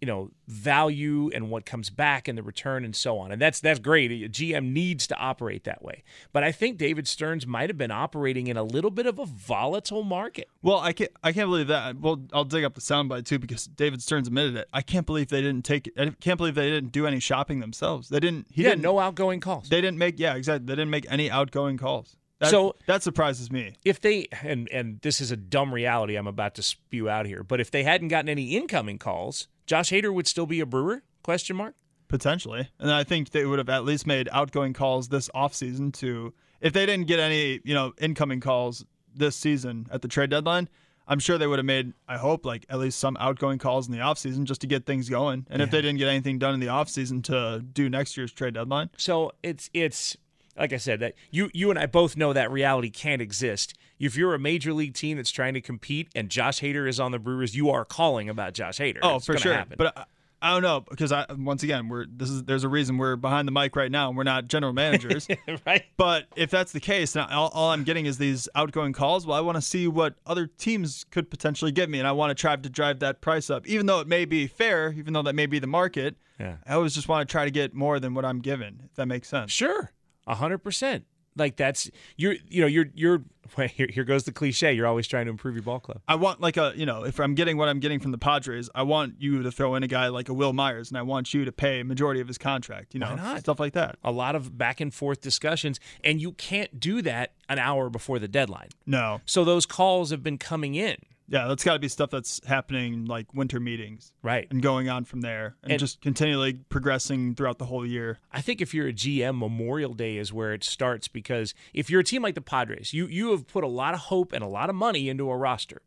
you 0.00 0.06
know 0.06 0.30
value 0.46 1.30
and 1.34 1.50
what 1.50 1.64
comes 1.66 1.90
back 1.90 2.28
and 2.28 2.36
the 2.36 2.42
return 2.42 2.84
and 2.84 2.94
so 2.96 3.18
on 3.18 3.30
and 3.32 3.40
that's 3.40 3.60
that's 3.60 3.78
great 3.78 4.10
a 4.10 4.28
gm 4.28 4.72
needs 4.72 5.06
to 5.06 5.16
operate 5.16 5.64
that 5.64 5.82
way 5.82 6.02
but 6.32 6.42
i 6.42 6.50
think 6.52 6.76
david 6.78 7.06
stearns 7.08 7.46
might 7.46 7.70
have 7.70 7.78
been 7.78 7.90
operating 7.90 8.46
in 8.46 8.56
a 8.56 8.62
little 8.62 8.90
bit 8.90 9.06
of 9.06 9.18
a 9.18 9.24
volatile 9.26 10.02
market 10.02 10.48
Well, 10.62 10.78
I 10.80 10.92
can't. 10.92 11.10
I 11.22 11.32
can't 11.32 11.48
believe 11.48 11.68
that. 11.68 12.00
Well, 12.00 12.20
I'll 12.32 12.44
dig 12.44 12.64
up 12.64 12.74
the 12.74 12.80
soundbite 12.80 13.24
too 13.24 13.38
because 13.38 13.66
David 13.66 14.02
Stearns 14.02 14.26
admitted 14.26 14.56
it. 14.56 14.68
I 14.72 14.82
can't 14.82 15.06
believe 15.06 15.28
they 15.28 15.40
didn't 15.42 15.64
take. 15.64 15.86
it 15.86 15.92
I 15.96 16.10
can't 16.20 16.36
believe 16.38 16.56
they 16.56 16.68
didn't 16.70 16.90
do 16.90 17.06
any 17.06 17.20
shopping 17.20 17.60
themselves. 17.60 18.08
They 18.08 18.18
didn't. 18.18 18.46
He 18.50 18.62
yeah 18.64 18.70
didn't. 18.70 18.82
no 18.82 18.98
outgoing 18.98 19.38
calls 19.40 19.68
They 19.68 19.80
didn't 19.80 19.98
make. 19.98 20.18
Yeah, 20.18 20.34
exactly. 20.34 20.66
They 20.66 20.72
didn't 20.74 20.90
make 20.90 21.06
any 21.08 21.30
outgoing 21.30 21.76
calls. 21.78 22.16
That, 22.40 22.50
So- 22.50 22.74
that 22.86 23.02
surprises 23.04 23.50
me. 23.52 23.74
if 23.84 24.00
they 24.00 24.26
and 24.42 24.68
and 24.70 25.00
this 25.02 25.20
is 25.20 25.30
a 25.30 25.36
dumb 25.36 25.72
reality 25.72 26.16
i'm 26.16 26.26
about 26.26 26.54
to 26.56 26.62
spew 26.62 27.08
out 27.08 27.24
here 27.26 27.42
but 27.42 27.60
if 27.60 27.70
they 27.70 27.82
hadn't 27.84 28.08
gotten 28.08 28.28
any 28.28 28.56
incoming 28.56 28.98
calls 28.98 29.48
josh 29.66 29.90
hader 29.90 30.12
would 30.12 30.26
still 30.26 30.46
be 30.46 30.60
a 30.60 30.66
brewer 30.66 31.02
question 31.22 31.56
mark 31.56 31.74
Potentially. 32.08 32.68
And 32.78 32.90
I 32.90 33.04
think 33.04 33.30
they 33.30 33.44
would 33.44 33.58
have 33.58 33.68
at 33.68 33.84
least 33.84 34.06
made 34.06 34.28
outgoing 34.32 34.72
calls 34.72 35.08
this 35.08 35.28
offseason 35.30 35.92
to 35.94 36.32
if 36.60 36.72
they 36.72 36.86
didn't 36.86 37.06
get 37.06 37.20
any, 37.20 37.60
you 37.64 37.74
know, 37.74 37.92
incoming 38.00 38.40
calls 38.40 38.84
this 39.14 39.36
season 39.36 39.86
at 39.90 40.02
the 40.02 40.08
trade 40.08 40.30
deadline, 40.30 40.68
I'm 41.08 41.18
sure 41.18 41.38
they 41.38 41.46
would 41.46 41.58
have 41.58 41.66
made, 41.66 41.92
I 42.08 42.16
hope, 42.16 42.44
like 42.44 42.66
at 42.68 42.78
least 42.78 42.98
some 42.98 43.16
outgoing 43.20 43.58
calls 43.58 43.86
in 43.86 43.92
the 43.92 44.00
offseason 44.00 44.44
just 44.44 44.60
to 44.62 44.66
get 44.66 44.86
things 44.86 45.08
going. 45.08 45.46
And 45.50 45.62
if 45.62 45.70
they 45.70 45.80
didn't 45.80 45.98
get 45.98 46.08
anything 46.08 46.38
done 46.38 46.54
in 46.54 46.60
the 46.60 46.66
offseason 46.66 47.22
to 47.24 47.60
do 47.60 47.88
next 47.88 48.16
year's 48.16 48.32
trade 48.32 48.54
deadline. 48.54 48.90
So 48.96 49.32
it's 49.42 49.70
it's 49.72 50.16
like 50.56 50.72
I 50.72 50.78
said 50.78 51.00
that 51.00 51.14
you 51.30 51.50
you 51.52 51.70
and 51.70 51.78
I 51.78 51.86
both 51.86 52.16
know 52.16 52.32
that 52.32 52.50
reality 52.50 52.90
can't 52.90 53.22
exist. 53.22 53.74
If 53.98 54.16
you're 54.16 54.34
a 54.34 54.38
major 54.38 54.72
league 54.72 54.94
team 54.94 55.16
that's 55.16 55.30
trying 55.30 55.54
to 55.54 55.60
compete 55.60 56.08
and 56.14 56.28
Josh 56.28 56.60
Hader 56.60 56.88
is 56.88 57.00
on 57.00 57.12
the 57.12 57.18
Brewers, 57.18 57.54
you 57.56 57.70
are 57.70 57.84
calling 57.84 58.28
about 58.28 58.52
Josh 58.52 58.78
Hader. 58.78 58.98
Oh, 59.02 59.16
It's 59.16 59.26
for 59.26 59.38
sure. 59.38 59.54
Happen. 59.54 59.76
But 59.78 59.96
I, 59.96 60.04
I 60.42 60.50
don't 60.52 60.62
know 60.62 60.80
because 60.80 61.12
I 61.12 61.24
once 61.32 61.62
again 61.62 61.88
we're 61.88 62.04
this 62.06 62.28
is 62.28 62.44
there's 62.44 62.62
a 62.62 62.68
reason 62.68 62.98
we're 62.98 63.16
behind 63.16 63.48
the 63.48 63.52
mic 63.52 63.74
right 63.74 63.90
now 63.90 64.08
and 64.08 64.16
we're 64.18 64.22
not 64.22 64.48
general 64.48 64.74
managers. 64.74 65.26
right. 65.66 65.84
But 65.96 66.26
if 66.36 66.50
that's 66.50 66.72
the 66.72 66.80
case, 66.80 67.14
then 67.14 67.24
all, 67.30 67.48
all 67.54 67.70
I'm 67.70 67.84
getting 67.84 68.04
is 68.04 68.18
these 68.18 68.48
outgoing 68.54 68.92
calls. 68.92 69.26
Well, 69.26 69.36
I 69.36 69.40
want 69.40 69.56
to 69.56 69.62
see 69.62 69.88
what 69.88 70.14
other 70.26 70.46
teams 70.46 71.04
could 71.10 71.30
potentially 71.30 71.72
get 71.72 71.88
me, 71.88 71.98
and 71.98 72.06
I 72.06 72.12
want 72.12 72.30
to 72.30 72.34
try 72.34 72.54
to 72.54 72.68
drive 72.68 72.98
that 72.98 73.22
price 73.22 73.48
up, 73.48 73.66
even 73.66 73.86
though 73.86 74.00
it 74.00 74.06
may 74.06 74.26
be 74.26 74.46
fair, 74.46 74.92
even 74.92 75.14
though 75.14 75.22
that 75.22 75.34
may 75.34 75.46
be 75.46 75.58
the 75.58 75.66
market. 75.66 76.16
Yeah. 76.38 76.56
I 76.66 76.74
always 76.74 76.94
just 76.94 77.08
want 77.08 77.26
to 77.26 77.32
try 77.32 77.46
to 77.46 77.50
get 77.50 77.72
more 77.72 77.98
than 77.98 78.12
what 78.12 78.26
I'm 78.26 78.40
given, 78.40 78.82
if 78.84 78.94
that 78.96 79.06
makes 79.06 79.28
sense. 79.28 79.50
Sure, 79.50 79.90
a 80.26 80.34
hundred 80.34 80.58
percent. 80.58 81.06
Like 81.36 81.56
that's 81.56 81.90
you're 82.16 82.34
you 82.48 82.60
know 82.62 82.66
you're 82.66 82.86
you're 82.94 83.22
well, 83.56 83.68
here 83.68 83.88
here 83.90 84.04
goes 84.04 84.24
the 84.24 84.32
cliche. 84.32 84.72
You're 84.72 84.86
always 84.86 85.06
trying 85.06 85.26
to 85.26 85.30
improve 85.30 85.54
your 85.54 85.62
ball 85.62 85.80
club. 85.80 86.00
I 86.08 86.14
want 86.16 86.40
like 86.40 86.56
a 86.56 86.72
you 86.74 86.86
know 86.86 87.04
if 87.04 87.20
I'm 87.20 87.34
getting 87.34 87.56
what 87.56 87.68
I'm 87.68 87.80
getting 87.80 88.00
from 88.00 88.10
the 88.10 88.18
Padres, 88.18 88.68
I 88.74 88.82
want 88.82 89.14
you 89.18 89.42
to 89.42 89.52
throw 89.52 89.74
in 89.74 89.82
a 89.82 89.86
guy 89.86 90.08
like 90.08 90.28
a 90.28 90.34
Wil 90.34 90.52
Myers, 90.52 90.90
and 90.90 90.98
I 90.98 91.02
want 91.02 91.34
you 91.34 91.44
to 91.44 91.52
pay 91.52 91.82
majority 91.82 92.20
of 92.20 92.28
his 92.28 92.38
contract. 92.38 92.94
You 92.94 93.00
know, 93.00 93.10
Why 93.10 93.16
not? 93.16 93.40
stuff 93.40 93.60
like 93.60 93.74
that. 93.74 93.96
A 94.02 94.10
lot 94.10 94.34
of 94.34 94.56
back 94.56 94.80
and 94.80 94.92
forth 94.92 95.20
discussions, 95.20 95.78
and 96.02 96.20
you 96.20 96.32
can't 96.32 96.80
do 96.80 97.02
that 97.02 97.32
an 97.48 97.58
hour 97.58 97.90
before 97.90 98.18
the 98.18 98.28
deadline. 98.28 98.70
No. 98.86 99.20
So 99.26 99.44
those 99.44 99.66
calls 99.66 100.10
have 100.10 100.22
been 100.22 100.38
coming 100.38 100.74
in. 100.74 100.96
Yeah, 101.28 101.48
that's 101.48 101.64
got 101.64 101.72
to 101.72 101.78
be 101.80 101.88
stuff 101.88 102.10
that's 102.10 102.40
happening 102.46 103.04
like 103.06 103.34
winter 103.34 103.58
meetings, 103.58 104.12
right, 104.22 104.46
and 104.50 104.62
going 104.62 104.88
on 104.88 105.04
from 105.04 105.22
there, 105.22 105.56
and, 105.62 105.72
And- 105.72 105.80
just 105.80 106.00
continually 106.00 106.54
progressing 106.68 107.34
throughout 107.34 107.58
the 107.58 107.64
whole 107.66 107.84
year. 107.84 108.18
I 108.30 108.40
think 108.40 108.60
if 108.60 108.72
you're 108.72 108.86
a 108.86 108.92
GM, 108.92 109.38
Memorial 109.38 109.92
Day 109.92 110.18
is 110.18 110.32
where 110.32 110.52
it 110.52 110.62
starts 110.62 111.08
because 111.08 111.52
if 111.74 111.90
you're 111.90 112.00
a 112.00 112.04
team 112.04 112.22
like 112.22 112.36
the 112.36 112.40
Padres, 112.40 112.92
you 112.92 113.06
you 113.06 113.32
have 113.32 113.46
put 113.48 113.64
a 113.64 113.68
lot 113.68 113.94
of 113.94 114.00
hope 114.00 114.32
and 114.32 114.44
a 114.44 114.48
lot 114.48 114.70
of 114.70 114.76
money 114.76 115.08
into 115.08 115.28
a 115.30 115.36
roster. 115.36 115.82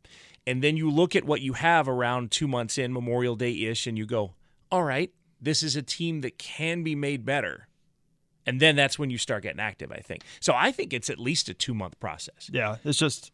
And 0.46 0.62
then 0.62 0.76
you 0.76 0.90
look 0.90 1.14
at 1.16 1.24
what 1.24 1.40
you 1.40 1.52
have 1.54 1.88
around 1.88 2.30
2 2.30 2.46
months 2.48 2.76
in 2.78 2.92
Memorial 2.92 3.36
Day-ish 3.36 3.86
and 3.86 3.96
you 3.96 4.04
go, 4.06 4.34
"All 4.70 4.84
right, 4.84 5.10
this 5.40 5.62
is 5.62 5.74
a 5.76 5.82
team 5.82 6.20
that 6.20 6.36
can 6.38 6.82
be 6.82 6.94
made 6.94 7.24
better." 7.24 7.66
And 8.46 8.58
then 8.60 8.74
that's 8.74 8.98
when 8.98 9.10
you 9.10 9.18
start 9.18 9.42
getting 9.42 9.60
active, 9.60 9.92
I 9.92 9.98
think. 10.00 10.22
So 10.40 10.54
I 10.54 10.72
think 10.72 10.92
it's 10.92 11.08
at 11.10 11.18
least 11.18 11.48
a 11.50 11.54
2-month 11.54 12.00
process. 12.00 12.50
Yeah, 12.52 12.76
it's 12.84 12.98
just 12.98 13.32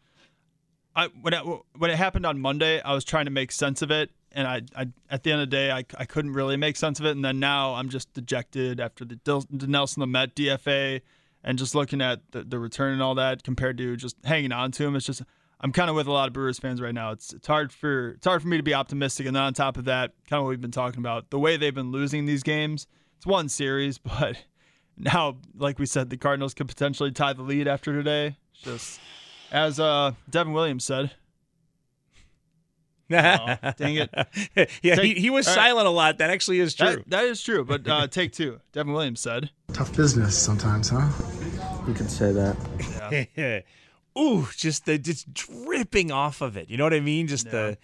I 0.96 1.08
when 1.20 1.34
it, 1.34 1.42
when 1.76 1.90
it 1.90 1.96
happened 1.96 2.24
on 2.24 2.40
Monday, 2.40 2.80
I 2.80 2.94
was 2.94 3.04
trying 3.04 3.26
to 3.26 3.30
make 3.30 3.52
sense 3.52 3.82
of 3.82 3.90
it, 3.90 4.10
and 4.32 4.48
I, 4.48 4.62
I 4.74 4.88
at 5.10 5.22
the 5.22 5.30
end 5.30 5.42
of 5.42 5.50
the 5.50 5.56
day, 5.56 5.70
I, 5.70 5.84
I 5.98 6.06
couldn't 6.06 6.32
really 6.32 6.56
make 6.56 6.76
sense 6.76 6.98
of 6.98 7.06
it, 7.06 7.10
and 7.10 7.24
then 7.24 7.38
now 7.38 7.74
I'm 7.74 7.90
just 7.90 8.12
dejected 8.14 8.80
after 8.80 9.04
the, 9.04 9.16
Dil- 9.16 9.44
the 9.50 9.66
Nelson 9.66 10.02
DFA, 10.02 11.02
and 11.44 11.58
just 11.58 11.74
looking 11.74 12.00
at 12.00 12.20
the, 12.32 12.42
the 12.42 12.58
return 12.58 12.94
and 12.94 13.02
all 13.02 13.14
that 13.16 13.44
compared 13.44 13.76
to 13.78 13.96
just 13.96 14.16
hanging 14.24 14.52
on 14.52 14.72
to 14.72 14.84
him. 14.84 14.96
It's 14.96 15.04
just 15.04 15.22
I'm 15.60 15.70
kind 15.72 15.90
of 15.90 15.96
with 15.96 16.06
a 16.06 16.12
lot 16.12 16.28
of 16.28 16.32
Brewers 16.32 16.58
fans 16.58 16.80
right 16.80 16.94
now. 16.94 17.12
It's 17.12 17.34
it's 17.34 17.46
hard 17.46 17.72
for 17.72 18.12
it's 18.12 18.26
hard 18.26 18.40
for 18.40 18.48
me 18.48 18.56
to 18.56 18.62
be 18.62 18.74
optimistic, 18.74 19.26
and 19.26 19.36
then 19.36 19.42
on 19.42 19.52
top 19.52 19.76
of 19.76 19.84
that, 19.84 20.12
kind 20.28 20.38
of 20.38 20.44
what 20.44 20.50
we've 20.50 20.60
been 20.60 20.70
talking 20.70 21.00
about, 21.00 21.28
the 21.30 21.38
way 21.38 21.58
they've 21.58 21.74
been 21.74 21.92
losing 21.92 22.24
these 22.24 22.42
games. 22.42 22.86
It's 23.18 23.26
one 23.26 23.50
series, 23.50 23.98
but 23.98 24.36
now, 24.96 25.36
like 25.56 25.78
we 25.78 25.84
said, 25.84 26.08
the 26.08 26.16
Cardinals 26.16 26.54
could 26.54 26.68
potentially 26.68 27.12
tie 27.12 27.34
the 27.34 27.42
lead 27.42 27.68
after 27.68 27.92
today. 27.92 28.36
Just 28.54 28.98
as 29.50 29.80
uh, 29.80 30.12
Devin 30.28 30.52
Williams 30.52 30.84
said. 30.84 31.12
Oh, 33.08 33.54
dang 33.76 33.94
it! 33.94 34.10
yeah, 34.82 34.96
Take- 34.96 35.04
he, 35.04 35.14
he 35.14 35.30
was 35.30 35.46
all 35.46 35.54
right. 35.54 35.62
silent 35.68 35.86
a 35.86 35.90
lot. 35.90 36.18
That 36.18 36.30
actually 36.30 36.58
is 36.58 36.74
true. 36.74 36.96
That, 36.96 37.10
that 37.10 37.24
is 37.26 37.40
true. 37.40 37.64
But 37.64 37.86
uh, 37.86 38.06
take 38.10 38.32
two. 38.32 38.58
Devin 38.72 38.92
Williams 38.92 39.20
said. 39.20 39.50
Tough 39.72 39.96
business 39.96 40.36
sometimes, 40.36 40.88
huh? 40.88 41.08
You 41.86 41.94
could 41.94 42.10
say 42.10 42.32
that. 42.32 43.62
Ooh, 44.18 44.48
just 44.56 44.86
the 44.86 44.98
just 44.98 45.32
dripping 45.32 46.10
off 46.10 46.40
of 46.40 46.56
it. 46.56 46.68
You 46.68 46.76
know 46.78 46.82
what 46.84 46.94
I 46.94 46.98
mean? 47.00 47.28
Just 47.28 47.48
the 47.48 47.78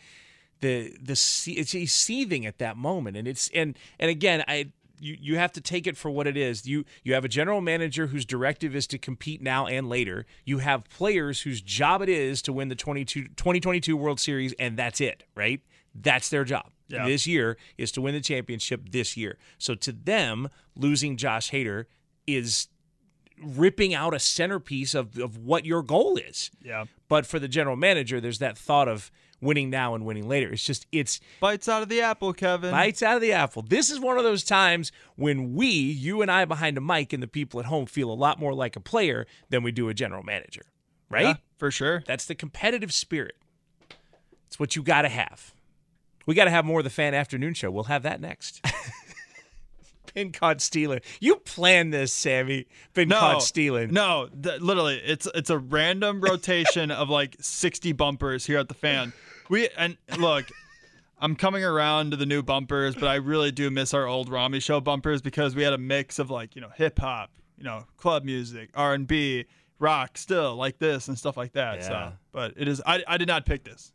the 0.58 0.92
the 1.00 1.12
it's 1.12 1.70
he's 1.70 1.94
seething 1.94 2.44
at 2.44 2.58
that 2.58 2.76
moment, 2.76 3.16
and 3.16 3.28
it's 3.28 3.48
and 3.54 3.78
and 4.00 4.10
again, 4.10 4.42
I 4.48 4.72
you 5.02 5.16
you 5.20 5.36
have 5.36 5.52
to 5.52 5.60
take 5.60 5.86
it 5.86 5.96
for 5.96 6.10
what 6.10 6.26
it 6.26 6.36
is. 6.36 6.66
You 6.66 6.84
you 7.02 7.14
have 7.14 7.24
a 7.24 7.28
general 7.28 7.60
manager 7.60 8.06
whose 8.06 8.24
directive 8.24 8.74
is 8.76 8.86
to 8.88 8.98
compete 8.98 9.42
now 9.42 9.66
and 9.66 9.88
later. 9.88 10.24
You 10.44 10.58
have 10.58 10.88
players 10.88 11.42
whose 11.42 11.60
job 11.60 12.02
it 12.02 12.08
is 12.08 12.40
to 12.42 12.52
win 12.52 12.68
the 12.68 12.74
22, 12.74 13.24
2022 13.28 13.96
World 13.96 14.20
Series, 14.20 14.54
and 14.58 14.78
that's 14.78 15.00
it, 15.00 15.24
right? 15.34 15.60
That's 15.94 16.28
their 16.28 16.44
job. 16.44 16.70
Yeah. 16.88 17.06
This 17.06 17.26
year 17.26 17.56
is 17.78 17.90
to 17.92 18.00
win 18.00 18.14
the 18.14 18.20
championship 18.20 18.90
this 18.90 19.16
year. 19.16 19.38
So 19.58 19.74
to 19.74 19.92
them, 19.92 20.48
losing 20.76 21.16
Josh 21.16 21.50
Hader 21.50 21.86
is 22.26 22.68
ripping 23.42 23.94
out 23.94 24.14
a 24.14 24.18
centerpiece 24.18 24.94
of, 24.94 25.18
of 25.18 25.38
what 25.38 25.64
your 25.64 25.82
goal 25.82 26.16
is. 26.16 26.50
Yeah. 26.62 26.84
But 27.08 27.26
for 27.26 27.38
the 27.38 27.48
general 27.48 27.76
manager, 27.76 28.20
there's 28.20 28.38
that 28.38 28.56
thought 28.56 28.88
of 28.88 29.10
winning 29.42 29.68
now 29.68 29.94
and 29.94 30.06
winning 30.06 30.26
later. 30.28 30.50
It's 30.50 30.64
just 30.64 30.86
it's 30.92 31.20
bites 31.40 31.68
out 31.68 31.82
of 31.82 31.88
the 31.90 32.00
apple, 32.00 32.32
Kevin. 32.32 32.70
Bites 32.70 33.02
out 33.02 33.16
of 33.16 33.20
the 33.20 33.32
apple. 33.32 33.62
This 33.62 33.90
is 33.90 34.00
one 34.00 34.16
of 34.16 34.24
those 34.24 34.44
times 34.44 34.92
when 35.16 35.54
we, 35.54 35.66
you 35.66 36.22
and 36.22 36.30
I 36.30 36.46
behind 36.46 36.78
a 36.78 36.80
mic 36.80 37.12
and 37.12 37.22
the 37.22 37.26
people 37.28 37.60
at 37.60 37.66
home 37.66 37.86
feel 37.86 38.10
a 38.10 38.14
lot 38.14 38.38
more 38.38 38.54
like 38.54 38.76
a 38.76 38.80
player 38.80 39.26
than 39.50 39.62
we 39.62 39.72
do 39.72 39.88
a 39.88 39.94
general 39.94 40.22
manager. 40.22 40.62
Right? 41.10 41.26
Yeah, 41.26 41.34
for 41.58 41.70
sure. 41.70 42.02
That's 42.06 42.24
the 42.24 42.34
competitive 42.34 42.92
spirit. 42.92 43.36
It's 44.46 44.58
what 44.58 44.76
you 44.76 44.82
got 44.82 45.02
to 45.02 45.08
have. 45.10 45.52
We 46.24 46.34
got 46.34 46.44
to 46.44 46.50
have 46.50 46.64
more 46.64 46.80
of 46.80 46.84
the 46.84 46.90
fan 46.90 47.14
afternoon 47.14 47.54
show. 47.54 47.70
We'll 47.70 47.84
have 47.84 48.04
that 48.04 48.20
next. 48.20 48.64
Been 50.14 50.30
caught 50.30 50.60
stealing. 50.60 51.00
You 51.20 51.36
planned 51.36 51.92
this, 51.94 52.12
Sammy. 52.12 52.66
Been 52.92 53.08
No, 53.08 53.18
caught 53.18 53.42
stealing. 53.42 53.92
No, 53.92 54.28
th- 54.28 54.60
literally, 54.60 55.00
it's 55.02 55.26
it's 55.34 55.48
a 55.48 55.56
random 55.56 56.20
rotation 56.20 56.90
of 56.90 57.08
like 57.08 57.36
60 57.40 57.92
bumpers 57.92 58.44
here 58.44 58.58
at 58.58 58.68
the 58.68 58.74
fan. 58.74 59.14
We 59.48 59.68
and 59.76 59.96
look, 60.18 60.46
I'm 61.18 61.36
coming 61.36 61.64
around 61.64 62.10
to 62.12 62.16
the 62.16 62.26
new 62.26 62.42
bumpers, 62.42 62.94
but 62.94 63.04
I 63.08 63.16
really 63.16 63.52
do 63.52 63.70
miss 63.70 63.94
our 63.94 64.06
old 64.06 64.28
Rami 64.28 64.60
show 64.60 64.80
bumpers 64.80 65.22
because 65.22 65.54
we 65.54 65.62
had 65.62 65.72
a 65.72 65.78
mix 65.78 66.18
of 66.18 66.30
like 66.30 66.54
you 66.56 66.62
know 66.62 66.70
hip 66.74 66.98
hop, 66.98 67.30
you 67.56 67.64
know 67.64 67.84
club 67.96 68.24
music, 68.24 68.70
R 68.74 68.94
and 68.94 69.06
B, 69.06 69.46
rock, 69.78 70.16
still 70.16 70.54
like 70.56 70.78
this 70.78 71.08
and 71.08 71.18
stuff 71.18 71.36
like 71.36 71.52
that. 71.52 71.80
Yeah. 71.80 71.88
So, 71.88 72.12
but 72.32 72.54
it 72.56 72.68
is 72.68 72.82
I 72.86 73.02
I 73.06 73.18
did 73.18 73.28
not 73.28 73.46
pick 73.46 73.64
this. 73.64 73.92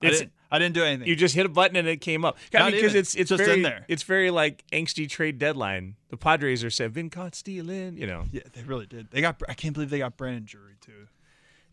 I 0.00 0.10
didn't, 0.10 0.32
I 0.50 0.58
didn't 0.60 0.74
do 0.74 0.84
anything. 0.84 1.08
You 1.08 1.16
just 1.16 1.34
hit 1.34 1.44
a 1.44 1.48
button 1.48 1.76
and 1.76 1.88
it 1.88 2.00
came 2.00 2.24
up. 2.24 2.38
I 2.54 2.64
mean, 2.64 2.72
because 2.72 2.94
it's 2.94 3.14
it's 3.16 3.30
Just 3.30 3.42
very 3.42 3.56
in 3.56 3.62
there. 3.62 3.84
it's 3.88 4.04
very 4.04 4.30
like 4.30 4.64
angsty 4.72 5.08
trade 5.08 5.38
deadline. 5.38 5.96
The 6.10 6.16
Padres 6.16 6.62
are 6.62 6.70
saying 6.70 6.92
been 6.92 7.10
caught 7.10 7.34
stealing, 7.34 7.96
you 7.96 8.06
know. 8.06 8.24
Yeah, 8.30 8.42
they 8.52 8.62
really 8.62 8.86
did. 8.86 9.10
They 9.10 9.20
got. 9.20 9.42
I 9.48 9.54
can't 9.54 9.74
believe 9.74 9.90
they 9.90 9.98
got 9.98 10.16
Brandon 10.16 10.44
Drury 10.44 10.76
too. 10.80 11.08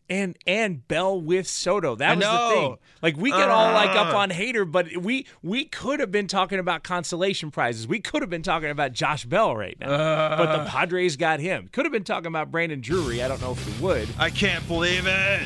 And 0.08 0.38
and 0.46 0.88
Bell 0.88 1.20
with 1.20 1.48
Soto. 1.48 1.96
That 1.96 2.18
was 2.18 2.26
the 2.26 2.56
thing. 2.56 2.78
Like 3.02 3.18
we 3.18 3.32
get 3.32 3.50
all 3.50 3.74
like 3.74 3.90
up 3.90 4.14
Ah. 4.14 4.18
on 4.20 4.30
Hader, 4.30 4.72
but 4.72 4.96
we 4.98 5.26
we 5.42 5.66
could 5.66 6.00
have 6.00 6.12
been 6.12 6.28
talking 6.28 6.60
about 6.60 6.84
consolation 6.84 7.50
prizes. 7.50 7.88
We 7.88 8.00
could 8.00 8.22
have 8.22 8.30
been 8.30 8.44
talking 8.44 8.70
about 8.70 8.94
Josh 8.94 9.26
Bell 9.26 9.58
right 9.58 9.76
now. 9.80 10.38
but 10.38 10.58
the. 10.58 10.66
Padres 10.70 11.18
got 11.18 11.40
him. 11.40 11.70
Could 11.72 11.86
have 11.86 11.92
been 11.92 12.04
talking 12.04 12.28
about 12.28 12.52
Brandon 12.52 12.82
Drury. 12.82 13.24
I 13.24 13.28
don't 13.28 13.42
know 13.42 13.54
if 13.54 13.80
we 13.80 13.84
would. 13.84 14.08
I 14.20 14.30
can't 14.30 14.68
believe 14.68 15.08
it. 15.08 15.42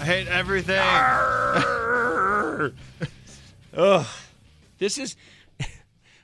I 0.00 0.04
hate 0.04 0.28
everything. 0.28 0.78
Ugh. 3.76 4.06
This 4.78 4.98
is 4.98 5.16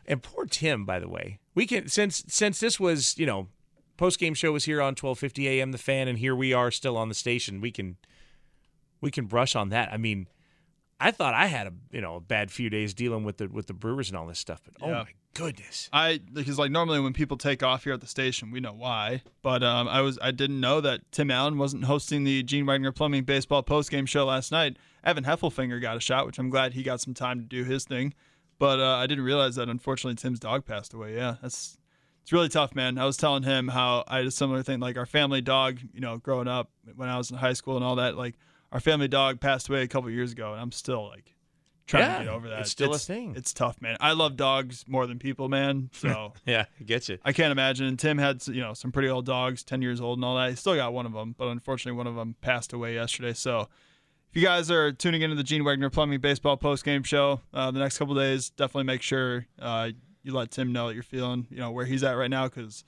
and 0.06 0.22
poor 0.22 0.46
Tim, 0.46 0.84
by 0.84 0.98
the 0.98 1.08
way. 1.08 1.38
We 1.54 1.66
can 1.66 1.88
since 1.88 2.24
since 2.28 2.60
this 2.60 2.80
was, 2.80 3.18
you 3.18 3.26
know, 3.26 3.48
post 4.02 4.18
game 4.18 4.34
show 4.34 4.50
was 4.50 4.64
here 4.64 4.82
on 4.82 4.96
12:50 4.96 5.46
a.m. 5.46 5.70
The 5.70 5.78
Fan, 5.78 6.08
and 6.08 6.18
here 6.18 6.34
we 6.34 6.52
are 6.52 6.72
still 6.72 6.96
on 6.96 7.08
the 7.08 7.14
station. 7.14 7.60
We 7.60 7.70
can 7.70 7.98
we 9.00 9.12
can 9.12 9.26
brush 9.26 9.54
on 9.54 9.68
that. 9.68 9.92
I 9.92 9.96
mean, 9.96 10.26
I 10.98 11.12
thought 11.12 11.34
I 11.34 11.46
had 11.46 11.68
a 11.68 11.72
you 11.92 12.00
know 12.00 12.16
a 12.16 12.20
bad 12.20 12.50
few 12.50 12.68
days 12.68 12.94
dealing 12.94 13.22
with 13.22 13.36
the 13.36 13.46
with 13.46 13.68
the 13.68 13.74
Brewers 13.74 14.08
and 14.08 14.18
all 14.18 14.26
this 14.26 14.40
stuff, 14.40 14.60
but 14.64 14.74
oh 14.84 14.90
my 14.90 15.06
goodness, 15.34 15.88
I 15.92 16.18
because 16.32 16.58
like 16.58 16.72
normally 16.72 16.98
when 16.98 17.12
people 17.12 17.36
take 17.36 17.62
off 17.62 17.84
here 17.84 17.92
at 17.92 18.00
the 18.00 18.08
station, 18.08 18.50
we 18.50 18.58
know 18.58 18.72
why. 18.72 19.22
But 19.40 19.62
um, 19.62 19.86
I 19.86 20.00
was 20.00 20.18
I 20.20 20.32
didn't 20.32 20.58
know 20.58 20.80
that 20.80 21.02
Tim 21.12 21.30
Allen 21.30 21.56
wasn't 21.56 21.84
hosting 21.84 22.24
the 22.24 22.42
Gene 22.42 22.66
Wagner 22.66 22.90
Plumbing 22.90 23.22
Baseball 23.22 23.62
post 23.62 23.88
game 23.88 24.06
show 24.06 24.24
last 24.26 24.50
night. 24.50 24.78
Evan 25.04 25.22
Heffelfinger 25.22 25.80
got 25.80 25.96
a 25.96 26.00
shot, 26.00 26.26
which 26.26 26.40
I'm 26.40 26.50
glad 26.50 26.74
he 26.74 26.82
got 26.82 27.00
some 27.00 27.14
time 27.14 27.38
to 27.38 27.44
do 27.44 27.62
his 27.62 27.84
thing. 27.84 28.14
But 28.58 28.80
uh, 28.80 28.96
I 28.96 29.06
didn't 29.06 29.24
realize 29.24 29.54
that 29.54 29.68
unfortunately 29.68 30.16
Tim's 30.16 30.40
dog 30.40 30.64
passed 30.64 30.92
away. 30.92 31.14
Yeah, 31.14 31.36
that's 31.40 31.78
it's 32.22 32.32
really 32.32 32.48
tough, 32.48 32.74
man. 32.74 32.98
I 32.98 33.04
was 33.04 33.16
telling 33.16 33.42
him 33.42 33.68
how 33.68 34.04
I 34.08 34.18
had 34.18 34.26
a 34.26 34.30
similar 34.30 34.62
thing, 34.62 34.80
like 34.80 34.96
our 34.96 35.06
family 35.06 35.40
dog. 35.40 35.78
You 35.92 36.00
know, 36.00 36.18
growing 36.18 36.48
up 36.48 36.70
when 36.96 37.08
I 37.08 37.18
was 37.18 37.30
in 37.30 37.36
high 37.36 37.52
school 37.54 37.76
and 37.76 37.84
all 37.84 37.96
that, 37.96 38.16
like 38.16 38.36
our 38.70 38.80
family 38.80 39.08
dog 39.08 39.40
passed 39.40 39.68
away 39.68 39.82
a 39.82 39.88
couple 39.88 40.08
years 40.10 40.32
ago, 40.32 40.52
and 40.52 40.60
I'm 40.60 40.72
still 40.72 41.06
like 41.08 41.34
trying 41.86 42.04
Yeah, 42.04 42.18
to 42.18 42.24
get 42.24 42.32
over 42.32 42.48
that. 42.48 42.60
it's 42.60 42.70
still 42.70 42.94
a 42.94 42.98
thing. 42.98 43.34
It's 43.36 43.52
tough, 43.52 43.80
man. 43.82 43.96
I 44.00 44.12
love 44.12 44.36
dogs 44.36 44.84
more 44.86 45.06
than 45.06 45.18
people, 45.18 45.48
man. 45.48 45.90
So 45.92 46.32
yeah, 46.46 46.66
I 46.80 46.84
get 46.84 47.08
you. 47.08 47.18
I 47.24 47.32
can't 47.32 47.50
imagine. 47.52 47.86
And 47.86 47.98
Tim 47.98 48.18
had 48.18 48.46
you 48.46 48.60
know 48.60 48.72
some 48.74 48.92
pretty 48.92 49.08
old 49.08 49.26
dogs, 49.26 49.62
ten 49.64 49.82
years 49.82 50.00
old 50.00 50.18
and 50.18 50.24
all 50.24 50.36
that. 50.36 50.50
He 50.50 50.56
still 50.56 50.76
got 50.76 50.92
one 50.92 51.06
of 51.06 51.12
them, 51.12 51.34
but 51.36 51.48
unfortunately 51.48 51.96
one 51.98 52.06
of 52.06 52.14
them 52.14 52.36
passed 52.40 52.72
away 52.72 52.94
yesterday. 52.94 53.32
So 53.32 53.68
if 54.30 54.36
you 54.40 54.42
guys 54.42 54.70
are 54.70 54.92
tuning 54.92 55.20
into 55.22 55.36
the 55.36 55.42
Gene 55.42 55.64
Wagner 55.64 55.90
Plumbing 55.90 56.20
Baseball 56.20 56.56
post 56.56 56.84
game 56.84 57.02
show 57.02 57.40
uh, 57.52 57.70
the 57.72 57.80
next 57.80 57.98
couple 57.98 58.14
days, 58.14 58.48
definitely 58.50 58.84
make 58.84 59.02
sure 59.02 59.46
uh, 59.58 59.90
you 60.22 60.32
let 60.32 60.50
Tim 60.50 60.72
know 60.72 60.88
that 60.88 60.94
you're 60.94 61.02
feeling 61.02 61.46
you 61.50 61.58
know 61.58 61.70
where 61.70 61.84
he's 61.84 62.02
at 62.02 62.12
right 62.12 62.30
now 62.30 62.48
because 62.48 62.84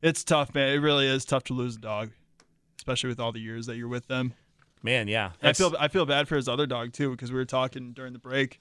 it's 0.00 0.24
tough, 0.24 0.54
man. 0.54 0.68
It 0.70 0.78
really 0.78 1.06
is 1.06 1.24
tough 1.24 1.44
to 1.44 1.54
lose 1.54 1.76
a 1.76 1.80
dog, 1.80 2.10
especially 2.78 3.08
with 3.08 3.20
all 3.20 3.32
the 3.32 3.40
years 3.40 3.66
that 3.66 3.76
you're 3.76 3.88
with 3.88 4.08
them. 4.08 4.34
Man, 4.82 5.06
yeah, 5.06 5.30
I 5.42 5.52
feel 5.52 5.74
I 5.78 5.88
feel 5.88 6.06
bad 6.06 6.26
for 6.28 6.36
his 6.36 6.48
other 6.48 6.66
dog 6.66 6.92
too 6.92 7.10
because 7.12 7.30
we 7.30 7.38
were 7.38 7.44
talking 7.44 7.92
during 7.92 8.12
the 8.12 8.18
break. 8.18 8.60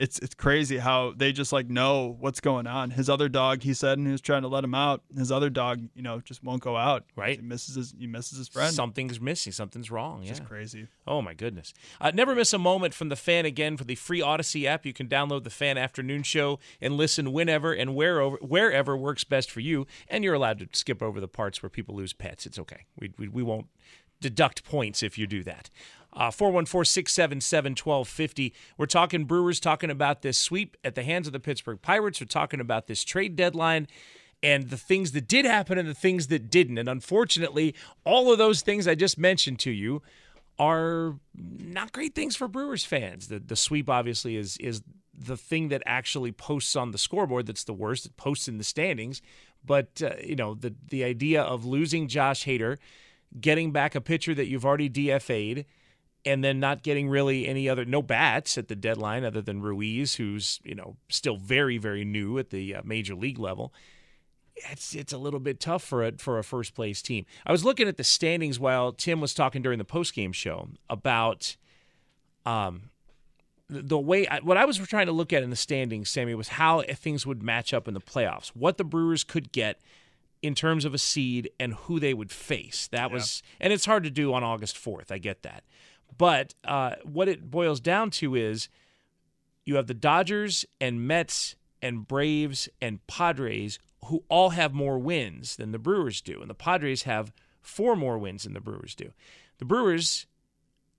It's 0.00 0.18
it's 0.20 0.34
crazy 0.34 0.78
how 0.78 1.12
they 1.14 1.30
just 1.30 1.52
like 1.52 1.68
know 1.68 2.16
what's 2.18 2.40
going 2.40 2.66
on. 2.66 2.90
His 2.90 3.10
other 3.10 3.28
dog, 3.28 3.62
he 3.62 3.74
said, 3.74 3.98
and 3.98 4.06
he 4.06 4.12
was 4.12 4.22
trying 4.22 4.40
to 4.40 4.48
let 4.48 4.64
him 4.64 4.74
out. 4.74 5.02
His 5.14 5.30
other 5.30 5.50
dog, 5.50 5.82
you 5.94 6.00
know, 6.00 6.22
just 6.22 6.42
won't 6.42 6.62
go 6.62 6.74
out. 6.74 7.04
Right. 7.14 7.38
He 7.38 7.46
misses 7.46 7.74
his 7.74 7.94
he 7.98 8.06
misses 8.06 8.38
his 8.38 8.48
friend. 8.48 8.72
Something's 8.72 9.20
missing. 9.20 9.52
Something's 9.52 9.90
wrong. 9.90 10.22
It's 10.24 10.38
yeah. 10.38 10.46
crazy. 10.46 10.88
Oh 11.06 11.20
my 11.20 11.34
goodness! 11.34 11.74
Uh, 12.00 12.12
never 12.14 12.34
miss 12.34 12.54
a 12.54 12.58
moment 12.58 12.94
from 12.94 13.10
the 13.10 13.16
Fan 13.16 13.44
again 13.44 13.76
for 13.76 13.84
the 13.84 13.94
free 13.94 14.22
Odyssey 14.22 14.66
app. 14.66 14.86
You 14.86 14.94
can 14.94 15.06
download 15.06 15.44
the 15.44 15.50
Fan 15.50 15.76
Afternoon 15.76 16.22
Show 16.22 16.58
and 16.80 16.96
listen 16.96 17.30
whenever 17.30 17.74
and 17.74 17.94
wherever 17.94 18.36
wherever 18.36 18.96
works 18.96 19.24
best 19.24 19.50
for 19.50 19.60
you. 19.60 19.86
And 20.08 20.24
you're 20.24 20.32
allowed 20.32 20.60
to 20.60 20.68
skip 20.72 21.02
over 21.02 21.20
the 21.20 21.28
parts 21.28 21.62
where 21.62 21.68
people 21.68 21.94
lose 21.94 22.14
pets. 22.14 22.46
It's 22.46 22.58
okay. 22.58 22.86
We 22.98 23.12
we, 23.18 23.28
we 23.28 23.42
won't 23.42 23.66
deduct 24.20 24.64
points 24.64 25.02
if 25.02 25.18
you 25.18 25.26
do 25.26 25.42
that. 25.42 25.68
Uh, 26.12 26.30
414-677-1250. 26.30 28.50
We're 28.76 28.86
talking 28.86 29.26
Brewers, 29.26 29.60
talking 29.60 29.90
about 29.90 30.22
this 30.22 30.38
sweep 30.38 30.76
at 30.82 30.96
the 30.96 31.04
hands 31.04 31.28
of 31.28 31.32
the 31.32 31.38
Pittsburgh 31.38 31.80
Pirates. 31.80 32.20
We're 32.20 32.26
talking 32.26 32.58
about 32.60 32.88
this 32.88 33.04
trade 33.04 33.36
deadline 33.36 33.86
and 34.42 34.70
the 34.70 34.76
things 34.76 35.12
that 35.12 35.28
did 35.28 35.44
happen 35.44 35.78
and 35.78 35.88
the 35.88 35.94
things 35.94 36.28
that 36.28 36.50
didn't. 36.50 36.78
And 36.78 36.88
unfortunately, 36.88 37.74
all 38.04 38.32
of 38.32 38.38
those 38.38 38.62
things 38.62 38.88
I 38.88 38.94
just 38.94 39.18
mentioned 39.18 39.58
to 39.60 39.70
you 39.70 40.02
are 40.58 41.16
not 41.34 41.92
great 41.92 42.14
things 42.14 42.36
for 42.36 42.48
Brewers 42.48 42.84
fans. 42.84 43.28
The 43.28 43.38
the 43.38 43.56
sweep 43.56 43.88
obviously 43.88 44.36
is 44.36 44.56
is 44.58 44.82
the 45.18 45.36
thing 45.36 45.68
that 45.68 45.82
actually 45.86 46.32
posts 46.32 46.76
on 46.76 46.92
the 46.92 46.98
scoreboard 46.98 47.46
that's 47.46 47.64
the 47.64 47.72
worst. 47.72 48.06
It 48.06 48.16
posts 48.16 48.48
in 48.48 48.58
the 48.58 48.64
standings, 48.64 49.22
but 49.64 50.02
uh, 50.02 50.16
you 50.22 50.36
know 50.36 50.54
the 50.54 50.74
the 50.88 51.02
idea 51.02 51.42
of 51.42 51.64
losing 51.64 52.08
Josh 52.08 52.44
Hader, 52.44 52.76
getting 53.40 53.72
back 53.72 53.94
a 53.94 54.00
pitcher 54.00 54.34
that 54.34 54.48
you've 54.48 54.66
already 54.66 54.90
DFA'd, 54.90 55.64
and 56.24 56.44
then 56.44 56.60
not 56.60 56.82
getting 56.82 57.08
really 57.08 57.48
any 57.48 57.68
other 57.68 57.84
no 57.84 58.02
bats 58.02 58.58
at 58.58 58.68
the 58.68 58.76
deadline 58.76 59.24
other 59.24 59.40
than 59.40 59.62
Ruiz, 59.62 60.16
who's 60.16 60.60
you 60.62 60.74
know 60.74 60.96
still 61.08 61.36
very 61.36 61.78
very 61.78 62.04
new 62.04 62.38
at 62.38 62.50
the 62.50 62.76
uh, 62.76 62.82
major 62.84 63.14
league 63.14 63.38
level 63.38 63.72
it's 64.70 64.94
it's 64.94 65.12
a 65.12 65.18
little 65.18 65.40
bit 65.40 65.60
tough 65.60 65.82
for 65.82 66.04
a 66.04 66.12
for 66.12 66.38
a 66.38 66.44
first 66.44 66.74
place 66.74 67.02
team. 67.02 67.24
I 67.46 67.52
was 67.52 67.64
looking 67.64 67.88
at 67.88 67.96
the 67.96 68.04
standings 68.04 68.58
while 68.58 68.92
Tim 68.92 69.20
was 69.20 69.34
talking 69.34 69.62
during 69.62 69.78
the 69.78 69.84
post 69.84 70.14
game 70.14 70.32
show 70.32 70.68
about 70.88 71.56
um 72.44 72.90
the 73.68 73.82
the 73.82 73.98
way 73.98 74.26
I, 74.26 74.40
what 74.40 74.56
I 74.56 74.64
was 74.64 74.78
trying 74.78 75.06
to 75.06 75.12
look 75.12 75.32
at 75.32 75.42
in 75.42 75.50
the 75.50 75.56
standings, 75.56 76.10
Sammy, 76.10 76.34
was 76.34 76.48
how 76.48 76.82
things 76.82 77.26
would 77.26 77.42
match 77.42 77.72
up 77.72 77.88
in 77.88 77.94
the 77.94 78.00
playoffs. 78.00 78.48
What 78.48 78.76
the 78.78 78.84
Brewers 78.84 79.24
could 79.24 79.52
get 79.52 79.80
in 80.42 80.54
terms 80.54 80.84
of 80.84 80.94
a 80.94 80.98
seed 80.98 81.50
and 81.60 81.74
who 81.74 82.00
they 82.00 82.14
would 82.14 82.30
face. 82.30 82.88
That 82.88 83.10
was 83.10 83.42
and 83.60 83.72
it's 83.72 83.84
hard 83.84 84.04
to 84.04 84.10
do 84.10 84.32
on 84.34 84.42
August 84.42 84.76
4th. 84.76 85.10
I 85.10 85.18
get 85.18 85.42
that. 85.42 85.64
But 86.16 86.54
uh, 86.64 86.96
what 87.04 87.28
it 87.28 87.50
boils 87.50 87.80
down 87.80 88.10
to 88.12 88.34
is 88.34 88.68
you 89.64 89.76
have 89.76 89.86
the 89.86 89.94
Dodgers 89.94 90.64
and 90.80 91.06
Mets 91.06 91.56
and 91.82 92.06
Braves 92.06 92.68
and 92.80 93.06
Padres 93.06 93.78
who 94.06 94.24
all 94.28 94.50
have 94.50 94.72
more 94.72 94.98
wins 94.98 95.56
than 95.56 95.72
the 95.72 95.78
Brewers 95.78 96.20
do. 96.20 96.40
And 96.40 96.50
the 96.50 96.54
Padres 96.54 97.02
have 97.02 97.32
four 97.60 97.96
more 97.96 98.18
wins 98.18 98.44
than 98.44 98.54
the 98.54 98.60
Brewers 98.60 98.94
do. 98.94 99.12
The 99.58 99.64
Brewers 99.64 100.26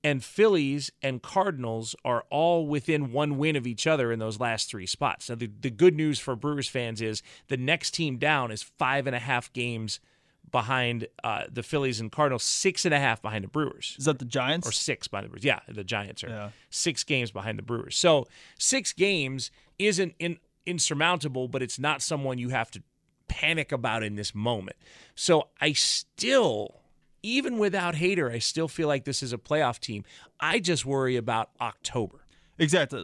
and 0.03 0.23
Phillies 0.23 0.91
and 1.01 1.21
Cardinals 1.21 1.95
are 2.03 2.25
all 2.29 2.65
within 2.65 3.11
one 3.11 3.37
win 3.37 3.55
of 3.55 3.67
each 3.67 3.85
other 3.85 4.11
in 4.11 4.19
those 4.19 4.39
last 4.39 4.69
three 4.69 4.85
spots. 4.85 5.29
Now, 5.29 5.35
the, 5.35 5.49
the 5.59 5.69
good 5.69 5.95
news 5.95 6.19
for 6.19 6.35
Brewers 6.35 6.67
fans 6.67 7.01
is 7.01 7.21
the 7.47 7.57
next 7.57 7.91
team 7.91 8.17
down 8.17 8.51
is 8.51 8.63
five 8.63 9.07
and 9.07 9.15
a 9.15 9.19
half 9.19 9.51
games 9.53 9.99
behind 10.51 11.07
uh, 11.23 11.43
the 11.51 11.63
Phillies 11.63 11.99
and 11.99 12.11
Cardinals, 12.11 12.43
six 12.43 12.85
and 12.85 12.93
a 12.93 12.99
half 12.99 13.21
behind 13.21 13.43
the 13.43 13.47
Brewers. 13.47 13.95
Is 13.97 14.05
that 14.05 14.19
the 14.19 14.25
Giants? 14.25 14.67
Or 14.67 14.71
six 14.71 15.07
behind 15.07 15.25
the 15.25 15.29
Brewers. 15.29 15.43
Yeah, 15.43 15.59
the 15.67 15.83
Giants 15.83 16.23
are 16.23 16.29
Yeah. 16.29 16.49
six 16.69 17.03
games 17.03 17.31
behind 17.31 17.57
the 17.57 17.63
Brewers. 17.63 17.97
So 17.97 18.27
six 18.57 18.93
games 18.93 19.51
isn't 19.79 20.13
in, 20.19 20.37
insurmountable, 20.65 21.47
but 21.47 21.61
it's 21.61 21.79
not 21.79 22.01
someone 22.01 22.37
you 22.37 22.49
have 22.49 22.69
to 22.71 22.83
panic 23.27 23.71
about 23.71 24.03
in 24.03 24.15
this 24.15 24.35
moment. 24.35 24.77
So 25.15 25.47
I 25.59 25.71
still, 25.73 26.81
even 27.23 27.57
without 27.57 27.95
Hader, 27.95 28.31
I 28.31 28.39
still 28.39 28.67
feel 28.67 28.87
like 28.87 29.05
this 29.05 29.23
is 29.23 29.31
a 29.33 29.37
playoff 29.37 29.79
team. 29.79 30.03
I 30.39 30.59
just 30.59 30.85
worry 30.85 31.15
about 31.15 31.49
October. 31.61 32.25
Exactly. 32.59 33.01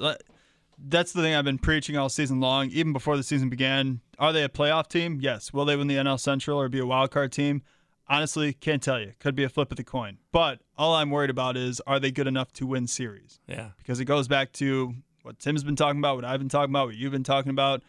That's 0.77 1.13
the 1.13 1.21
thing 1.21 1.33
I've 1.33 1.45
been 1.45 1.57
preaching 1.57 1.97
all 1.97 2.09
season 2.09 2.39
long, 2.39 2.69
even 2.71 2.93
before 2.93 3.17
the 3.17 3.23
season 3.23 3.49
began. 3.49 4.01
Are 4.19 4.33
they 4.33 4.43
a 4.43 4.49
playoff 4.49 4.87
team? 4.87 5.19
Yes. 5.21 5.53
Will 5.53 5.65
they 5.65 5.75
win 5.75 5.87
the 5.87 5.95
NL 5.95 6.19
Central 6.19 6.59
or 6.59 6.69
be 6.69 6.79
a 6.79 6.85
wild 6.85 7.11
card 7.11 7.31
team? 7.31 7.61
Honestly, 8.09 8.53
can't 8.53 8.81
tell 8.81 8.99
you. 8.99 9.13
Could 9.19 9.35
be 9.35 9.43
a 9.43 9.49
flip 9.49 9.71
of 9.71 9.77
the 9.77 9.83
coin. 9.83 10.17
But 10.31 10.61
all 10.77 10.95
I'm 10.95 11.11
worried 11.11 11.29
about 11.29 11.57
is 11.57 11.81
are 11.85 11.99
they 11.99 12.11
good 12.11 12.27
enough 12.27 12.51
to 12.53 12.65
win 12.65 12.87
series? 12.87 13.39
Yeah. 13.47 13.71
Because 13.77 13.99
it 13.99 14.05
goes 14.05 14.27
back 14.27 14.53
to 14.53 14.95
what 15.23 15.39
Tim's 15.39 15.63
been 15.63 15.75
talking 15.75 15.99
about, 15.99 16.15
what 16.15 16.25
I've 16.25 16.39
been 16.39 16.49
talking 16.49 16.71
about, 16.71 16.87
what 16.87 16.95
you've 16.95 17.11
been 17.11 17.23
talking 17.23 17.49
about. 17.49 17.83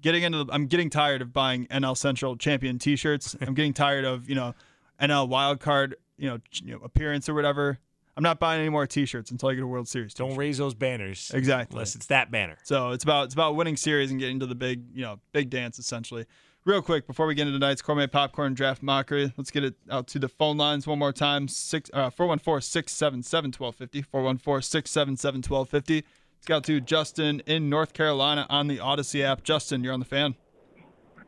Getting 0.00 0.24
into 0.24 0.44
the, 0.44 0.52
I'm 0.52 0.66
getting 0.66 0.90
tired 0.90 1.22
of 1.22 1.32
buying 1.32 1.66
NL 1.68 1.96
Central 1.96 2.36
champion 2.36 2.78
T-shirts. 2.78 3.36
I'm 3.40 3.54
getting 3.54 3.72
tired 3.72 4.04
of 4.04 4.28
you 4.28 4.34
know 4.34 4.54
NL 5.00 5.28
wild 5.28 5.60
card 5.60 5.96
you 6.16 6.28
know, 6.28 6.38
you 6.62 6.72
know 6.72 6.80
appearance 6.82 7.28
or 7.28 7.34
whatever. 7.34 7.78
I'm 8.16 8.22
not 8.22 8.38
buying 8.38 8.60
any 8.60 8.68
more 8.68 8.86
T-shirts 8.86 9.32
until 9.32 9.48
I 9.48 9.54
get 9.54 9.64
a 9.64 9.66
World 9.66 9.88
Series. 9.88 10.14
Don't 10.14 10.36
raise 10.36 10.58
those 10.58 10.74
banners. 10.74 11.32
Exactly. 11.34 11.74
Unless 11.74 11.96
it's 11.96 12.06
that 12.06 12.30
banner. 12.30 12.56
So 12.62 12.90
it's 12.90 13.02
about 13.02 13.24
it's 13.24 13.34
about 13.34 13.56
winning 13.56 13.76
series 13.76 14.10
and 14.10 14.20
getting 14.20 14.38
to 14.40 14.46
the 14.46 14.54
big 14.54 14.84
you 14.94 15.02
know 15.02 15.18
big 15.32 15.50
dance 15.50 15.78
essentially. 15.78 16.26
Real 16.64 16.80
quick 16.80 17.06
before 17.06 17.26
we 17.26 17.34
get 17.34 17.46
into 17.46 17.58
tonight's 17.58 17.82
Gourmet 17.82 18.06
Popcorn 18.06 18.54
Draft 18.54 18.82
Mockery, 18.82 19.32
let's 19.36 19.50
get 19.50 19.64
it 19.64 19.74
out 19.90 20.06
to 20.08 20.18
the 20.18 20.28
phone 20.28 20.56
lines 20.56 20.86
one 20.86 20.98
more 20.98 21.12
time. 21.12 21.46
Six 21.46 21.90
uh, 21.92 22.08
414-677-1250. 22.10 24.06
414-677-1250. 24.06 26.04
Let's 26.04 26.46
go 26.46 26.60
to 26.60 26.80
Justin 26.80 27.40
in 27.40 27.68
North 27.68 27.92
Carolina 27.92 28.46
on 28.48 28.68
the 28.68 28.80
Odyssey 28.80 29.22
app. 29.22 29.42
Justin, 29.42 29.84
you're 29.84 29.92
on 29.92 29.98
the 29.98 30.06
fan. 30.06 30.36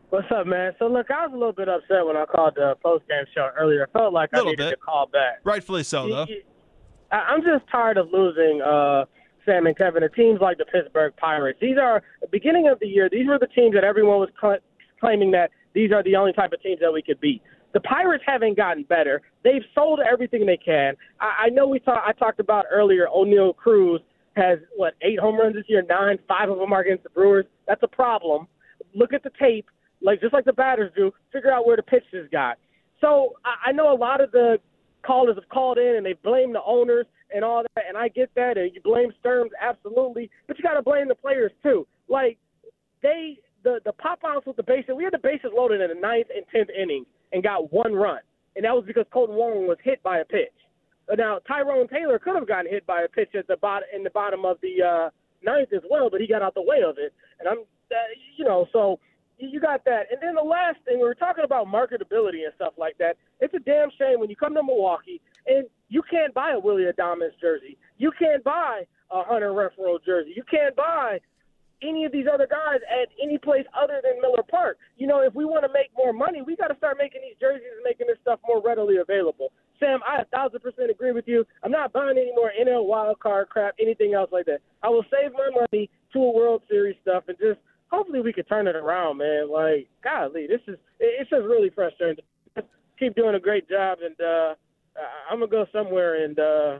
What's 0.08 0.30
up, 0.30 0.46
man? 0.46 0.72
So 0.78 0.86
look, 0.86 1.10
I 1.10 1.26
was 1.26 1.34
a 1.34 1.36
little 1.36 1.52
bit 1.52 1.68
upset 1.68 2.06
when 2.06 2.16
I 2.16 2.24
called 2.24 2.54
the 2.54 2.74
post 2.82 3.06
game 3.06 3.24
show 3.34 3.50
earlier. 3.58 3.86
I 3.94 3.98
felt 3.98 4.14
like 4.14 4.30
I 4.32 4.40
needed 4.40 4.56
bit. 4.56 4.70
to 4.70 4.76
call 4.76 5.06
back. 5.06 5.40
Rightfully 5.44 5.82
so, 5.82 6.08
though. 6.08 6.26
I'm 7.10 7.42
just 7.42 7.70
tired 7.70 7.98
of 7.98 8.08
losing 8.12 8.62
uh, 8.62 9.04
Sam 9.44 9.66
and 9.66 9.76
Kevin 9.76 10.02
to 10.02 10.08
teams 10.08 10.40
like 10.40 10.58
the 10.58 10.64
Pittsburgh 10.64 11.14
Pirates. 11.16 11.58
These 11.60 11.78
are 11.80 12.02
the 12.20 12.28
beginning 12.28 12.68
of 12.68 12.78
the 12.80 12.86
year. 12.86 13.08
These 13.10 13.28
were 13.28 13.38
the 13.38 13.46
teams 13.48 13.74
that 13.74 13.84
everyone 13.84 14.18
was 14.18 14.30
cl- 14.40 14.58
claiming 15.00 15.30
that 15.32 15.50
these 15.74 15.92
are 15.92 16.02
the 16.02 16.16
only 16.16 16.32
type 16.32 16.52
of 16.52 16.62
teams 16.62 16.80
that 16.80 16.92
we 16.92 17.02
could 17.02 17.20
beat. 17.20 17.42
The 17.74 17.80
Pirates 17.80 18.24
haven't 18.26 18.56
gotten 18.56 18.84
better. 18.84 19.20
They've 19.44 19.62
sold 19.74 20.00
everything 20.00 20.46
they 20.46 20.56
can. 20.56 20.94
I, 21.20 21.46
I 21.46 21.48
know 21.50 21.68
we 21.68 21.78
talk, 21.78 22.02
I 22.06 22.12
talked 22.12 22.40
about 22.40 22.64
earlier. 22.72 23.06
Oneil 23.14 23.54
Cruz 23.54 24.00
has 24.36 24.58
what 24.76 24.94
eight 25.02 25.18
home 25.18 25.38
runs 25.38 25.54
this 25.54 25.64
year, 25.68 25.82
nine, 25.88 26.18
five 26.26 26.48
of 26.48 26.58
them 26.58 26.72
are 26.72 26.80
against 26.80 27.04
the 27.04 27.10
Brewers. 27.10 27.46
That's 27.68 27.82
a 27.82 27.88
problem. 27.88 28.48
Look 28.94 29.12
at 29.12 29.22
the 29.22 29.30
tape, 29.38 29.66
like 30.02 30.20
just 30.20 30.32
like 30.32 30.44
the 30.44 30.52
batters 30.52 30.90
do. 30.96 31.12
Figure 31.32 31.52
out 31.52 31.66
where 31.66 31.76
to 31.76 31.82
pitch 31.82 32.04
this 32.12 32.26
guy. 32.32 32.54
So 33.00 33.34
I, 33.44 33.68
I 33.68 33.72
know 33.72 33.92
a 33.92 33.96
lot 33.96 34.20
of 34.20 34.30
the 34.32 34.58
callers 35.06 35.36
have 35.36 35.48
called 35.48 35.78
in 35.78 35.96
and 35.96 36.04
they 36.04 36.14
blame 36.24 36.52
the 36.52 36.62
owners 36.64 37.06
and 37.34 37.44
all 37.44 37.62
that, 37.74 37.84
and 37.88 37.96
I 37.96 38.08
get 38.08 38.30
that, 38.36 38.56
and 38.56 38.72
you 38.74 38.80
blame 38.82 39.12
Stearns 39.20 39.50
absolutely, 39.60 40.30
but 40.46 40.58
you 40.58 40.62
got 40.62 40.74
to 40.74 40.82
blame 40.82 41.08
the 41.08 41.14
players 41.14 41.52
too. 41.62 41.86
Like 42.08 42.38
they, 43.02 43.38
the 43.64 43.80
the 43.84 43.92
pop 43.92 44.20
outs 44.24 44.46
with 44.46 44.56
the 44.56 44.62
bases, 44.62 44.90
we 44.96 45.04
had 45.04 45.12
the 45.12 45.18
bases 45.18 45.50
loaded 45.54 45.80
in 45.80 45.88
the 45.88 46.00
ninth 46.00 46.28
and 46.34 46.44
tenth 46.52 46.70
inning, 46.70 47.04
and 47.32 47.42
got 47.42 47.72
one 47.72 47.94
run, 47.94 48.20
and 48.54 48.64
that 48.64 48.74
was 48.74 48.84
because 48.86 49.06
Kolten 49.12 49.34
Wong 49.34 49.66
was 49.66 49.78
hit 49.82 50.02
by 50.02 50.18
a 50.18 50.24
pitch. 50.24 50.54
Now 51.16 51.40
Tyrone 51.46 51.88
Taylor 51.88 52.18
could 52.18 52.36
have 52.36 52.48
gotten 52.48 52.70
hit 52.70 52.86
by 52.86 53.02
a 53.02 53.08
pitch 53.08 53.30
at 53.36 53.46
the 53.48 53.56
bottom 53.56 53.88
in 53.94 54.04
the 54.04 54.10
bottom 54.10 54.44
of 54.44 54.58
the 54.62 54.82
uh, 54.82 55.10
ninth 55.42 55.72
as 55.74 55.82
well, 55.90 56.10
but 56.10 56.20
he 56.20 56.26
got 56.26 56.42
out 56.42 56.54
the 56.54 56.62
way 56.62 56.82
of 56.86 56.96
it. 56.98 57.12
And 57.40 57.48
I'm, 57.48 57.58
uh, 57.58 57.94
you 58.36 58.44
know, 58.44 58.66
so 58.72 58.98
you 59.38 59.60
got 59.60 59.84
that. 59.84 60.06
And 60.10 60.20
then 60.20 60.34
the 60.34 60.42
last 60.42 60.78
thing 60.84 60.98
we 60.98 61.04
were 61.04 61.14
talking 61.14 61.44
about 61.44 61.66
marketability 61.66 62.44
and 62.44 62.52
stuff 62.54 62.74
like 62.78 62.96
that. 62.98 63.16
It's 63.40 63.54
a 63.54 63.58
damn 63.58 63.90
shame 63.98 64.20
when 64.20 64.30
you 64.30 64.36
come 64.36 64.54
to 64.54 64.62
Milwaukee 64.62 65.20
and 65.46 65.66
you 65.88 66.02
can't 66.10 66.32
buy 66.34 66.52
a 66.52 66.58
Willie 66.58 66.84
Adames 66.84 67.38
jersey. 67.40 67.76
You 67.98 68.12
can't 68.18 68.42
buy 68.42 68.82
a 69.10 69.22
Hunter 69.22 69.50
Renfroe 69.50 69.98
jersey. 70.04 70.32
You 70.34 70.42
can't 70.50 70.74
buy 70.74 71.20
any 71.82 72.04
of 72.04 72.12
these 72.12 72.26
other 72.32 72.46
guys 72.46 72.80
at 72.88 73.08
any 73.22 73.38
place 73.38 73.66
other 73.76 74.00
than 74.02 74.20
Miller 74.20 74.42
Park. 74.50 74.78
You 74.96 75.06
know, 75.06 75.20
if 75.20 75.34
we 75.34 75.44
want 75.44 75.64
to 75.64 75.72
make 75.72 75.90
more 75.96 76.12
money, 76.12 76.40
we 76.42 76.56
got 76.56 76.68
to 76.68 76.76
start 76.76 76.96
making 76.98 77.20
these 77.22 77.36
jerseys 77.38 77.68
and 77.76 77.84
making 77.84 78.06
this 78.06 78.16
stuff 78.22 78.40
more 78.46 78.62
readily 78.62 78.96
available. 78.96 79.52
Sam, 79.78 80.00
I 80.08 80.22
a 80.22 80.24
thousand 80.26 80.60
percent 80.60 80.90
agree 80.90 81.12
with 81.12 81.28
you. 81.28 81.44
I'm 81.62 81.70
not 81.70 81.92
buying 81.92 82.16
any 82.16 82.32
more 82.34 82.50
NL 82.58 82.86
wild 82.86 83.20
card 83.20 83.50
crap, 83.50 83.74
anything 83.78 84.14
else 84.14 84.30
like 84.32 84.46
that. 84.46 84.60
I 84.82 84.88
will 84.88 85.04
save 85.10 85.32
my 85.32 85.50
money 85.52 85.90
to 86.14 86.18
a 86.18 86.32
World 86.32 86.62
Series 86.68 86.96
stuff 87.02 87.24
and 87.28 87.36
just 87.38 87.60
hopefully 87.90 88.20
we 88.20 88.32
could 88.32 88.48
turn 88.48 88.66
it 88.66 88.76
around, 88.76 89.18
man. 89.18 89.50
Like, 89.50 89.88
golly, 90.02 90.46
this 90.46 90.60
is 90.66 90.78
it's 91.00 91.30
just 91.30 91.42
really 91.42 91.70
frustrating. 91.70 92.24
Keep 92.98 93.14
doing 93.14 93.34
a 93.34 93.40
great 93.40 93.68
job, 93.68 93.98
and 94.02 94.18
uh, 94.20 94.54
I'm 95.30 95.38
gonna 95.38 95.50
go 95.50 95.66
somewhere 95.72 96.24
and 96.24 96.38
uh, 96.38 96.78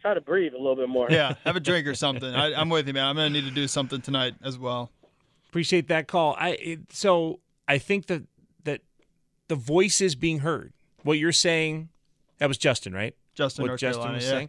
try 0.00 0.14
to 0.14 0.20
breathe 0.20 0.52
a 0.52 0.56
little 0.56 0.76
bit 0.76 0.88
more. 0.88 1.08
Yeah, 1.10 1.34
have 1.44 1.56
a 1.56 1.60
drink 1.68 1.86
or 1.86 1.94
something. 1.94 2.34
I, 2.34 2.54
I'm 2.54 2.68
with 2.68 2.86
you, 2.88 2.94
man. 2.94 3.06
I'm 3.06 3.16
gonna 3.16 3.30
need 3.30 3.44
to 3.44 3.50
do 3.50 3.68
something 3.68 4.00
tonight 4.00 4.34
as 4.42 4.58
well. 4.58 4.90
Appreciate 5.48 5.88
that 5.88 6.08
call. 6.08 6.34
I 6.38 6.50
it, 6.50 6.92
so 6.92 7.40
I 7.66 7.78
think 7.78 8.06
that 8.06 8.24
that 8.64 8.80
the 9.48 9.54
voice 9.54 10.00
is 10.00 10.14
being 10.14 10.40
heard. 10.40 10.72
What 11.04 11.18
you're 11.18 11.32
saying, 11.32 11.90
that 12.38 12.48
was 12.48 12.58
Justin, 12.58 12.92
right? 12.92 13.14
Justin, 13.34 13.62
what 13.62 13.68
North 13.68 13.80
Justin 13.80 14.02
Carolina, 14.02 14.16
was 14.16 14.24
yeah. 14.24 14.30
saying. 14.30 14.48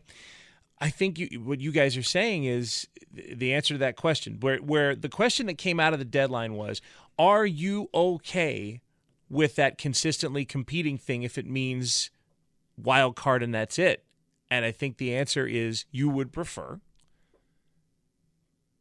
I 0.81 0.89
think 0.89 1.19
you, 1.19 1.41
what 1.41 1.59
you 1.59 1.71
guys 1.71 1.97
are 1.97 2.03
saying 2.03 2.45
is 2.45 2.87
the 3.11 3.53
answer 3.53 3.73
to 3.73 3.77
that 3.79 3.95
question. 3.95 4.37
Where 4.39 4.57
where 4.57 4.95
the 4.95 5.09
question 5.09 5.45
that 5.47 5.57
came 5.57 5.79
out 5.79 5.93
of 5.93 5.99
the 5.99 6.05
deadline 6.05 6.53
was, 6.53 6.81
are 7.17 7.45
you 7.45 7.89
okay 7.93 8.81
with 9.29 9.55
that 9.55 9.77
consistently 9.77 10.45
competing 10.45 10.97
thing 10.97 11.23
if 11.23 11.37
it 11.37 11.45
means 11.45 12.11
wild 12.77 13.15
card 13.15 13.43
and 13.43 13.53
that's 13.53 13.77
it? 13.77 14.05
And 14.49 14.65
I 14.65 14.71
think 14.71 14.97
the 14.97 15.15
answer 15.15 15.45
is 15.45 15.85
you 15.91 16.09
would 16.09 16.31
prefer 16.31 16.79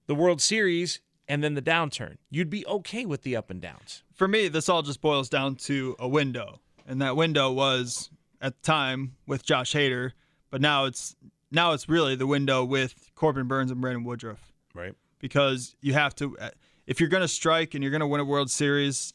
the 0.07 0.15
World 0.15 0.41
Series 0.41 1.01
and 1.27 1.45
then 1.45 1.55
the 1.55 1.63
downturn. 1.63 2.17
You'd 2.31 2.49
be 2.49 2.67
okay 2.67 3.05
with 3.05 3.23
the 3.23 3.37
up 3.37 3.51
and 3.51 3.61
downs. 3.61 4.03
For 4.15 4.27
me, 4.27 4.49
this 4.49 4.69
all 4.69 4.83
just 4.83 5.03
boils 5.03 5.29
down 5.29 5.57
to 5.57 5.95
a 5.99 6.09
window, 6.09 6.61
and 6.87 7.03
that 7.03 7.17
window 7.17 7.53
was 7.53 8.11
at 8.41 8.63
the 8.63 8.67
time 8.67 9.17
with 9.27 9.45
Josh 9.45 9.75
Hader, 9.75 10.13
but 10.51 10.63
now 10.63 10.87
it's 10.87 11.15
now 11.51 11.73
it's 11.73 11.89
really 11.89 12.15
the 12.15 12.27
window 12.27 12.65
with 12.65 13.11
Corbin 13.15 13.47
Burnes 13.47 13.71
and 13.71 13.81
Brandon 13.81 14.05
Woodruff. 14.05 14.53
Right. 14.75 14.95
Because 15.19 15.75
you 15.81 15.95
have 15.95 16.15
to, 16.17 16.37
uh, 16.39 16.51
if 16.87 17.01
you're 17.01 17.09
going 17.09 17.23
to 17.23 17.29
strike 17.29 17.75
and 17.75 17.83
you're 17.83 17.91
going 17.91 18.01
to 18.01 18.07
win 18.07 18.21
a 18.21 18.25
World 18.25 18.51
Series, 18.51 19.13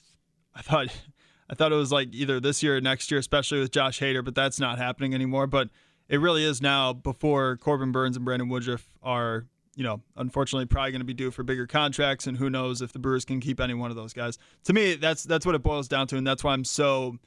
I 0.56 0.62
thought, 0.62 0.88
I 1.50 1.56
thought 1.56 1.72
it 1.72 1.76
was 1.76 1.92
like 1.92 2.10
either 2.14 2.40
this 2.40 2.64
year 2.64 2.78
or 2.78 2.82
next 2.82 3.12
year, 3.12 3.20
especially 3.20 3.60
with 3.60 3.72
Josh 3.72 4.00
Hader, 4.00 4.24
but 4.24 4.36
that's 4.36 4.60
not 4.60 4.78
happening 4.78 5.14
anymore. 5.14 5.46
But 5.48 5.70
it 6.10 6.18
really 6.18 6.44
is 6.44 6.62
now 6.62 6.94
before 6.94 7.58
Corbin 7.58 7.92
Burnes 7.92 8.16
and 8.16 8.26
Brandon 8.26 8.50
Woodruff 8.50 8.88
are, 9.02 9.46
you 9.76 9.84
know, 9.84 10.02
unfortunately 10.16 10.66
probably 10.66 10.92
going 10.92 11.02
to 11.02 11.06
be 11.06 11.14
due 11.14 11.32
for 11.32 11.44
bigger 11.44 11.68
contracts, 11.68 12.28
and 12.28 12.38
who 12.38 12.50
knows 12.50 12.82
if 12.82 12.94
the 12.94 13.00
Brewers 13.00 13.26
can 13.26 13.40
keep 13.40 13.60
any 13.60 13.74
one 13.74 13.90
of 13.90 13.96
those 13.98 14.14
guys. 14.14 14.38
To 14.66 14.74
me, 14.74 14.96
that's 14.96 15.24
that's 15.24 15.46
what 15.46 15.56
it 15.56 15.64
boils 15.64 15.88
down 15.88 16.08
to, 16.08 16.18
and 16.18 16.26
that's 16.26 16.44
why 16.44 16.54
I'm 16.54 16.66
so 16.66 17.18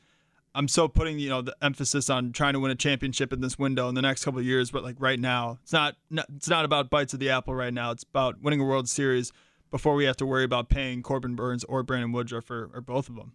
I'm 0.57 0.69
so 0.69 0.89
putting 0.89 1.19
you 1.19 1.29
know 1.29 1.43
the 1.43 1.55
emphasis 1.61 2.09
on 2.09 2.33
trying 2.33 2.55
to 2.55 2.61
win 2.61 2.71
a 2.71 2.75
championship 2.75 3.33
in 3.33 3.41
this 3.43 3.59
window 3.59 3.89
in 3.89 3.95
the 3.95 4.03
next 4.03 4.25
couple 4.25 4.41
of 4.41 4.47
years. 4.47 4.71
But 4.71 4.83
like 4.83 4.97
right 4.99 5.21
now, 5.21 5.59
it's 5.63 5.73
not 5.73 5.97
it's 6.11 6.49
not 6.49 6.65
about 6.65 6.89
bites 6.89 7.13
of 7.13 7.21
the 7.21 7.31
apple 7.31 7.55
right 7.55 7.75
now. 7.75 7.91
It's 7.91 8.05
about 8.05 8.41
winning 8.41 8.61
a 8.61 8.65
World 8.65 8.89
Series 8.89 9.33
before 9.71 9.95
we 9.95 10.07
have 10.07 10.17
to 10.17 10.27
worry 10.27 10.45
about 10.45 10.71
paying 10.71 11.03
Corbin 11.03 11.37
Burnes 11.37 11.63
or 11.65 11.83
Brandon 11.83 12.11
Woodruff 12.11 12.51
or, 12.51 12.71
or 12.73 12.81
both 12.81 13.09
of 13.09 13.17
them. 13.17 13.35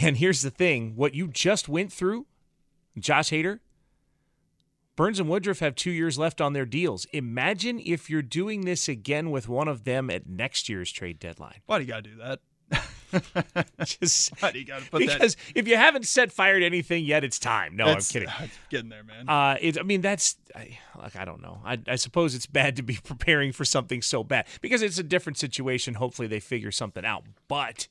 And 0.00 0.16
here's 0.16 0.42
the 0.42 0.50
thing: 0.50 0.96
what 0.96 1.14
you 1.14 1.28
just 1.28 1.68
went 1.68 1.92
through, 1.92 2.26
Josh 2.98 3.30
Hader, 3.30 3.60
Burnes 4.96 5.20
and 5.20 5.28
Woodruff 5.28 5.60
have 5.60 5.74
two 5.74 5.90
years 5.90 6.18
left 6.18 6.40
on 6.40 6.52
their 6.52 6.66
deals. 6.66 7.06
Imagine 7.12 7.80
if 7.84 8.10
you're 8.10 8.22
doing 8.22 8.62
this 8.64 8.88
again 8.88 9.30
with 9.30 9.48
one 9.48 9.68
of 9.68 9.84
them 9.84 10.10
at 10.10 10.28
next 10.28 10.68
year's 10.68 10.90
trade 10.92 11.18
deadline. 11.18 11.60
Why 11.66 11.78
do 11.78 11.84
you 11.84 11.90
got 11.90 12.04
to 12.04 12.10
do 12.10 12.16
that? 12.16 12.40
Just 13.84 14.30
you 14.54 14.66
put 14.90 14.98
because 14.98 15.34
that? 15.34 15.52
if 15.54 15.68
you 15.68 15.76
haven't 15.76 16.06
set 16.06 16.32
fire 16.32 16.58
to 16.58 16.64
anything 16.64 17.04
yet, 17.04 17.24
it's 17.24 17.38
time. 17.38 17.76
No, 17.76 17.84
I'm 17.84 18.00
kidding. 18.00 18.28
it's 18.40 18.58
getting 18.70 18.88
there, 18.88 19.04
man. 19.04 19.28
Uh, 19.28 19.56
it, 19.60 19.78
I 19.78 19.82
mean, 19.82 20.00
that's 20.00 20.36
I, 20.54 20.78
like 20.98 21.16
I 21.16 21.24
don't 21.24 21.42
know. 21.42 21.60
I, 21.64 21.78
I 21.86 21.96
suppose 21.96 22.34
it's 22.34 22.46
bad 22.46 22.76
to 22.76 22.82
be 22.82 22.98
preparing 23.04 23.52
for 23.52 23.64
something 23.64 24.02
so 24.02 24.24
bad 24.24 24.46
because 24.60 24.82
it's 24.82 24.98
a 24.98 25.02
different 25.02 25.38
situation. 25.38 25.94
Hopefully, 25.94 26.28
they 26.28 26.40
figure 26.40 26.70
something 26.70 27.04
out. 27.04 27.24
But 27.48 27.88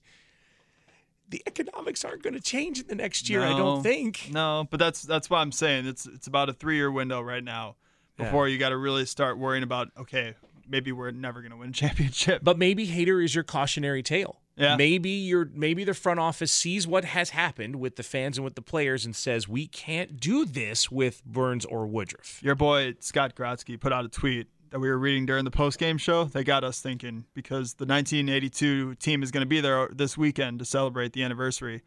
the 1.29 1.41
economics 1.47 2.03
aren't 2.03 2.23
going 2.23 2.33
to 2.33 2.41
change 2.41 2.79
in 2.79 2.87
the 2.87 2.95
next 2.95 3.29
year. 3.29 3.41
I 3.41 3.57
don't 3.57 3.81
think. 3.81 4.29
No, 4.31 4.67
but 4.69 4.79
that's 4.79 5.01
that's 5.01 5.29
why 5.29 5.39
I'm 5.39 5.51
saying 5.51 5.87
it's 5.87 6.05
it's 6.05 6.27
about 6.27 6.49
a 6.49 6.53
three 6.53 6.75
year 6.75 6.91
window 6.91 7.21
right 7.21 7.43
now 7.43 7.75
before 8.17 8.47
you 8.47 8.57
got 8.57 8.69
to 8.69 8.77
really 8.77 9.05
start 9.05 9.37
worrying 9.37 9.63
about 9.63 9.89
okay, 9.97 10.35
maybe 10.67 10.91
we're 10.91 11.11
never 11.11 11.41
going 11.41 11.51
to 11.51 11.57
win 11.57 11.69
a 11.69 11.73
championship. 11.73 12.43
But 12.43 12.57
maybe 12.57 12.87
Hader 12.87 13.23
is 13.23 13.33
your 13.33 13.43
cautionary 13.43 14.03
tale. 14.03 14.40
Yeah. 14.61 14.75
Maybe 14.75 15.09
you're 15.09 15.49
maybe 15.53 15.83
the 15.83 15.93
front 15.93 16.19
office 16.19 16.51
sees 16.51 16.87
what 16.87 17.03
has 17.03 17.31
happened 17.31 17.77
with 17.77 17.95
the 17.95 18.03
fans 18.03 18.37
and 18.37 18.45
with 18.45 18.55
the 18.55 18.61
players 18.61 19.05
and 19.05 19.15
says 19.15 19.47
we 19.47 19.67
can't 19.67 20.19
do 20.19 20.45
this 20.45 20.91
with 20.91 21.23
Burnes 21.25 21.65
or 21.65 21.87
Woodruff. 21.87 22.39
Your 22.43 22.55
boy 22.55 22.95
Scott 22.99 23.35
Grotzky 23.35 23.79
put 23.79 23.91
out 23.91 24.05
a 24.05 24.09
tweet 24.09 24.47
that 24.69 24.79
we 24.79 24.89
were 24.89 24.97
reading 24.97 25.25
during 25.25 25.45
the 25.45 25.51
post 25.51 25.79
game 25.79 25.97
show. 25.97 26.25
They 26.25 26.43
got 26.43 26.63
us 26.63 26.79
thinking 26.79 27.25
because 27.33 27.73
the 27.73 27.85
1982 27.85 28.95
team 28.95 29.23
is 29.23 29.31
going 29.31 29.41
to 29.41 29.47
be 29.47 29.61
there 29.61 29.89
this 29.91 30.17
weekend 30.17 30.59
to 30.59 30.65
celebrate 30.65 31.13
the 31.13 31.23
anniversary. 31.23 31.81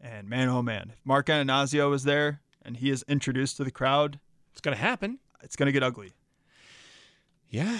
And 0.00 0.28
man, 0.28 0.48
oh 0.48 0.62
man, 0.62 0.90
if 0.92 1.00
Mark 1.04 1.26
Attanasio 1.26 1.94
is 1.94 2.04
there 2.04 2.40
and 2.62 2.76
he 2.76 2.90
is 2.90 3.04
introduced 3.08 3.56
to 3.58 3.64
the 3.64 3.70
crowd, 3.70 4.20
it's 4.52 4.60
going 4.60 4.76
to 4.76 4.82
happen. 4.82 5.18
It's 5.42 5.56
going 5.56 5.66
to 5.66 5.72
get 5.72 5.82
ugly. 5.82 6.12
Yeah. 7.48 7.78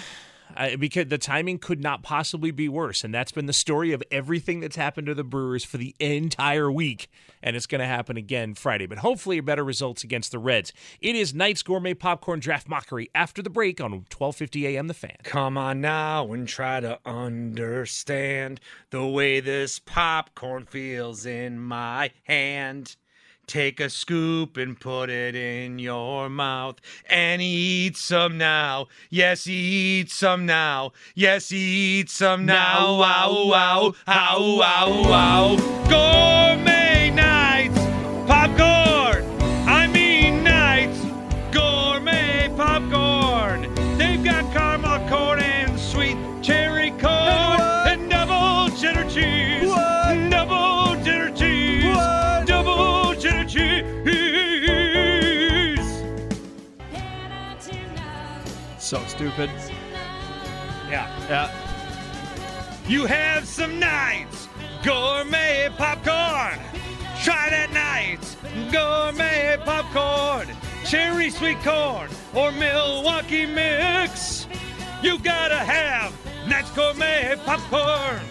I, 0.55 0.75
because 0.75 1.07
the 1.07 1.17
timing 1.17 1.59
could 1.59 1.81
not 1.81 2.03
possibly 2.03 2.51
be 2.51 2.69
worse. 2.69 3.03
And 3.03 3.13
that's 3.13 3.31
been 3.31 3.45
the 3.45 3.53
story 3.53 3.91
of 3.91 4.03
everything 4.11 4.59
that's 4.59 4.75
happened 4.75 5.07
to 5.07 5.13
the 5.13 5.23
Brewers 5.23 5.63
for 5.63 5.77
the 5.77 5.95
entire 5.99 6.71
week. 6.71 7.09
And 7.41 7.55
it's 7.55 7.67
going 7.67 7.79
to 7.79 7.87
happen 7.87 8.17
again 8.17 8.55
Friday. 8.55 8.85
But 8.85 8.99
hopefully, 8.99 9.39
better 9.39 9.63
results 9.63 10.03
against 10.03 10.31
the 10.31 10.39
Reds. 10.39 10.73
It 10.99 11.15
is 11.15 11.33
Knight's 11.33 11.63
Gourmet 11.63 11.93
Popcorn 11.93 12.39
Draft 12.39 12.67
Mockery 12.67 13.09
after 13.13 13.41
the 13.41 13.49
break 13.49 13.79
on 13.79 13.91
1250 13.91 14.67
a.m. 14.67 14.87
The 14.87 14.93
Fan. 14.93 15.17
Come 15.23 15.57
on 15.57 15.81
now 15.81 16.31
and 16.31 16.47
try 16.47 16.79
to 16.79 16.99
understand 17.05 18.59
the 18.89 19.05
way 19.05 19.39
this 19.39 19.79
popcorn 19.79 20.65
feels 20.65 21.25
in 21.25 21.59
my 21.59 22.11
hand. 22.23 22.95
Take 23.47 23.79
a 23.79 23.89
scoop 23.89 24.57
and 24.57 24.79
put 24.79 25.09
it 25.09 25.35
in 25.35 25.79
your 25.79 26.29
mouth 26.29 26.81
and 27.07 27.41
eat 27.41 27.95
some 27.95 28.37
now. 28.37 28.87
Yes, 29.09 29.47
eat 29.47 30.09
some 30.09 30.45
now. 30.45 30.93
Yes, 31.13 31.51
eat 31.51 32.09
some 32.09 32.45
now. 32.45 32.97
Wow, 32.97 33.47
wow, 33.47 33.93
wow, 34.07 34.55
wow, 34.57 35.09
wow. 35.09 35.55
Gourmet 35.89 36.74
So 58.85 59.03
stupid. 59.07 59.49
Yeah. 60.87 61.09
Yeah. 61.27 61.51
You 62.87 63.07
have 63.07 63.47
some 63.47 63.79
Knights, 63.79 64.47
gourmet 64.83 65.69
popcorn. 65.75 66.59
Try 67.23 67.49
that 67.49 67.71
Knights, 67.73 68.37
gourmet 68.71 69.57
popcorn. 69.65 70.55
Cherry 70.85 71.31
sweet 71.31 71.57
corn 71.63 72.11
or 72.35 72.51
Milwaukee 72.51 73.47
mix. 73.47 74.45
You 75.01 75.17
gotta 75.17 75.55
have 75.55 76.13
Knights 76.47 76.69
gourmet 76.69 77.37
popcorn. 77.43 78.21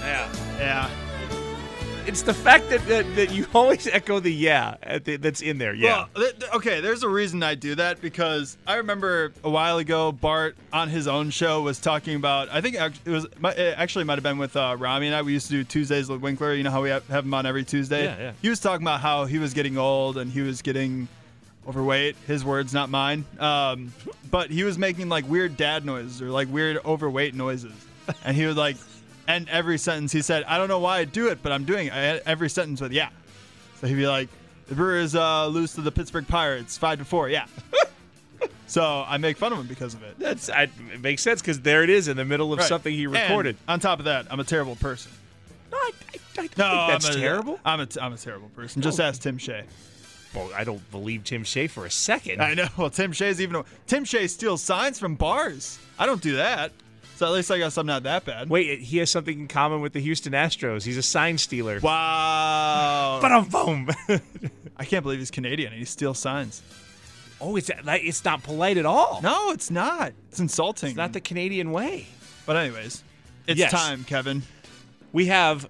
Yeah. 0.00 0.28
Yeah. 0.58 1.09
It's 2.10 2.22
the 2.22 2.34
fact 2.34 2.68
that, 2.70 2.84
that, 2.88 3.06
that 3.14 3.30
you 3.30 3.46
always 3.54 3.86
echo 3.86 4.18
the 4.18 4.32
yeah 4.32 4.74
at 4.82 5.04
the, 5.04 5.14
that's 5.14 5.42
in 5.42 5.58
there. 5.58 5.72
Yeah. 5.72 5.90
Well, 5.90 6.08
th- 6.16 6.40
th- 6.40 6.52
okay, 6.54 6.80
there's 6.80 7.04
a 7.04 7.08
reason 7.08 7.40
I 7.44 7.54
do 7.54 7.76
that 7.76 8.00
because 8.00 8.58
I 8.66 8.76
remember 8.76 9.32
a 9.44 9.50
while 9.50 9.78
ago 9.78 10.10
Bart 10.10 10.56
on 10.72 10.88
his 10.88 11.06
own 11.06 11.30
show 11.30 11.62
was 11.62 11.78
talking 11.78 12.16
about. 12.16 12.48
I 12.48 12.62
think 12.62 12.74
it 12.74 13.08
was 13.10 13.26
it 13.26 13.74
actually 13.78 14.04
might 14.04 14.16
have 14.16 14.24
been 14.24 14.38
with 14.38 14.56
uh, 14.56 14.74
Rami 14.76 15.06
and 15.06 15.14
I. 15.14 15.22
We 15.22 15.34
used 15.34 15.46
to 15.46 15.52
do 15.52 15.62
Tuesdays 15.62 16.08
with 16.08 16.20
Winkler. 16.20 16.52
You 16.54 16.64
know 16.64 16.72
how 16.72 16.82
we 16.82 16.90
have, 16.90 17.06
have 17.06 17.24
him 17.24 17.32
on 17.32 17.46
every 17.46 17.62
Tuesday. 17.62 18.06
Yeah, 18.06 18.18
yeah. 18.18 18.32
He 18.42 18.48
was 18.48 18.58
talking 18.58 18.84
about 18.84 19.00
how 19.00 19.26
he 19.26 19.38
was 19.38 19.54
getting 19.54 19.78
old 19.78 20.18
and 20.18 20.32
he 20.32 20.40
was 20.40 20.62
getting 20.62 21.06
overweight. 21.68 22.16
His 22.26 22.44
words, 22.44 22.74
not 22.74 22.90
mine. 22.90 23.24
Um, 23.38 23.92
but 24.32 24.50
he 24.50 24.64
was 24.64 24.78
making 24.78 25.08
like 25.08 25.28
weird 25.28 25.56
dad 25.56 25.84
noises 25.84 26.20
or 26.20 26.30
like 26.30 26.48
weird 26.50 26.78
overweight 26.84 27.36
noises, 27.36 27.72
and 28.24 28.36
he 28.36 28.46
was 28.46 28.56
like, 28.56 28.76
and 29.34 29.48
every 29.48 29.78
sentence 29.78 30.12
he 30.12 30.22
said, 30.22 30.44
"I 30.44 30.58
don't 30.58 30.68
know 30.68 30.78
why 30.80 30.98
I 30.98 31.04
do 31.04 31.28
it, 31.28 31.42
but 31.42 31.52
I'm 31.52 31.64
doing 31.64 31.86
it." 31.88 31.92
I 31.92 32.20
every 32.26 32.48
sentence 32.50 32.80
with 32.80 32.92
"yeah." 32.92 33.10
So 33.80 33.86
he'd 33.86 33.94
be 33.94 34.06
like, 34.08 34.28
"The 34.68 34.74
Brewers 34.74 35.14
uh, 35.14 35.46
lose 35.46 35.74
to 35.74 35.80
the 35.80 35.92
Pittsburgh 35.92 36.26
Pirates, 36.28 36.76
five 36.78 36.98
to 36.98 37.04
four. 37.04 37.28
Yeah." 37.28 37.46
so 38.66 39.04
I 39.06 39.16
make 39.18 39.36
fun 39.36 39.52
of 39.52 39.58
him 39.58 39.66
because 39.66 39.94
of 39.94 40.02
it. 40.02 40.18
That's 40.18 40.48
I, 40.50 40.64
it 40.64 41.00
makes 41.00 41.22
sense 41.22 41.40
because 41.40 41.60
there 41.60 41.82
it 41.82 41.90
is 41.90 42.08
in 42.08 42.16
the 42.16 42.24
middle 42.24 42.52
of 42.52 42.58
Right. 42.60 42.68
something 42.68 42.92
he 42.94 43.04
And 43.04 43.14
recorded. 43.14 43.56
on 43.68 43.80
top 43.80 43.98
of 43.98 44.04
that, 44.06 44.26
I'm 44.30 44.40
a 44.40 44.44
terrible 44.44 44.76
person. 44.76 45.12
No, 45.72 45.78
I, 45.78 45.90
I, 45.92 46.18
I 46.38 46.42
No, 46.42 46.46
think 46.46 46.54
that's 46.56 47.06
I'm 47.10 47.16
a, 47.16 47.18
terrible. 47.20 47.60
I'm 47.64 47.80
a, 47.80 47.88
I'm 48.00 48.12
a 48.12 48.16
terrible 48.18 48.48
person. 48.50 48.82
Just 48.82 49.00
Oh. 49.00 49.04
ask 49.04 49.20
Tim 49.22 49.38
Shea. 49.38 49.64
Well, 50.34 50.48
I 50.56 50.62
don't 50.62 50.88
believe 50.92 51.24
Tim 51.24 51.42
Shea 51.42 51.66
for 51.66 51.86
a 51.86 51.90
second. 51.90 52.40
I 52.40 52.54
know. 52.54 52.68
Well, 52.76 52.90
Tim 52.90 53.10
Shea's 53.12 53.40
even 53.40 53.62
Tim 53.88 54.04
Shea 54.04 54.26
steals 54.28 54.62
signs 54.62 54.98
from 54.98 55.16
bars. 55.16 55.78
I 55.98 56.06
don't 56.06 56.22
do 56.22 56.36
that. 56.36 56.70
So 57.20 57.26
at 57.26 57.32
least 57.32 57.50
I 57.50 57.58
guess 57.58 57.76
I'm 57.76 57.84
not 57.84 58.04
that 58.04 58.24
bad. 58.24 58.48
Wait, 58.48 58.80
he 58.80 58.96
has 58.96 59.10
something 59.10 59.40
in 59.40 59.46
common 59.46 59.82
with 59.82 59.92
the 59.92 60.00
Houston 60.00 60.32
Astros. 60.32 60.84
He's 60.84 60.96
a 60.96 61.02
sign 61.02 61.36
stealer. 61.36 61.78
Wow. 61.78 63.18
But 63.20 63.30
I'm 63.30 63.44
boom. 63.44 63.90
I 64.78 64.86
can't 64.86 65.02
believe 65.02 65.18
he's 65.18 65.30
Canadian 65.30 65.70
and 65.70 65.78
he 65.78 65.84
steals 65.84 66.18
signs. 66.18 66.62
oh, 67.38 67.56
it's 67.56 67.70
it's 67.76 68.24
not 68.24 68.42
polite 68.42 68.78
at 68.78 68.86
all. 68.86 69.20
No, 69.22 69.50
it's 69.50 69.70
not. 69.70 70.14
It's 70.30 70.40
insulting. 70.40 70.88
It's 70.88 70.96
not 70.96 71.12
the 71.12 71.20
Canadian 71.20 71.72
way. 71.72 72.06
But 72.46 72.56
anyways, 72.56 73.04
it's 73.46 73.58
Yes. 73.58 73.70
time, 73.70 74.04
Kevin. 74.04 74.40
We 75.12 75.26
have 75.26 75.68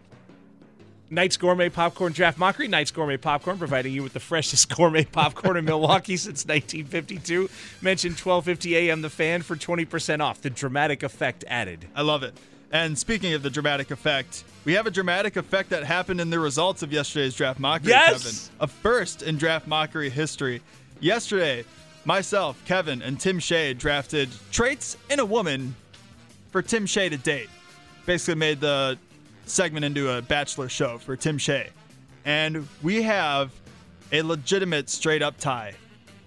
Knight's 1.12 1.36
Gourmet 1.36 1.68
Popcorn 1.68 2.12
Draft 2.12 2.38
Mockery. 2.38 2.68
Knight's 2.68 2.92
Gourmet 2.92 3.16
Popcorn, 3.16 3.58
providing 3.58 3.92
you 3.92 4.02
with 4.04 4.12
the 4.12 4.20
freshest 4.30 4.74
gourmet 4.74 5.04
popcorn 5.04 5.56
in 5.56 5.64
Milwaukee 5.64 6.16
since 6.16 6.44
1952. 6.46 7.50
Mention 7.82 8.12
12:50 8.12 8.72
a.m. 8.76 9.02
The 9.02 9.10
Fan 9.10 9.42
for 9.42 9.56
20% 9.56 10.20
off. 10.20 10.40
The 10.40 10.50
dramatic 10.50 11.02
effect 11.02 11.44
added. 11.48 11.86
I 11.96 12.02
love 12.02 12.22
it. 12.22 12.34
And 12.72 12.96
speaking 12.96 13.34
of 13.34 13.42
the 13.42 13.50
dramatic 13.50 13.90
effect, 13.90 14.44
we 14.64 14.74
have 14.74 14.86
a 14.86 14.90
dramatic 14.92 15.36
effect 15.36 15.70
that 15.70 15.82
happened 15.82 16.20
in 16.20 16.30
the 16.30 16.38
results 16.38 16.82
of 16.84 16.92
yesterday's 16.92 17.34
draft 17.34 17.58
mockery, 17.58 17.88
Yes! 17.90 18.22
Kevin. 18.22 18.56
A 18.60 18.66
first 18.68 19.22
in 19.22 19.36
draft 19.36 19.66
mockery 19.66 20.08
history. 20.10 20.62
Yesterday, 21.00 21.64
myself, 22.04 22.62
Kevin, 22.66 23.02
and 23.02 23.18
Tim 23.18 23.40
Shea 23.40 23.74
drafted 23.74 24.28
traits 24.52 24.96
in 25.10 25.18
a 25.18 25.24
woman 25.24 25.74
for 26.52 26.62
Tim 26.62 26.86
Shea 26.86 27.08
to 27.08 27.16
date. 27.16 27.48
Basically 28.06 28.36
made 28.36 28.60
the 28.60 28.96
segment 29.50 29.84
into 29.84 30.10
a 30.10 30.22
bachelor 30.22 30.68
show 30.68 30.98
for 30.98 31.16
Tim 31.16 31.38
Shea. 31.38 31.68
And 32.24 32.68
we 32.82 33.02
have 33.02 33.52
a 34.12 34.22
legitimate 34.22 34.88
straight 34.88 35.22
up 35.22 35.36
tie. 35.38 35.74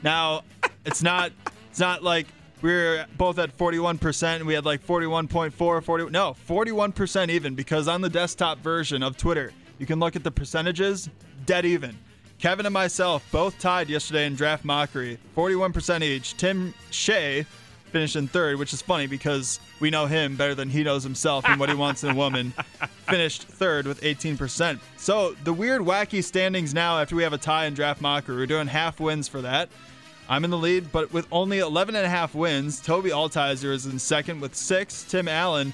Now, 0.02 0.44
it's 0.86 1.02
not 1.02 1.32
it's 1.70 1.80
not 1.80 2.04
like 2.04 2.28
we're 2.62 3.06
both 3.18 3.40
at 3.40 3.56
41% 3.58 4.36
and 4.38 4.46
we 4.46 4.54
had 4.54 4.66
like 4.66 4.86
41.4 4.86 5.84
40 5.84 6.10
no 6.10 6.36
41% 6.48 7.30
even 7.30 7.56
because 7.56 7.88
on 7.88 8.02
the 8.02 8.10
desktop 8.10 8.60
version 8.60 9.04
of 9.04 9.18
twitter 9.18 9.52
you 9.80 9.86
can 9.86 10.00
look 10.00 10.16
at 10.16 10.24
the 10.24 10.32
percentages 10.32 11.10
dead 11.46 11.66
even 11.66 11.98
kevin 12.40 12.66
and 12.66 12.74
myself 12.74 13.28
both 13.32 13.60
tied 13.60 13.90
yesterday 13.90 14.26
in 14.26 14.36
draft 14.36 14.64
mockery 14.64 15.20
41% 15.36 16.04
each 16.04 16.38
tim 16.38 16.74
shea 16.90 17.46
finished 17.94 18.18
in 18.18 18.28
third 18.28 18.58
which 18.58 18.74
is 18.74 18.82
funny 18.82 19.08
because 19.08 19.60
we 19.80 19.90
know 19.90 20.06
him 20.06 20.36
better 20.36 20.54
than 20.54 20.70
he 20.70 20.84
knows 20.84 21.04
himself 21.04 21.46
and 21.48 21.60
what 21.60 21.70
he 21.70 21.76
wants 21.76 22.04
in 22.04 22.10
a 22.10 22.16
woman 22.16 22.52
finished 23.08 23.44
third 23.44 23.88
with 23.88 24.02
18% 24.02 24.80
so 24.98 25.34
the 25.46 25.54
weird 25.54 25.82
wacky 25.82 26.22
standings 26.24 26.74
now 26.74 27.00
after 27.00 27.16
we 27.16 27.24
have 27.24 27.34
a 27.34 27.38
tie 27.38 27.66
in 27.66 27.74
draft 27.74 28.02
mockery 28.02 28.36
we're 28.36 28.46
doing 28.46 28.68
half 28.68 29.00
wins 29.00 29.28
for 29.28 29.42
that 29.42 29.70
I'm 30.30 30.46
in 30.46 30.52
the 30.52 30.58
lead, 30.58 30.92
but 30.92 31.12
with 31.12 31.28
only 31.32 31.60
11 31.60 31.96
and 31.96 32.06
a 32.06 32.10
half 32.10 32.34
wins. 32.34 32.80
Toby 32.80 33.10
Altizer 33.10 33.74
is 33.74 33.86
in 33.86 34.00
second 34.00 34.40
with 34.40 34.56
six. 34.56 35.04
Tim 35.04 35.28
Allen 35.28 35.74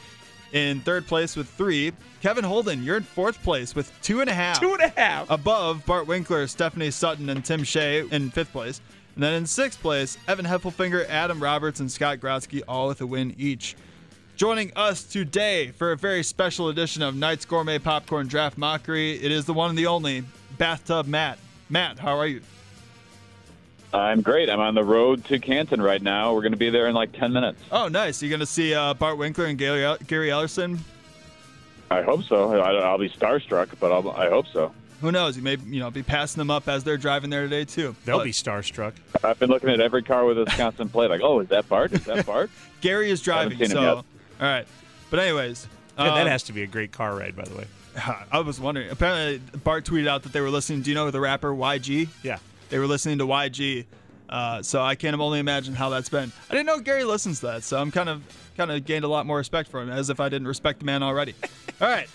in 0.53 0.81
third 0.81 1.07
place 1.07 1.35
with 1.35 1.47
three. 1.47 1.93
Kevin 2.21 2.43
Holden, 2.43 2.83
you're 2.83 2.97
in 2.97 3.03
fourth 3.03 3.41
place 3.43 3.75
with 3.75 3.91
two 4.01 4.21
and 4.21 4.29
a 4.29 4.33
half. 4.33 4.59
Two 4.59 4.73
and 4.73 4.81
a 4.81 4.89
half. 4.89 5.29
Above 5.29 5.85
Bart 5.85 6.07
Winkler, 6.07 6.47
Stephanie 6.47 6.91
Sutton, 6.91 7.29
and 7.29 7.45
Tim 7.45 7.63
Shea 7.63 8.07
in 8.11 8.31
fifth 8.31 8.51
place. 8.51 8.81
And 9.15 9.23
then 9.23 9.33
in 9.33 9.45
sixth 9.45 9.81
place, 9.81 10.17
Evan 10.27 10.45
Heffelfinger, 10.45 11.07
Adam 11.09 11.41
Roberts, 11.41 11.79
and 11.79 11.91
Scott 11.91 12.19
Grotsky, 12.19 12.61
all 12.67 12.87
with 12.87 13.01
a 13.01 13.05
win 13.05 13.35
each. 13.37 13.75
Joining 14.35 14.71
us 14.75 15.03
today 15.03 15.71
for 15.71 15.91
a 15.91 15.97
very 15.97 16.23
special 16.23 16.69
edition 16.69 17.01
of 17.01 17.15
Knight's 17.15 17.43
Gourmet 17.43 17.79
Popcorn 17.79 18.27
Draft 18.27 18.57
Mockery, 18.57 19.21
it 19.21 19.31
is 19.31 19.43
the 19.43 19.53
one 19.53 19.69
and 19.69 19.77
the 19.77 19.87
only 19.87 20.23
Bathtub 20.57 21.07
Matt. 21.07 21.37
Matt, 21.69 21.99
how 21.99 22.17
are 22.17 22.27
you? 22.27 22.41
I'm 23.93 24.21
great. 24.21 24.49
I'm 24.49 24.59
on 24.59 24.75
the 24.75 24.83
road 24.83 25.25
to 25.25 25.39
Canton 25.39 25.81
right 25.81 26.01
now. 26.01 26.33
We're 26.33 26.41
going 26.41 26.53
to 26.53 26.57
be 26.57 26.69
there 26.69 26.87
in 26.87 26.93
like 26.93 27.11
10 27.11 27.33
minutes. 27.33 27.59
Oh, 27.71 27.87
nice. 27.87 28.21
You're 28.21 28.29
going 28.29 28.39
to 28.39 28.45
see 28.45 28.73
uh, 28.73 28.93
Bart 28.93 29.17
Winkler 29.17 29.45
and 29.45 29.57
Gary, 29.57 29.97
Gary 30.07 30.29
Ellerson? 30.29 30.79
I 31.91 32.03
hope 32.03 32.23
so. 32.23 32.61
I, 32.61 32.75
I'll 32.75 32.99
be 32.99 33.09
starstruck, 33.09 33.69
but 33.79 33.91
I'll, 33.91 34.11
I 34.11 34.29
hope 34.29 34.45
so. 34.47 34.71
Who 35.01 35.11
knows? 35.11 35.37
You 35.37 35.43
may 35.43 35.57
you 35.67 35.79
know 35.79 35.91
be 35.91 36.03
passing 36.03 36.39
them 36.39 36.51
up 36.51 36.67
as 36.67 36.83
they're 36.83 36.97
driving 36.97 37.29
there 37.29 37.43
today 37.43 37.65
too. 37.65 37.95
They'll 38.05 38.17
But 38.17 38.25
be 38.25 38.31
starstruck. 38.31 38.93
I've 39.23 39.39
been 39.39 39.49
looking 39.49 39.69
at 39.69 39.79
every 39.79 40.03
car 40.03 40.25
with 40.25 40.37
a 40.37 40.43
Wisconsin 40.43 40.89
plate. 40.89 41.09
Like, 41.09 41.21
oh, 41.21 41.39
is 41.39 41.47
that 41.49 41.67
Bart? 41.69 41.93
Is 41.93 42.03
that 42.05 42.25
Bart? 42.25 42.49
Gary 42.81 43.09
is 43.09 43.21
driving. 43.21 43.63
So, 43.67 43.97
all 43.97 44.03
right. 44.39 44.67
But 45.09 45.19
anyways, 45.19 45.67
Yeah, 45.97 46.05
that 46.05 46.27
uh, 46.27 46.29
has 46.29 46.43
to 46.43 46.53
be 46.53 46.63
a 46.63 46.67
great 46.67 46.91
car 46.91 47.15
ride, 47.15 47.35
by 47.35 47.43
the 47.43 47.55
way. 47.55 47.65
I 48.31 48.39
was 48.39 48.59
wondering. 48.59 48.89
Apparently, 48.89 49.39
Bart 49.59 49.85
tweeted 49.85 50.07
out 50.07 50.23
that 50.23 50.33
they 50.33 50.41
were 50.41 50.49
listening. 50.49 50.81
Do 50.81 50.91
you 50.91 50.95
know 50.95 51.09
the 51.11 51.19
rapper 51.19 51.51
YG? 51.53 52.09
Yeah. 52.23 52.39
They 52.69 52.79
were 52.79 52.87
listening 52.87 53.17
to 53.19 53.25
YG. 53.25 53.85
Uh, 54.29 54.61
so 54.61 54.81
I 54.81 54.93
can 54.93 55.19
only 55.19 55.39
imagine 55.39 55.73
how 55.73 55.89
that's 55.89 56.09
been. 56.09 56.31
I 56.49 56.53
didn't 56.53 56.67
know 56.67 56.79
Gary 56.79 57.03
listens 57.03 57.39
to 57.39 57.47
that, 57.47 57.63
so 57.63 57.79
I'm 57.79 57.89
kind 57.89 58.09
of 58.09 58.21
kind 58.55 58.71
of 58.71 58.85
gained 58.85 59.03
a 59.03 59.07
lot 59.07 59.25
more 59.25 59.37
respect 59.37 59.69
for 59.69 59.81
him, 59.81 59.89
as 59.89 60.09
if 60.11 60.19
I 60.19 60.29
didn't 60.29 60.47
respect 60.47 60.79
the 60.79 60.85
man 60.85 61.01
already. 61.01 61.33
All 61.81 61.87
right. 61.87 62.07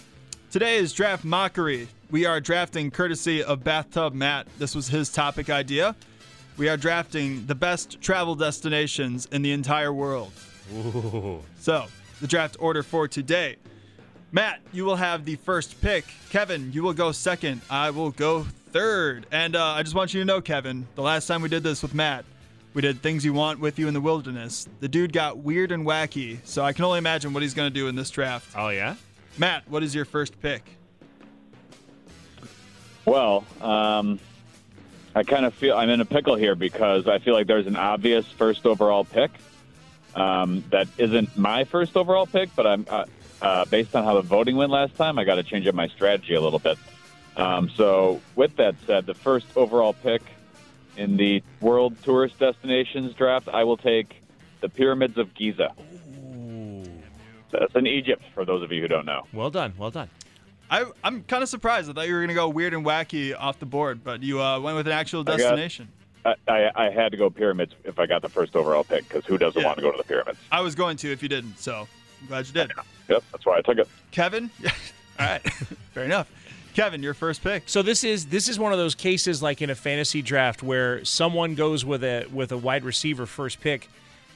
Today 0.53 0.76
is 0.76 0.93
draft 0.93 1.24
mockery. 1.24 1.89
We 2.11 2.26
are 2.26 2.40
drafting 2.40 2.90
courtesy 2.90 3.42
of 3.42 3.64
Bathtub 3.64 4.14
Matt. 4.14 4.46
This 4.59 4.74
was 4.74 4.88
his 4.88 5.11
topic 5.11 5.50
idea. 5.50 5.96
We 6.57 6.68
are 6.68 6.76
drafting 6.76 7.46
the 7.46 7.55
best 7.55 8.00
travel 8.00 8.34
destinations 8.34 9.26
in 9.26 9.42
the 9.42 9.52
entire 9.52 9.92
world. 9.92 10.32
Ooh. 10.74 11.42
So, 11.59 11.86
the 12.20 12.26
draft 12.26 12.57
order 12.61 12.82
for 12.82 13.09
today. 13.09 13.57
Matt, 14.30 14.61
you 14.72 14.84
will 14.84 14.96
have 14.96 15.24
the 15.24 15.36
first 15.36 15.80
pick. 15.80 16.05
Kevin, 16.30 16.72
you 16.72 16.82
will 16.82 16.92
go 16.92 17.11
second. 17.12 17.61
I 17.70 17.90
will 17.90 18.11
go 18.11 18.44
third. 18.70 19.26
And 19.32 19.57
uh, 19.57 19.64
I 19.64 19.82
just 19.82 19.94
want 19.94 20.14
you 20.14 20.20
to 20.20 20.24
know, 20.24 20.40
Kevin, 20.40 20.86
the 20.94 21.02
last 21.02 21.26
time 21.26 21.42
we 21.42 21.48
did 21.48 21.62
this 21.62 21.82
with 21.82 21.94
Matt, 21.94 22.24
we 22.74 22.82
did 22.82 23.00
Things 23.02 23.24
You 23.24 23.32
Want 23.32 23.61
with 23.61 23.78
You 23.78 23.88
in 23.88 23.94
the 23.94 24.00
Wilderness. 24.00 24.68
The 24.80 24.88
dude 24.88 25.12
got 25.12 25.38
weird 25.38 25.72
and 25.72 25.86
wacky, 25.86 26.38
so 26.44 26.64
I 26.64 26.72
can 26.72 26.84
only 26.84 26.98
imagine 26.98 27.32
what 27.32 27.42
he's 27.42 27.55
going 27.55 27.72
to 27.72 27.74
do 27.74 27.88
in 27.88 27.94
this 27.94 28.11
draft. 28.11 28.55
Oh, 28.57 28.68
yeah? 28.68 28.96
Matt, 29.38 29.68
what 29.68 29.82
is 29.82 29.94
your 29.94 30.05
first 30.05 30.40
pick? 30.40 30.62
Well, 33.05 33.44
um, 33.61 34.18
I 35.14 35.22
kind 35.22 35.44
of 35.44 35.55
feel 35.55 35.76
I'm 35.76 35.90
in 35.90 36.00
a 36.00 36.05
pickle 36.05 36.36
here 36.36 36.55
because 36.55 37.07
I 37.07 37.18
feel 37.18 37.34
like 37.34 37.46
there's 37.46 37.66
an 37.66 37.76
obvious 37.76 38.26
first 38.26 38.66
overall 38.66 39.05
pick 39.05 39.30
um, 40.14 40.64
that 40.70 40.88
isn't 40.98 41.36
my 41.36 41.64
first 41.64 41.96
overall 41.96 42.26
pick, 42.26 42.55
but 42.57 42.66
I'm 42.66 42.86
uh, 42.88 43.05
uh, 43.42 43.64
based 43.66 43.94
on 43.94 44.05
how 44.05 44.14
the 44.14 44.22
voting 44.22 44.57
went 44.57 44.70
last 44.70 44.96
time. 44.96 45.18
I 45.18 45.24
got 45.24 45.36
to 45.36 45.42
change 45.42 45.66
up 45.66 45.74
my 45.74 45.88
strategy 45.88 46.34
a 46.34 46.40
little 46.40 46.59
bit. 46.59 46.78
Um, 47.36 47.68
so, 47.68 48.20
with 48.36 48.57
that 48.57 48.76
said, 48.86 49.07
the 49.07 49.14
first 49.14 49.46
overall 49.57 49.92
pick 49.92 50.22
in 50.96 51.16
the 51.16 51.42
World 51.61 51.96
Tourist 52.02 52.38
Destinations 52.38 53.12
draft, 53.14 53.48
I 53.48 53.64
will 53.64 53.76
take 53.76 54.22
the 54.61 54.68
Pyramids 54.68 55.18
of 55.18 55.34
Giza. 55.34 55.74
That's 57.50 57.74
in 57.74 57.86
Egypt, 57.86 58.22
for 58.34 58.44
those 58.44 58.62
of 58.62 58.72
you 58.72 58.80
who 58.80 58.88
don't 58.88 59.07
know. 59.07 59.26
Well 59.32 59.50
done. 59.50 59.74
Well 59.76 59.90
done. 59.90 60.09
I, 60.70 60.86
I'm 61.02 61.22
kind 61.24 61.42
of 61.42 61.48
surprised. 61.48 61.90
I 61.90 61.92
thought 61.92 62.08
you 62.08 62.14
were 62.14 62.20
going 62.20 62.28
to 62.28 62.34
go 62.34 62.48
weird 62.48 62.74
and 62.74 62.84
wacky 62.84 63.34
off 63.38 63.58
the 63.58 63.66
board, 63.66 64.02
but 64.02 64.22
you 64.22 64.40
uh, 64.40 64.58
went 64.60 64.76
with 64.76 64.86
an 64.86 64.92
actual 64.92 65.20
I 65.20 65.24
got- 65.24 65.36
destination. 65.38 65.88
I, 66.24 66.34
I, 66.48 66.86
I 66.86 66.90
had 66.90 67.12
to 67.12 67.18
go 67.18 67.28
pyramids 67.28 67.74
if 67.84 67.98
I 67.98 68.06
got 68.06 68.22
the 68.22 68.30
first 68.30 68.56
overall 68.56 68.82
pick 68.82 69.06
because 69.06 69.26
who 69.26 69.36
doesn't 69.36 69.62
want 69.62 69.76
to 69.76 69.82
go 69.82 69.90
to 69.90 69.98
the 69.98 70.04
pyramids? 70.04 70.38
I 70.50 70.62
was 70.62 70.74
going 70.74 70.96
to 70.98 71.12
if 71.12 71.22
you 71.22 71.28
didn't, 71.28 71.58
so 71.58 71.86
I'm 72.22 72.26
glad 72.28 72.46
you 72.46 72.52
did. 72.54 72.72
Yep, 73.08 73.24
that's 73.30 73.44
why 73.44 73.58
I 73.58 73.60
took 73.60 73.76
it. 73.76 73.86
Kevin? 74.10 74.50
All 74.64 74.70
right. 75.26 75.42
Fair 75.92 76.04
enough. 76.04 76.30
Kevin, 76.72 77.02
your 77.02 77.12
first 77.14 77.42
pick. 77.42 77.64
So 77.66 77.82
this 77.82 78.02
is 78.02 78.26
this 78.26 78.48
is 78.48 78.58
one 78.58 78.72
of 78.72 78.78
those 78.78 78.94
cases 78.94 79.42
like 79.42 79.60
in 79.62 79.68
a 79.70 79.74
fantasy 79.74 80.22
draft 80.22 80.62
where 80.62 81.04
someone 81.04 81.54
goes 81.54 81.84
with 81.84 82.02
a 82.02 82.26
with 82.32 82.50
a 82.52 82.58
wide 82.58 82.84
receiver 82.84 83.26
first 83.26 83.60
pick 83.60 83.88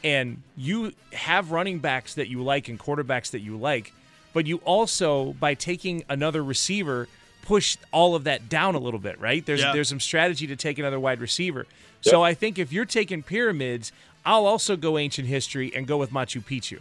and 0.04 0.42
you 0.56 0.92
have 1.12 1.50
running 1.50 1.78
backs 1.80 2.14
that 2.14 2.28
you 2.28 2.42
like 2.42 2.68
and 2.68 2.78
quarterbacks 2.78 3.32
that 3.32 3.40
you 3.40 3.56
like, 3.56 3.92
but 4.32 4.46
you 4.46 4.58
also 4.58 5.32
by 5.34 5.54
taking 5.54 6.04
another 6.08 6.42
receiver 6.44 7.08
push 7.42 7.76
all 7.92 8.14
of 8.14 8.24
that 8.24 8.48
down 8.48 8.74
a 8.74 8.78
little 8.78 9.00
bit, 9.00 9.18
right? 9.20 9.44
There's 9.46 9.60
Yeah. 9.60 9.72
there's 9.72 9.88
some 9.88 10.00
strategy 10.00 10.46
to 10.46 10.56
take 10.56 10.78
another 10.78 11.00
wide 11.00 11.20
receiver. 11.20 11.66
So 12.02 12.22
I 12.22 12.34
think 12.34 12.58
if 12.58 12.72
you're 12.72 12.84
taking 12.84 13.22
pyramids, 13.22 13.90
I'll 14.24 14.46
also 14.46 14.76
go 14.76 14.98
ancient 14.98 15.26
history 15.28 15.74
and 15.74 15.86
go 15.86 15.96
with 15.96 16.10
Machu 16.10 16.44
Picchu. 16.44 16.80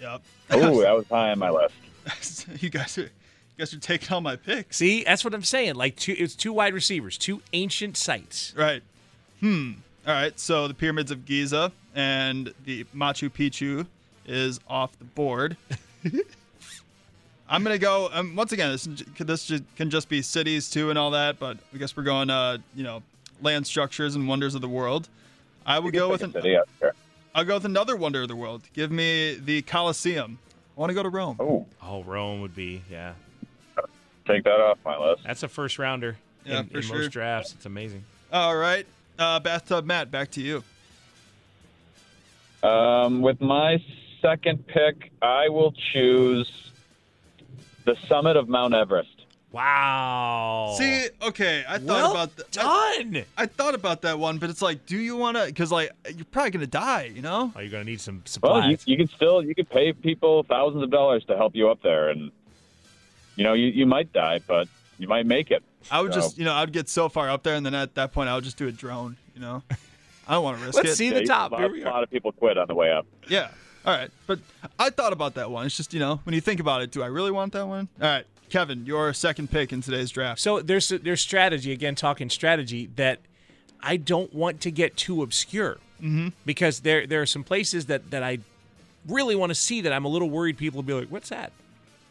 Yep. 0.00 0.22
Oh, 0.50 0.80
that 0.82 0.94
was 0.94 1.06
high 1.08 1.30
on 1.32 1.38
my 1.38 1.50
list. 1.50 2.46
you 2.62 2.68
guys 2.70 2.96
are 2.98 3.02
you 3.02 3.08
guys 3.58 3.72
are 3.72 3.78
taking 3.80 4.12
all 4.12 4.20
my 4.20 4.36
picks. 4.36 4.76
See, 4.76 5.02
that's 5.04 5.24
what 5.24 5.32
I'm 5.34 5.42
saying. 5.42 5.76
Like 5.76 5.96
two, 5.96 6.14
it's 6.18 6.34
two 6.36 6.52
wide 6.52 6.74
receivers, 6.74 7.16
two 7.16 7.40
ancient 7.54 7.96
sites. 7.96 8.52
Right. 8.54 8.82
Hmm. 9.40 9.72
All 10.06 10.12
right. 10.12 10.38
So 10.38 10.68
the 10.68 10.74
pyramids 10.74 11.10
of 11.10 11.24
Giza 11.24 11.72
and 11.94 12.52
the 12.64 12.84
Machu 12.94 13.30
Picchu 13.30 13.86
is 14.26 14.60
off 14.68 14.96
the 14.98 15.04
board. 15.06 15.56
I'm 17.48 17.62
gonna 17.62 17.78
go. 17.78 18.08
Um, 18.12 18.34
once 18.36 18.52
again, 18.52 18.70
this 18.72 18.88
this 19.18 19.52
can 19.76 19.90
just 19.90 20.08
be 20.08 20.20
cities 20.22 20.68
too 20.70 20.90
and 20.90 20.98
all 20.98 21.12
that, 21.12 21.38
but 21.38 21.58
I 21.74 21.78
guess 21.78 21.96
we're 21.96 22.02
going. 22.02 22.28
Uh, 22.30 22.58
you 22.74 22.82
know, 22.82 23.02
land 23.40 23.66
structures 23.66 24.14
and 24.16 24.26
wonders 24.26 24.54
of 24.54 24.60
the 24.62 24.68
world. 24.68 25.08
I 25.64 25.78
will 25.78 25.90
go 25.90 26.08
with 26.08 26.22
an. 26.22 26.32
City, 26.32 26.50
yeah, 26.50 26.60
sure. 26.80 26.92
I'll 27.34 27.44
go 27.44 27.54
with 27.54 27.64
another 27.64 27.96
wonder 27.96 28.22
of 28.22 28.28
the 28.28 28.36
world. 28.36 28.62
Give 28.72 28.90
me 28.90 29.34
the 29.34 29.62
Colosseum. 29.62 30.38
I 30.76 30.80
want 30.80 30.90
to 30.90 30.94
go 30.94 31.02
to 31.02 31.08
Rome. 31.08 31.36
Oh, 31.38 31.66
Oh, 31.82 32.02
Rome 32.02 32.40
would 32.40 32.54
be 32.54 32.82
yeah. 32.90 33.12
take 34.26 34.44
that 34.44 34.60
off 34.60 34.78
my 34.84 34.98
list. 34.98 35.22
That's 35.24 35.42
a 35.42 35.48
first 35.48 35.78
rounder 35.78 36.16
Yeah, 36.44 36.60
in, 36.60 36.66
for 36.68 36.76
in 36.78 36.82
sure. 36.82 36.98
most 36.98 37.10
drafts. 37.10 37.52
It's 37.52 37.66
amazing. 37.66 38.04
All 38.32 38.56
right. 38.56 38.86
Uh, 39.18 39.38
bathtub 39.40 39.84
Matt, 39.86 40.10
back 40.10 40.30
to 40.32 40.40
you. 40.40 40.64
Um, 42.62 43.20
with 43.22 43.40
my 43.40 43.82
second 44.20 44.66
pick, 44.66 45.12
I 45.22 45.48
will 45.48 45.72
choose 45.92 46.65
the 47.86 47.96
summit 48.08 48.36
of 48.36 48.48
Mount 48.48 48.74
Everest. 48.74 49.08
Wow. 49.52 50.74
See, 50.76 51.06
okay, 51.22 51.64
I 51.66 51.78
thought 51.78 51.86
Well 51.86 52.10
about 52.10 52.36
that. 52.36 52.50
done. 52.50 53.24
I, 53.38 53.46
thought 53.46 53.74
about 53.74 54.02
that 54.02 54.18
one, 54.18 54.36
but 54.38 54.50
it's 54.50 54.60
like, 54.60 54.84
do 54.84 54.98
you 54.98 55.16
want 55.16 55.36
to? 55.38 55.46
Because 55.46 55.72
like, 55.72 55.90
you're 56.14 56.26
probably 56.26 56.50
gonna 56.50 56.66
die, 56.66 57.10
you 57.14 57.22
know. 57.22 57.52
Oh, 57.56 57.60
you're 57.60 57.70
gonna 57.70 57.84
need 57.84 58.00
some 58.00 58.16
Well, 58.16 58.22
supplies. 58.26 58.84
you, 58.86 58.92
you 58.92 58.96
could 58.98 59.10
still 59.16 59.42
you 59.42 59.54
could 59.54 59.70
pay 59.70 59.92
people 59.94 60.42
thousands 60.42 60.82
of 60.82 60.90
dollars 60.90 61.24
to 61.26 61.36
help 61.36 61.54
you 61.56 61.70
up 61.70 61.80
there, 61.82 62.10
and 62.10 62.30
you 63.36 63.44
know 63.44 63.54
you, 63.54 63.68
you 63.68 63.86
might 63.86 64.12
die, 64.12 64.40
but 64.46 64.68
you 64.98 65.08
might 65.08 65.24
make 65.26 65.50
it. 65.50 65.62
I 65.90 66.02
would 66.02 66.12
So- 66.12 66.20
just, 66.20 66.36
you 66.38 66.44
know, 66.44 66.52
I'd 66.54 66.72
get 66.72 66.88
so 66.88 67.08
far 67.08 67.30
up 67.30 67.42
there, 67.42 67.54
and 67.54 67.64
then 67.64 67.74
at 67.74 67.94
that 67.94 68.12
point, 68.12 68.28
I 68.28 68.34
would 68.34 68.44
just 68.44 68.58
do 68.58 68.66
a 68.68 68.72
drone. 68.72 69.16
You 69.34 69.40
know, 69.40 69.62
I 70.28 70.32
don't 70.34 70.44
want 70.44 70.58
to 70.58 70.66
risk 70.66 70.78
it. 70.78 70.84
Let's 70.84 70.96
see 70.98 71.08
Yeah, 71.08 71.20
the 71.20 71.26
top. 71.26 71.52
A 71.52 71.54
lot, 71.54 71.60
Here 71.62 71.72
we 71.72 71.82
a 71.82 71.88
lot 71.88 72.02
of 72.02 72.10
people 72.10 72.32
quit 72.32 72.58
on 72.58 72.66
the 72.66 72.74
way 72.74 72.90
up. 72.92 73.06
Yeah. 73.28 73.48
All 73.86 73.94
right, 73.96 74.10
but 74.26 74.40
I 74.80 74.90
thought 74.90 75.12
about 75.12 75.34
that 75.34 75.50
one. 75.50 75.64
It's 75.66 75.76
just, 75.76 75.94
you 75.94 76.00
know, 76.00 76.20
when 76.24 76.34
you 76.34 76.40
think 76.40 76.58
about 76.58 76.82
it, 76.82 76.90
do 76.90 77.02
I 77.04 77.06
really 77.06 77.30
want 77.30 77.52
that 77.52 77.68
one? 77.68 77.86
All 78.02 78.08
right, 78.08 78.26
Kevin, 78.50 78.84
your 78.84 79.12
second 79.14 79.50
pick 79.50 79.72
in 79.72 79.80
today's 79.80 80.10
draft. 80.10 80.40
So 80.40 80.60
there's 80.60 80.88
there's 80.88 81.20
strategy 81.20 81.70
again, 81.72 81.94
talking 81.94 82.28
strategy 82.28 82.90
that 82.96 83.20
I 83.80 83.96
don't 83.96 84.34
want 84.34 84.60
to 84.62 84.70
get 84.70 84.96
too 84.96 85.22
obscure 85.22 85.78
Mm-hmm. 86.02 86.28
because 86.44 86.80
there 86.80 87.06
there 87.06 87.22
are 87.22 87.26
some 87.26 87.42
places 87.42 87.86
that 87.86 88.10
that 88.10 88.22
I 88.22 88.40
really 89.08 89.34
want 89.34 89.48
to 89.48 89.54
see 89.54 89.80
that 89.80 89.94
I'm 89.94 90.04
a 90.04 90.08
little 90.08 90.28
worried 90.28 90.58
people 90.58 90.76
will 90.78 90.82
be 90.82 90.92
like, 90.92 91.08
"What's 91.08 91.30
that?" 91.30 91.52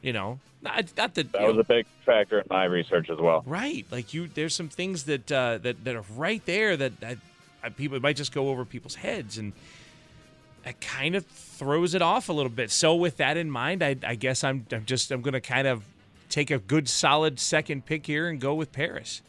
You 0.01 0.11
know, 0.13 0.39
not, 0.63 0.91
not 0.97 1.13
that, 1.13 1.31
That 1.33 1.41
you 1.41 1.47
was 1.47 1.55
know, 1.57 1.59
a 1.59 1.63
big 1.65 1.85
factor 2.03 2.39
in 2.39 2.45
my 2.49 2.63
research 2.65 3.11
as 3.11 3.19
well. 3.19 3.43
right. 3.45 3.85
Like 3.91 4.11
you, 4.11 4.27
there's 4.27 4.55
some 4.55 4.69
things 4.69 5.03
that 5.03 5.31
uh, 5.31 5.59
that 5.59 5.83
that 5.83 5.95
are 5.95 6.03
right 6.15 6.43
there 6.47 6.75
that 6.77 6.93
I, 7.03 7.17
I, 7.63 7.69
people 7.69 7.95
it 7.97 8.01
might 8.01 8.15
just 8.15 8.31
go 8.33 8.49
over 8.49 8.63
people's 8.65 8.95
heads 8.95 9.37
and. 9.37 9.51
That 10.65 10.81
kind 10.81 11.15
of 11.15 11.25
throws 11.25 11.93
it 11.93 12.01
off 12.01 12.27
a 12.27 12.33
little 12.33 12.51
bit. 12.51 12.71
So 12.71 12.95
with 12.95 13.17
that 13.17 13.37
in 13.37 13.49
mind, 13.49 13.83
I, 13.83 13.95
I 14.03 14.15
guess 14.15 14.43
I'm, 14.43 14.65
I'm 14.71 14.83
just 14.85 15.11
I'm 15.11 15.21
going 15.21 15.33
to 15.33 15.41
kind 15.41 15.67
of 15.67 15.83
take 16.27 16.51
a 16.51 16.57
good 16.57 16.89
solid 16.89 17.39
second 17.39 17.85
pick 17.85 18.07
here 18.07 18.27
and 18.27 18.41
go 18.41 18.53
with 18.55 18.71
Paris. 18.71 19.21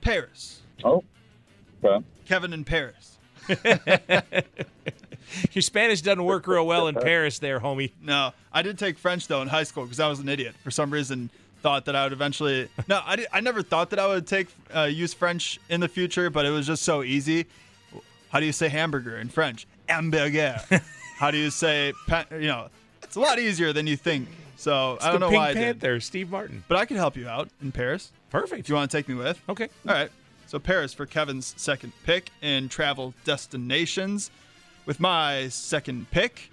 Paris. 0.00 0.62
Oh, 0.82 1.04
okay. 1.84 2.04
Kevin 2.26 2.52
in 2.52 2.64
Paris. 2.64 3.18
Your 5.52 5.62
Spanish 5.62 6.00
doesn't 6.00 6.24
work 6.24 6.46
real 6.46 6.66
well 6.66 6.88
in 6.88 6.94
Paris, 6.94 7.38
there, 7.38 7.60
homie. 7.60 7.92
No, 8.02 8.32
I 8.52 8.62
did 8.62 8.78
take 8.78 8.98
French 8.98 9.28
though 9.28 9.42
in 9.42 9.48
high 9.48 9.64
school 9.64 9.84
because 9.84 10.00
I 10.00 10.08
was 10.08 10.18
an 10.18 10.28
idiot. 10.28 10.54
For 10.64 10.70
some 10.70 10.90
reason, 10.90 11.30
thought 11.60 11.84
that 11.84 11.94
I 11.94 12.04
would 12.04 12.12
eventually. 12.12 12.68
No, 12.88 13.00
I, 13.04 13.16
did, 13.16 13.26
I 13.32 13.40
never 13.40 13.62
thought 13.62 13.90
that 13.90 13.98
I 13.98 14.06
would 14.06 14.26
take 14.26 14.48
uh, 14.74 14.84
use 14.84 15.14
French 15.14 15.60
in 15.68 15.80
the 15.80 15.88
future, 15.88 16.30
but 16.30 16.46
it 16.46 16.50
was 16.50 16.66
just 16.66 16.82
so 16.82 17.02
easy. 17.02 17.46
How 18.30 18.40
do 18.40 18.46
you 18.46 18.52
say 18.52 18.68
hamburger 18.68 19.18
in 19.18 19.28
French? 19.28 19.66
Hamburger. 19.90 20.60
How 21.18 21.30
do 21.30 21.38
you 21.38 21.50
say? 21.50 21.92
Pa- 22.06 22.26
you 22.32 22.46
know, 22.48 22.68
it's 23.02 23.16
a 23.16 23.20
lot 23.20 23.38
easier 23.38 23.72
than 23.72 23.86
you 23.86 23.96
think. 23.96 24.28
So 24.56 24.94
It's 24.94 25.04
I 25.04 25.10
don't 25.10 25.20
know 25.20 25.28
Pink 25.30 25.40
why 25.40 25.48
I 25.50 25.54
did. 25.54 25.80
Panther, 25.80 26.00
Steve 26.00 26.30
Martin. 26.30 26.62
But 26.68 26.76
I 26.78 26.84
could 26.84 26.96
help 26.98 27.16
you 27.16 27.28
out 27.28 27.48
in 27.62 27.72
Paris. 27.72 28.12
Perfect. 28.30 28.60
If 28.60 28.68
you 28.68 28.74
want 28.74 28.90
to 28.90 28.96
take 28.96 29.08
me 29.08 29.14
with. 29.14 29.40
Okay. 29.48 29.68
All 29.88 29.94
right. 29.94 30.10
So 30.46 30.58
Paris 30.58 30.92
for 30.92 31.06
Kevin's 31.06 31.54
second 31.56 31.92
pick 32.04 32.30
in 32.42 32.68
travel 32.68 33.14
destinations. 33.24 34.30
With 34.86 34.98
my 34.98 35.48
second 35.48 36.10
pick, 36.10 36.50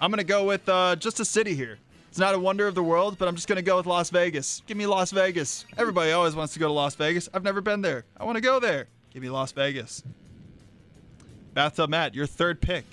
I'm 0.00 0.10
gonna 0.10 0.24
go 0.24 0.44
with 0.44 0.68
uh, 0.68 0.96
just 0.96 1.20
a 1.20 1.24
city 1.24 1.54
here. 1.54 1.78
It's 2.10 2.18
not 2.18 2.34
a 2.34 2.38
wonder 2.38 2.66
of 2.66 2.74
the 2.74 2.82
world, 2.82 3.16
but 3.18 3.26
I'm 3.28 3.36
just 3.36 3.48
gonna 3.48 3.62
go 3.62 3.76
with 3.78 3.86
Las 3.86 4.10
Vegas. 4.10 4.62
Give 4.66 4.76
me 4.76 4.86
Las 4.86 5.12
Vegas. 5.12 5.64
Everybody 5.78 6.12
always 6.12 6.34
wants 6.34 6.52
to 6.54 6.58
go 6.58 6.66
to 6.66 6.72
Las 6.72 6.94
Vegas. 6.96 7.28
I've 7.32 7.44
never 7.44 7.60
been 7.60 7.80
there. 7.80 8.04
I 8.18 8.24
want 8.24 8.36
to 8.36 8.42
go 8.42 8.60
there. 8.60 8.88
Give 9.10 9.22
me 9.22 9.30
Las 9.30 9.52
Vegas. 9.52 10.02
Bathtub 11.54 11.90
Matt, 11.90 12.14
your 12.14 12.26
third 12.26 12.60
pick. 12.60 12.84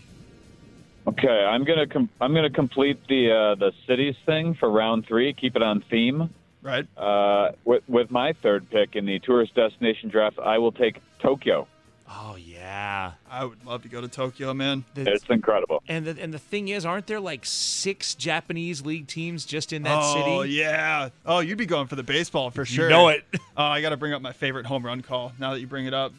Okay, 1.07 1.27
I'm 1.27 1.63
gonna 1.63 1.87
com- 1.87 2.09
I'm 2.21 2.33
gonna 2.33 2.49
complete 2.49 3.07
the 3.07 3.31
uh, 3.31 3.55
the 3.55 3.71
cities 3.87 4.15
thing 4.25 4.53
for 4.53 4.69
round 4.69 5.07
three. 5.07 5.33
Keep 5.33 5.55
it 5.55 5.63
on 5.63 5.81
theme. 5.89 6.33
Right. 6.61 6.85
Uh, 6.97 7.51
with 7.63 7.83
with 7.87 8.11
my 8.11 8.33
third 8.33 8.69
pick 8.69 8.95
in 8.95 9.05
the 9.05 9.19
tourist 9.19 9.55
destination 9.55 10.09
draft, 10.09 10.39
I 10.39 10.57
will 10.57 10.71
take 10.71 11.01
Tokyo. 11.19 11.67
Oh 12.11 12.35
yeah. 12.35 13.13
I 13.29 13.45
would 13.45 13.63
love 13.65 13.83
to 13.83 13.87
go 13.87 14.01
to 14.01 14.07
Tokyo, 14.07 14.53
man. 14.53 14.83
It's 14.95 15.25
incredible. 15.29 15.83
And 15.87 16.05
the, 16.05 16.21
and 16.21 16.33
the 16.33 16.39
thing 16.39 16.69
is, 16.69 16.83
aren't 16.83 17.05
there 17.05 17.19
like 17.19 17.45
six 17.45 18.15
Japanese 18.15 18.83
league 18.83 19.07
teams 19.07 19.45
just 19.45 19.71
in 19.71 19.83
that 19.83 19.99
oh, 20.01 20.13
city? 20.13 20.31
Oh 20.31 20.41
yeah. 20.41 21.09
Oh, 21.25 21.39
you'd 21.39 21.59
be 21.59 21.67
going 21.67 21.87
for 21.87 21.95
the 21.95 22.03
baseball 22.03 22.49
for 22.49 22.65
sure. 22.65 22.89
know 22.89 23.09
it. 23.09 23.25
Oh, 23.35 23.39
I 23.63 23.81
got 23.81 23.89
to 23.89 23.97
bring 23.97 24.13
up 24.13 24.23
my 24.23 24.33
favorite 24.33 24.65
home 24.65 24.83
run 24.83 25.01
call 25.01 25.33
now 25.37 25.53
that 25.53 25.59
you 25.59 25.67
bring 25.67 25.85
it 25.85 25.93
up. 25.93 26.11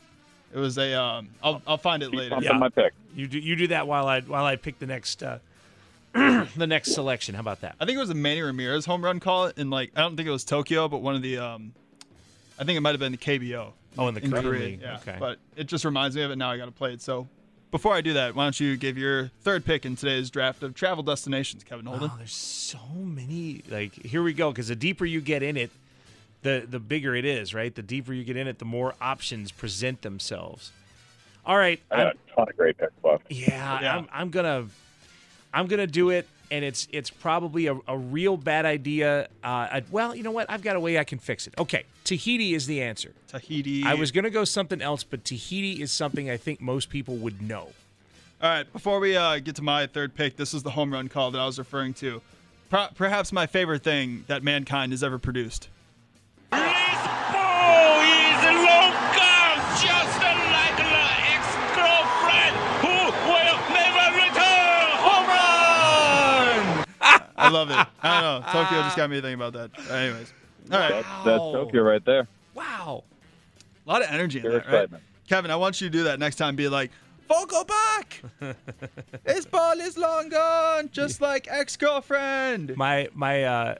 It 0.53 0.59
was 0.59 0.78
a. 0.78 0.94
Um, 0.94 1.28
I'll 1.42 1.62
I'll 1.66 1.78
find 1.78 2.03
it 2.03 2.12
later. 2.12 2.36
Yeah. 2.40 2.53
my 2.53 2.68
pick. 2.68 2.92
You 3.14 3.26
do 3.26 3.38
you 3.38 3.57
do 3.57 3.68
that 3.68 3.86
while 3.86 4.07
I 4.07 4.20
while 4.20 4.44
I 4.44 4.57
pick 4.57 4.78
the 4.78 4.86
next 4.86 5.22
uh, 5.22 5.38
the 6.12 6.66
next 6.66 6.92
selection. 6.92 7.34
How 7.34 7.40
about 7.40 7.61
that? 7.61 7.76
I 7.80 7.84
think 7.84 7.96
it 7.96 8.01
was 8.01 8.11
a 8.11 8.14
Manny 8.14 8.42
Ramirez 8.42 8.84
home 8.84 9.05
run 9.05 9.20
call 9.20 9.46
in 9.46 9.70
like 9.70 9.92
I 9.94 10.01
don't 10.01 10.16
think 10.16 10.28
it 10.28 10.32
was 10.32 10.44
Tokyo, 10.44 10.88
but 10.88 10.98
one 10.98 11.14
of 11.14 11.22
the. 11.22 11.38
Um, 11.38 11.72
I 12.59 12.64
think 12.64 12.76
it 12.76 12.80
might 12.80 12.90
have 12.90 13.01
been 13.01 13.12
the 13.12 13.18
KBO. 13.18 13.72
Oh, 13.98 14.09
in 14.09 14.14
the 14.14 14.20
Korean 14.20 14.44
Korea. 14.44 14.61
League. 14.66 14.80
Yeah. 14.82 14.96
Okay. 14.96 15.16
But 15.18 15.38
it 15.57 15.64
just 15.64 15.84
reminds 15.84 16.14
me 16.14 16.22
of 16.22 16.30
it 16.30 16.36
now. 16.36 16.51
I 16.51 16.57
got 16.57 16.66
to 16.66 16.70
play 16.72 16.92
it. 16.92 17.01
So 17.01 17.26
before 17.70 17.94
I 17.94 18.01
do 18.01 18.12
that, 18.14 18.34
why 18.34 18.44
don't 18.44 18.59
you 18.59 18.76
give 18.76 18.98
your 18.98 19.28
third 19.42 19.64
pick 19.64 19.84
in 19.86 19.96
today's 19.96 20.30
draft 20.30 20.62
of 20.62 20.74
travel 20.74 21.03
destinations, 21.03 21.64
Kevin 21.64 21.86
Holden? 21.86 22.11
Oh, 22.12 22.16
there's 22.18 22.32
so 22.34 22.78
many. 22.94 23.62
Like 23.68 23.94
here 23.94 24.22
we 24.22 24.32
go. 24.32 24.51
Because 24.51 24.68
the 24.68 24.76
deeper 24.76 25.05
you 25.05 25.20
get 25.20 25.42
in 25.42 25.57
it, 25.57 25.70
the 26.43 26.66
the 26.68 26.78
bigger 26.78 27.14
it 27.14 27.24
is, 27.24 27.53
right? 27.55 27.74
The 27.74 27.82
deeper 27.82 28.12
you 28.12 28.24
get 28.24 28.36
in 28.36 28.47
it, 28.47 28.59
the 28.59 28.64
more 28.64 28.95
options 29.01 29.53
present 29.53 30.03
themselves. 30.03 30.72
All 31.45 31.57
right. 31.57 31.80
I 31.91 31.97
got 31.97 32.07
a 32.14 32.34
ton 32.34 32.49
of 32.49 32.57
great 32.57 32.76
picks 32.78 32.93
left. 33.03 33.24
Yeah, 33.30 33.80
Yeah. 33.80 33.97
I'm, 33.97 34.09
I'm 34.12 34.30
gonna, 34.30 34.66
I'm 35.53 35.66
gonna 35.66 35.86
do 35.86 36.11
it, 36.11 36.26
and 36.51 36.64
it's 36.64 36.86
it's 36.93 37.11
probably 37.11 37.66
a, 37.66 37.78
a 37.88 37.97
real 37.97 38.36
bad 38.36 38.66
idea. 38.66 39.24
Uh, 39.43 39.47
I, 39.47 39.82
well, 39.91 40.14
you 40.14 40.22
know 40.22 40.30
what? 40.30 40.51
I've 40.51 40.62
got 40.62 40.76
a 40.76 40.80
way 40.80 40.99
I 40.99 41.05
can 41.05 41.18
fix 41.18 41.47
it. 41.47 41.55
Okay, 41.59 41.84
Tahiti 42.05 42.55
is 42.55 42.66
the 42.66 42.82
answer. 42.82 43.12
Tahiti. 43.28 43.84
I 43.84 43.95
was 43.95 44.12
gonna 44.12 44.30
go 44.30 44.45
something 44.45 44.80
else, 44.82 45.03
but 45.03 45.24
Tahiti 45.24 45.80
is 45.82 45.91
something 45.93 46.30
I 46.30 46.36
think 46.36 46.61
most 46.61 46.91
people 46.91 47.16
would 47.16 47.41
know. 47.43 47.68
All 48.43 48.49
right, 48.49 48.70
before 48.72 49.01
we 49.01 49.16
uh, 49.16 49.38
get 49.38 49.57
to 49.57 49.62
my 49.62 49.86
third 49.86 50.14
pick, 50.14 50.36
this 50.36 50.55
is 50.55 50.62
the 50.62 50.70
home 50.70 50.93
run 50.93 51.09
call 51.09 51.30
that 51.32 51.38
I 51.38 51.45
was 51.47 51.59
referring 51.59 51.93
to. 51.95 52.22
Per- 52.70 52.88
perhaps 52.95 53.32
my 53.32 53.47
favorite 53.47 53.82
thing 53.82 54.24
that 54.28 54.43
mankind 54.43 54.93
has 54.93 55.03
ever 55.03 55.18
produced. 55.18 55.68
Oh, 56.53 58.01
he's 58.03 58.42
a 58.44 58.55
local, 58.55 59.51
just 59.78 60.14
like 60.20 60.76
the 60.76 61.05
ex-girlfriend 61.34 62.55
who 62.82 62.96
will 63.30 63.59
never 63.70 64.07
return. 64.16 64.88
Home 65.05 65.26
run! 65.26 66.86
I 67.36 67.48
love 67.51 67.70
it. 67.70 67.76
I 68.03 68.20
don't 68.20 68.22
know. 68.22 68.53
Tokyo 68.53 68.82
just 68.82 68.96
got 68.96 69.11
me 69.11 69.20
thinking 69.20 69.34
about 69.34 69.53
that. 69.55 69.70
Anyways. 69.90 70.32
All 70.72 70.78
right. 70.78 70.90
That's, 70.90 71.24
that's 71.24 71.38
Tokyo 71.38 71.82
right 71.82 72.05
there. 72.05 72.28
Wow. 72.55 73.05
A 73.86 73.88
lot 73.90 74.03
of 74.03 74.09
energy 74.11 74.38
in 74.38 74.42
Pure 74.42 74.61
that, 74.61 74.92
right? 74.92 75.01
Kevin, 75.28 75.51
I 75.51 75.57
want 75.57 75.80
you 75.80 75.88
to 75.88 75.92
do 75.92 76.05
that 76.05 76.18
next 76.18 76.36
time. 76.36 76.57
Be 76.57 76.68
like, 76.68 76.90
Fogo 77.28 77.62
back! 77.64 78.22
His 79.24 79.46
ball 79.46 79.78
is 79.78 79.96
long 79.96 80.28
gone, 80.28 80.90
just 80.92 81.20
like 81.20 81.46
ex-girlfriend. 81.48 82.76
My 82.76 83.09
my 83.14 83.44
uh, 83.44 83.74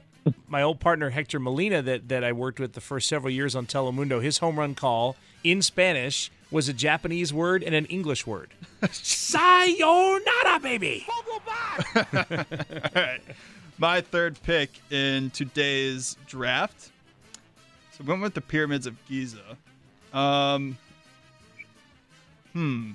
my 0.47 0.61
old 0.61 0.79
partner 0.79 1.09
Hector 1.09 1.39
Molina 1.39 1.81
that 1.81 2.09
that 2.09 2.23
I 2.23 2.31
worked 2.31 2.59
with 2.59 2.73
the 2.73 2.81
first 2.81 3.07
several 3.07 3.31
years 3.31 3.55
on 3.55 3.65
Telemundo. 3.65 4.21
His 4.21 4.39
home 4.39 4.59
run 4.59 4.75
call 4.75 5.15
in 5.43 5.61
Spanish 5.61 6.31
was 6.51 6.67
a 6.67 6.73
Japanese 6.73 7.33
word 7.33 7.63
and 7.63 7.73
an 7.73 7.85
English 7.85 8.27
word. 8.27 8.49
Sayonara, 8.91 10.59
baby. 10.61 11.05
All 11.95 12.03
right. 12.95 13.21
My 13.77 14.01
third 14.01 14.41
pick 14.43 14.69
in 14.91 15.31
today's 15.31 16.17
draft. 16.27 16.91
So 17.93 18.03
we 18.03 18.09
went 18.09 18.21
with 18.21 18.33
the 18.33 18.41
pyramids 18.41 18.85
of 18.85 18.95
Giza. 19.07 19.57
Um, 20.13 20.77
hmm. 22.53 22.91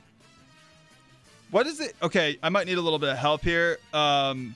What 1.50 1.66
is 1.66 1.80
it? 1.80 1.96
Okay, 2.02 2.38
I 2.42 2.50
might 2.50 2.66
need 2.66 2.78
a 2.78 2.82
little 2.82 2.98
bit 2.98 3.08
of 3.08 3.18
help 3.18 3.42
here. 3.42 3.78
Um, 3.92 4.54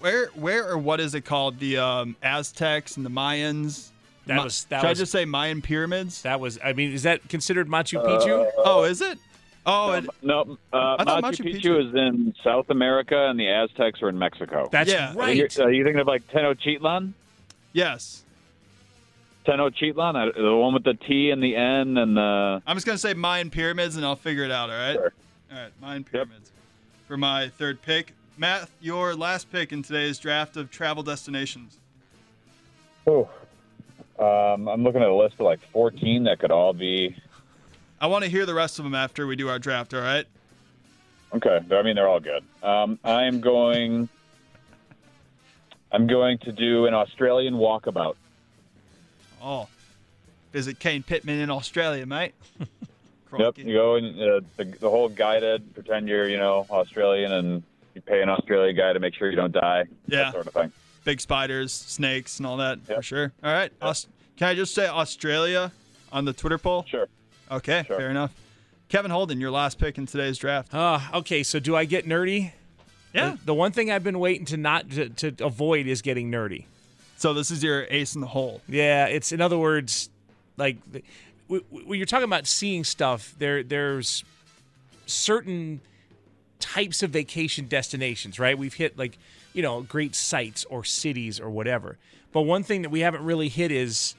where, 0.00 0.26
where, 0.34 0.68
or 0.70 0.78
what 0.78 1.00
is 1.00 1.14
it 1.14 1.22
called? 1.24 1.58
The 1.58 1.78
um, 1.78 2.16
Aztecs 2.22 2.96
and 2.96 3.06
the 3.06 3.10
Mayans. 3.10 3.88
That 4.26 4.36
Ma- 4.36 4.44
was- 4.44 4.64
that 4.64 4.80
Should 4.82 4.88
was- 4.90 4.98
I 4.98 5.02
just 5.02 5.12
say 5.12 5.24
Mayan 5.24 5.62
pyramids? 5.62 6.22
That 6.22 6.40
was. 6.40 6.58
I 6.62 6.72
mean, 6.72 6.92
is 6.92 7.04
that 7.04 7.26
considered 7.28 7.68
Machu 7.68 8.04
Picchu? 8.04 8.50
oh, 8.58 8.84
is 8.84 9.00
it? 9.00 9.18
Oh, 9.66 9.92
it, 9.92 10.06
No, 10.22 10.56
uh, 10.72 10.96
I 10.98 11.04
thought 11.04 11.22
Machu, 11.22 11.44
Machu 11.44 11.54
Picchu, 11.60 11.88
is 11.88 11.94
in 11.94 12.34
South 12.42 12.70
America, 12.70 13.28
and 13.28 13.38
the 13.38 13.48
Aztecs 13.48 14.02
are 14.02 14.08
in 14.08 14.18
Mexico. 14.18 14.68
That's 14.72 14.90
Yeah. 14.90 15.14
Are 15.16 15.30
you, 15.30 15.48
are 15.60 15.70
you 15.70 15.84
thinking 15.84 16.00
of 16.00 16.06
like 16.06 16.26
Tenochtitlan? 16.28 17.12
yes. 17.72 18.24
Tenochtitlan, 19.46 20.16
uh, 20.36 20.40
the 20.40 20.54
one 20.54 20.74
with 20.74 20.84
the 20.84 20.94
T 20.94 21.30
and 21.30 21.42
the 21.42 21.56
N 21.56 21.96
and 21.96 22.16
the. 22.16 22.62
I'm 22.66 22.76
just 22.76 22.84
gonna 22.86 22.98
say 22.98 23.14
Mayan 23.14 23.50
pyramids, 23.50 23.96
and 23.96 24.04
I'll 24.04 24.14
figure 24.16 24.44
it 24.44 24.50
out. 24.50 24.68
All 24.70 24.76
right. 24.76 24.94
Sure. 24.94 25.12
All 25.52 25.58
right, 25.58 25.72
Mayan 25.80 26.04
pyramids 26.04 26.52
for 27.08 27.16
my 27.16 27.48
third 27.48 27.80
pick. 27.82 28.12
Matt, 28.40 28.70
your 28.80 29.14
last 29.14 29.52
pick 29.52 29.70
in 29.70 29.82
today's 29.82 30.18
draft 30.18 30.56
of 30.56 30.70
travel 30.70 31.02
destinations. 31.02 31.76
Oh. 33.06 33.28
Um, 34.18 34.66
I'm 34.66 34.82
looking 34.82 35.02
at 35.02 35.08
a 35.08 35.14
list 35.14 35.34
of 35.34 35.40
like 35.40 35.60
14 35.74 36.24
that 36.24 36.38
could 36.38 36.50
all 36.50 36.72
be. 36.72 37.14
I 38.00 38.06
want 38.06 38.24
to 38.24 38.30
hear 38.30 38.46
the 38.46 38.54
rest 38.54 38.78
of 38.78 38.84
them 38.86 38.94
after 38.94 39.26
we 39.26 39.36
do 39.36 39.50
our 39.50 39.58
draft. 39.58 39.92
All 39.92 40.00
right. 40.00 40.24
Okay, 41.34 41.60
I 41.70 41.82
mean 41.82 41.96
they're 41.96 42.08
all 42.08 42.18
good. 42.18 42.42
Um, 42.62 42.98
I 43.04 43.24
am 43.24 43.42
going. 43.42 44.08
I'm 45.92 46.06
going 46.06 46.38
to 46.38 46.52
do 46.52 46.86
an 46.86 46.94
Australian 46.94 47.54
walkabout. 47.56 48.16
Oh, 49.42 49.68
visit 50.50 50.78
Kane 50.78 51.02
Pittman 51.02 51.40
in 51.40 51.50
Australia, 51.50 52.06
mate. 52.06 52.32
Yep, 53.38 53.58
you 53.58 53.74
go 53.74 53.94
and 53.94 54.20
uh, 54.20 54.40
the, 54.56 54.64
the 54.64 54.90
whole 54.90 55.08
guided. 55.08 55.72
Pretend 55.72 56.08
you're 56.08 56.28
you 56.28 56.36
know 56.36 56.66
Australian 56.68 57.32
and 57.32 57.62
you 58.06 58.12
pay 58.12 58.22
an 58.22 58.28
Australian 58.28 58.76
guy 58.76 58.92
to 58.92 58.98
make 59.00 59.14
sure 59.14 59.30
you 59.30 59.36
don't 59.36 59.52
die. 59.52 59.84
Yeah. 60.06 60.24
that 60.24 60.32
sort 60.32 60.46
of 60.46 60.52
thing. 60.54 60.72
Big 61.04 61.20
spiders, 61.20 61.72
snakes, 61.72 62.38
and 62.38 62.46
all 62.46 62.58
that 62.58 62.80
for 62.86 63.02
sure. 63.02 63.32
All 63.42 63.52
right. 63.52 63.72
Aus- 63.80 64.06
can 64.36 64.48
I 64.48 64.54
just 64.54 64.74
say 64.74 64.86
Australia 64.86 65.72
on 66.12 66.24
the 66.24 66.32
Twitter 66.32 66.58
poll? 66.58 66.84
Sure. 66.88 67.08
Okay, 67.50 67.82
fair 67.84 68.10
enough. 68.10 68.32
Kevin 68.88 69.10
Holden, 69.10 69.40
your 69.40 69.50
last 69.50 69.78
pick 69.78 69.98
in 69.98 70.06
today's 70.06 70.38
draft. 70.38 70.74
Uh, 70.74 71.00
okay, 71.14 71.42
so 71.42 71.58
do 71.60 71.76
I 71.76 71.84
get 71.84 72.06
nerdy? 72.06 72.52
Yeah. 73.12 73.30
The, 73.30 73.46
the 73.46 73.54
one 73.54 73.72
thing 73.72 73.90
I've 73.90 74.04
been 74.04 74.18
waiting 74.18 74.44
to 74.46 74.56
not 74.56 74.90
to, 74.90 75.08
to 75.08 75.44
avoid 75.44 75.86
is 75.86 76.00
getting 76.02 76.30
nerdy. 76.30 76.64
So 77.16 77.34
this 77.34 77.50
is 77.50 77.62
your 77.62 77.86
ace 77.90 78.14
in 78.14 78.20
the 78.20 78.26
hole. 78.26 78.62
Yeah, 78.68 79.06
it's 79.06 79.32
in 79.32 79.40
other 79.40 79.58
words, 79.58 80.10
like 80.56 80.76
the- 80.90 81.02
w- 81.48 81.64
w- 81.70 81.88
when 81.88 81.98
you're 81.98 82.06
talking 82.06 82.24
about 82.24 82.46
seeing 82.46 82.84
stuff, 82.84 83.34
there 83.38 83.62
there's 83.62 84.24
certain 85.06 85.80
types 86.60 87.02
of 87.02 87.10
vacation 87.10 87.66
destinations, 87.66 88.38
right? 88.38 88.56
We've 88.56 88.74
hit 88.74 88.96
like 88.98 89.18
you 89.52 89.62
know 89.62 89.82
great 89.82 90.14
sites 90.14 90.64
or 90.66 90.84
cities 90.84 91.40
or 91.40 91.50
whatever, 91.50 91.98
but 92.32 92.42
one 92.42 92.62
thing 92.62 92.82
that 92.82 92.90
we 92.90 93.00
haven't 93.00 93.24
really 93.24 93.48
hit 93.48 93.72
is 93.72 94.14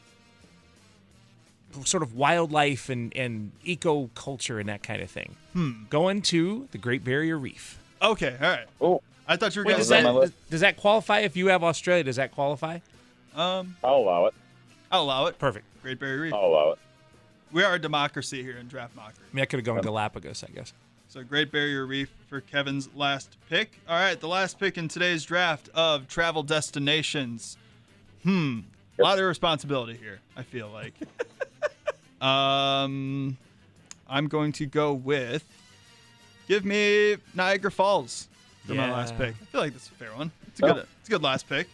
sort 1.85 2.03
of 2.03 2.13
wildlife 2.15 2.89
and 2.89 3.15
and 3.15 3.51
eco 3.63 4.09
culture 4.15 4.59
and 4.59 4.67
that 4.69 4.83
kind 4.83 5.01
of 5.01 5.09
thing. 5.09 5.35
Hmm. 5.53 5.71
Going 5.89 6.21
to 6.23 6.67
the 6.71 6.77
Great 6.77 7.03
Barrier 7.03 7.37
Reef. 7.37 7.79
Okay, 8.01 8.35
all 8.41 8.49
right. 8.49 8.65
Oh, 8.81 9.01
I 9.27 9.37
thought 9.37 9.55
you 9.55 9.61
were 9.61 9.65
Wait, 9.65 9.73
going 9.73 9.79
does, 9.79 9.87
to 9.89 9.95
say. 9.95 10.03
that, 10.03 10.13
does, 10.13 10.31
does 10.49 10.61
that 10.61 10.77
qualify 10.77 11.19
if 11.19 11.37
you 11.37 11.47
have 11.47 11.63
Australia? 11.63 12.03
Does 12.03 12.15
that 12.17 12.31
qualify? 12.31 12.79
Um, 13.35 13.77
I'll 13.83 13.95
allow 13.97 14.25
it. 14.25 14.33
I'll 14.91 15.03
allow 15.03 15.27
it. 15.27 15.39
Perfect. 15.39 15.65
Great 15.81 15.99
Barrier 15.99 16.21
Reef. 16.21 16.33
I'll 16.33 16.45
allow 16.45 16.71
it. 16.71 16.79
We 17.51 17.63
are 17.63 17.75
a 17.75 17.79
democracy 17.79 18.41
here 18.43 18.57
in 18.57 18.67
Draft 18.67 18.95
Mockery. 18.95 19.25
I 19.31 19.35
mean, 19.35 19.43
I 19.43 19.45
could 19.45 19.59
have 19.59 19.65
gone 19.65 19.77
to 19.77 19.81
Galapagos, 19.81 20.43
I 20.43 20.51
guess. 20.53 20.73
So 21.11 21.21
Great 21.23 21.51
Barrier 21.51 21.85
Reef 21.85 22.09
for 22.29 22.39
Kevin's 22.39 22.87
last 22.95 23.35
pick. 23.49 23.77
All 23.85 23.99
right, 23.99 24.17
the 24.17 24.29
last 24.29 24.57
pick 24.57 24.77
in 24.77 24.87
today's 24.87 25.25
draft 25.25 25.67
of 25.73 26.07
travel 26.07 26.41
destinations. 26.41 27.57
Hmm, 28.23 28.59
a 28.97 29.03
lot 29.03 29.19
of 29.19 29.25
responsibility 29.25 29.97
here. 29.97 30.21
I 30.37 30.43
feel 30.43 30.69
like. 30.69 30.93
um, 32.21 33.37
I'm 34.07 34.29
going 34.29 34.53
to 34.53 34.65
go 34.65 34.93
with. 34.93 35.43
Give 36.47 36.63
me 36.63 37.17
Niagara 37.33 37.71
Falls 37.71 38.29
for 38.65 38.75
my 38.75 38.89
last 38.89 39.17
pick. 39.17 39.35
I 39.41 39.45
feel 39.47 39.59
like 39.59 39.73
that's 39.73 39.89
a 39.89 39.91
fair 39.91 40.15
one. 40.15 40.31
It's 40.47 40.61
a 40.61 40.63
good. 40.63 40.87
It's 41.01 41.09
a 41.09 41.11
good 41.11 41.23
last 41.23 41.49
pick. 41.49 41.67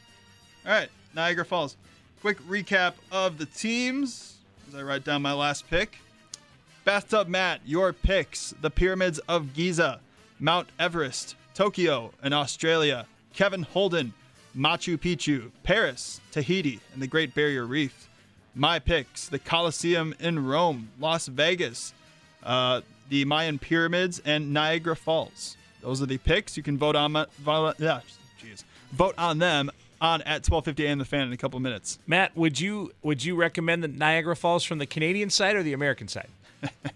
All 0.66 0.72
right, 0.72 0.90
Niagara 1.14 1.46
Falls. 1.46 1.78
Quick 2.22 2.40
recap 2.48 2.94
of 3.12 3.38
the 3.38 3.46
teams 3.46 4.38
as 4.68 4.74
I 4.74 4.82
write 4.82 5.04
down 5.04 5.22
my 5.22 5.34
last 5.34 5.70
pick. 5.70 6.00
Bathtub 6.88 7.28
Matt, 7.28 7.60
your 7.66 7.92
picks 7.92 8.54
the 8.62 8.70
Pyramids 8.70 9.20
of 9.28 9.54
Giza, 9.54 10.00
Mount 10.40 10.70
Everest, 10.80 11.36
Tokyo, 11.54 12.14
and 12.24 12.34
Australia. 12.34 13.06
Kevin 13.34 13.64
Holden, 13.64 14.14
Machu 14.56 14.98
Picchu, 14.98 15.52
Paris, 15.64 16.22
Tahiti, 16.32 16.80
and 16.94 17.02
the 17.02 17.08
Great 17.08 17.36
Barrier 17.36 17.66
Reef. 17.66 18.08
My 18.56 18.80
picks 18.80 19.28
the 19.28 19.38
Colosseum 19.38 20.16
in 20.22 20.46
Rome, 20.46 20.88
Las 20.98 21.28
Vegas, 21.28 21.94
uh, 22.42 22.80
the 23.10 23.26
Mayan 23.26 23.60
Pyramids, 23.60 24.22
and 24.24 24.54
Niagara 24.54 24.96
Falls. 24.96 25.58
Those 25.82 26.02
are 26.02 26.06
the 26.06 26.20
picks. 26.20 26.56
You 26.56 26.64
can 26.64 26.78
vote 26.78 26.96
on, 26.96 27.26
vote, 27.40 27.76
yeah, 27.80 28.00
vote 28.94 29.16
on 29.18 29.40
them 29.40 29.72
on 30.00 30.22
at 30.22 30.44
12:50 30.44 30.86
a.m. 30.86 31.00
The 31.00 31.06
Fan 31.06 31.28
in 31.28 31.34
a 31.34 31.38
couple 31.38 31.60
minutes. 31.60 32.00
Matt, 32.08 32.38
would 32.38 32.62
you 32.62 32.94
would 33.04 33.26
you 33.26 33.36
recommend 33.36 33.84
the 33.84 33.90
Niagara 33.90 34.38
Falls 34.38 34.64
from 34.64 34.78
the 34.78 34.86
Canadian 34.86 35.30
side 35.30 35.58
or 35.58 35.64
the 35.64 35.74
American 35.74 36.08
side? 36.08 36.30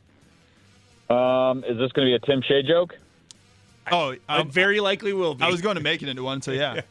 Um, 1.09 1.66
is 1.66 1.78
this 1.78 1.91
going 1.91 2.07
to 2.07 2.12
be 2.12 2.14
a 2.14 2.20
Tim 2.20 2.41
Shea 2.41 2.64
joke? 2.64 2.95
Oh, 3.91 4.16
I 4.30 4.43
very 4.43 4.80
likely 4.80 5.12
will 5.12 5.36
be. 5.36 5.43
I 5.43 5.49
was 5.49 5.59
going 5.59 5.76
to 5.76 5.82
make 5.82 6.01
it 6.01 6.07
into 6.07 6.24
one, 6.24 6.41
so 6.41 6.51
yeah. 6.51 6.82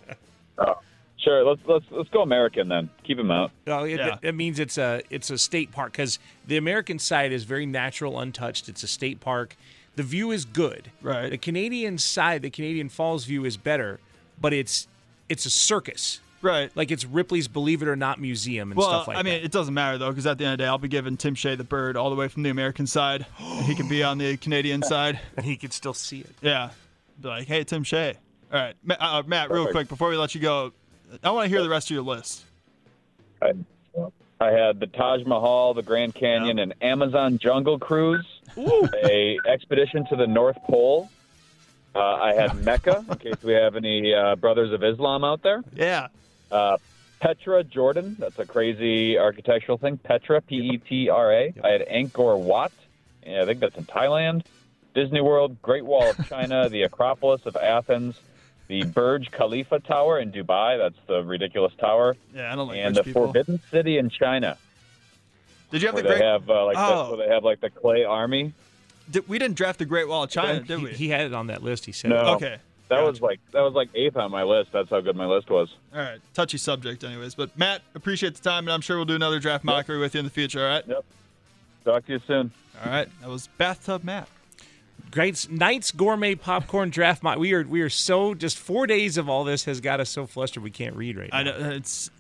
Sure. 1.16 1.44
Let's 1.44 1.60
let's 1.66 1.84
let's 1.90 2.08
go 2.08 2.22
American 2.22 2.68
then. 2.68 2.88
Keep 3.04 3.18
him 3.18 3.30
out. 3.30 3.50
Well, 3.66 3.84
it, 3.84 3.98
Yeah. 3.98 4.16
it 4.22 4.34
means 4.34 4.58
it's 4.58 4.78
a 4.78 5.02
it's 5.10 5.28
a 5.30 5.36
state 5.36 5.70
park 5.70 5.92
because 5.92 6.18
the 6.46 6.56
American 6.56 6.98
side 6.98 7.30
is 7.30 7.44
very 7.44 7.66
natural, 7.66 8.18
untouched. 8.18 8.70
It's 8.70 8.82
a 8.82 8.86
state 8.86 9.20
park. 9.20 9.54
The 9.96 10.02
view 10.02 10.30
is 10.30 10.46
good. 10.46 10.90
Right. 11.02 11.28
The 11.28 11.36
Canadian 11.36 11.98
side, 11.98 12.40
the 12.40 12.48
Canadian 12.50 12.88
Falls 12.88 13.26
view 13.26 13.44
is 13.44 13.58
better, 13.58 14.00
but 14.40 14.54
it's 14.54 14.88
it's 15.28 15.44
a 15.44 15.50
circus. 15.50 16.20
Right. 16.43 16.70
Like 16.74 16.91
it's 16.91 17.05
Ripley's 17.05 17.49
Believe 17.49 17.82
It 17.82 17.88
or 17.88 17.97
Not 17.97 18.20
museum 18.20 18.70
and 18.70 18.78
well, 18.78 18.88
stuff 18.88 19.09
like 19.09 19.16
that. 19.16 19.20
I 19.20 19.22
mean, 19.22 19.34
that. 19.34 19.45
it 19.45 19.53
doesn't 19.53 19.74
matter 19.74 19.99
though, 19.99 20.09
because 20.11 20.26
at 20.26 20.38
the 20.38 20.45
end 20.45 20.53
of 20.55 20.59
the 20.59 20.64
day, 20.64 20.68
I'll 20.68 20.78
be 20.78 20.88
giving 20.88 21.16
Tim 21.16 21.34
Shea 21.34 21.55
the 21.55 21.64
bird 21.64 21.97
all 21.97 22.09
the 22.11 22.16
way 22.16 22.28
from 22.28 22.43
the 22.43 22.51
American 22.51 22.86
side. 22.86 23.26
and 23.38 23.66
he 23.66 23.74
can 23.74 23.88
be 23.88 24.03
on 24.03 24.18
the 24.18 24.36
Canadian 24.38 24.82
side. 24.82 25.20
And 25.36 25.45
he 25.47 25.57
can 25.57 25.70
still 25.70 25.95
see 25.95 26.20
it. 26.20 26.30
Yeah. 26.43 26.70
Be 27.20 27.28
like, 27.28 27.47
hey, 27.47 27.64
Tim 27.64 27.82
Shea. 27.84 28.14
All 28.53 28.59
right, 28.59 28.74
Ma- 28.82 28.97
uh, 28.99 29.22
Matt. 29.26 29.51
Real 29.51 29.64
Perfect. 29.64 29.74
quick 29.74 29.88
before 29.88 30.09
we 30.09 30.16
let 30.16 30.34
you 30.34 30.41
go, 30.41 30.72
I 31.22 31.30
want 31.30 31.45
to 31.45 31.49
hear 31.49 31.62
the 31.62 31.68
rest 31.68 31.88
of 31.91 31.95
your 31.95 32.03
list. 32.03 32.45
I, 33.43 33.53
I 34.41 34.51
had 34.51 34.80
the 34.80 34.86
Taj 34.86 35.24
Mahal, 35.26 35.74
the 35.74 35.82
Grand 35.82 36.14
Canyon, 36.14 36.59
an 36.59 36.72
Amazon 36.80 37.38
jungle 37.38 37.78
cruise, 37.78 38.26
a 38.57 39.38
expedition 39.47 40.07
to 40.07 40.16
the 40.16 40.26
North 40.26 40.57
Pole. 40.64 41.11
Uh, 41.95 41.99
I 41.99 42.32
had 42.34 42.55
Mecca, 42.64 43.05
in 43.09 43.18
case 43.18 43.43
we 43.43 43.53
have 43.53 43.76
any 43.76 44.14
uh, 44.14 44.36
brothers 44.36 44.72
of 44.72 44.82
Islam 44.82 45.24
out 45.24 45.43
there. 45.43 45.62
Yeah. 45.74 46.09
Uh, 46.51 46.78
Petra, 47.20 47.62
Jordan. 47.64 48.16
That's 48.18 48.38
a 48.38 48.46
crazy 48.46 49.18
architectural 49.18 49.76
thing. 49.78 49.98
Petra, 49.98 50.40
P 50.40 50.57
E 50.57 50.78
T 50.78 51.09
R 51.11 51.32
A. 51.32 51.55
I 51.62 51.68
had 51.68 51.86
Angkor 51.88 52.38
Wat. 52.38 52.72
Yeah, 53.26 53.42
I 53.42 53.44
think 53.46 53.61
that's 53.61 53.76
in 53.76 53.84
Thailand. 53.84 54.42
Disney 54.94 55.20
World, 55.20 55.61
Great 55.62 55.84
Wall 55.84 56.11
of 56.11 56.28
China, 56.28 56.68
the 56.70 56.82
Acropolis 56.82 57.44
of 57.46 57.55
Athens, 57.57 58.18
the 58.68 58.82
Burj 58.84 59.30
Khalifa 59.30 59.80
Tower 59.80 60.18
in 60.18 60.32
Dubai. 60.32 60.78
That's 60.78 60.98
the 61.07 61.22
ridiculous 61.22 61.72
tower. 61.78 62.16
Yeah, 62.34 62.53
I 62.53 62.57
don't 62.57 62.68
like 62.68 62.78
and 62.78 62.96
the 62.96 63.05
people. 63.05 63.26
Forbidden 63.26 63.61
City 63.70 63.98
in 63.98 64.09
China. 64.11 64.57
Did 65.70 65.82
you 65.82 65.88
have 65.88 65.94
where 65.94 66.03
the 66.03 66.09
they 66.09 66.14
great? 66.18 66.26
have 66.26 66.51
uh, 66.51 66.64
like 66.64 66.76
Oh. 66.78 67.11
the, 67.11 67.16
where 67.16 67.26
they 67.28 67.32
have 67.34 67.44
like 67.44 67.61
the 67.61 67.70
clay 67.70 68.05
army. 68.05 68.53
Did, 69.11 69.28
we 69.28 69.38
didn't 69.38 69.57
draft 69.57 69.78
the 69.78 69.84
Great 69.84 70.09
Wall 70.09 70.24
of 70.24 70.30
China, 70.30 70.61
did 70.61 70.78
he, 70.78 70.84
we? 70.84 70.90
he 70.92 71.09
had 71.11 71.26
it 71.26 71.34
on 71.34 71.48
that 71.48 71.62
list. 71.62 71.84
He 71.86 71.92
said. 71.92 72.11
No, 72.11 72.34
Okay. 72.36 72.59
That 72.91 73.03
was 73.03 73.20
like 73.20 73.41
that 73.53 73.62
was 73.62 73.72
like 73.74 73.88
eighth 73.95 74.16
on 74.16 74.30
my 74.30 74.43
list. 74.43 74.70
That's 74.72 74.91
how 74.91 75.01
good 75.01 75.16
my 75.16 75.26
list 75.26 75.49
was. 75.51 75.74
All 75.95 76.01
right, 76.01 76.20
touchy 76.34 76.59
subject, 76.59 77.03
anyways. 77.03 77.34
But 77.34 77.57
Matt, 77.59 77.82
appreciate 77.95 78.34
the 78.34 78.43
time, 78.43 78.64
and 78.66 78.72
I'm 78.72 78.80
sure 78.82 78.97
we'll 78.97 79.07
do 79.07 79.14
another 79.14 79.41
draft 79.41 79.64
mockery 79.64 79.99
with 79.99 80.14
you 80.14 80.18
in 80.20 80.24
the 80.26 80.30
future. 80.30 80.61
All 80.61 80.68
right. 80.68 80.84
Yep. 80.86 81.05
Talk 81.84 82.07
to 82.07 82.12
you 82.12 82.20
soon. 82.26 82.53
All 82.84 82.91
right. 82.93 83.09
That 83.22 83.30
was 83.30 83.47
bathtub 83.59 84.05
Matt. 84.05 84.28
Great 85.11 85.51
Knights 85.51 85.91
Gourmet 85.91 86.34
Popcorn 86.34 86.91
Draft. 86.91 87.22
Mo- 87.22 87.38
we 87.38 87.53
are 87.55 87.62
we 87.64 87.80
are 87.80 87.88
so 87.91 88.34
just 88.34 88.59
four 88.59 88.86
days 88.86 89.16
of 89.16 89.28
all 89.28 89.45
this 89.45 89.64
has 89.64 89.80
got 89.80 89.99
us 90.01 90.11
so 90.11 90.26
flustered 90.26 90.62
we 90.62 90.70
can't 90.70 90.95
read 90.95 91.16
right 91.16 91.30
now. 91.32 91.38
I 91.38 91.43
know 91.43 91.57
it's 91.70 92.11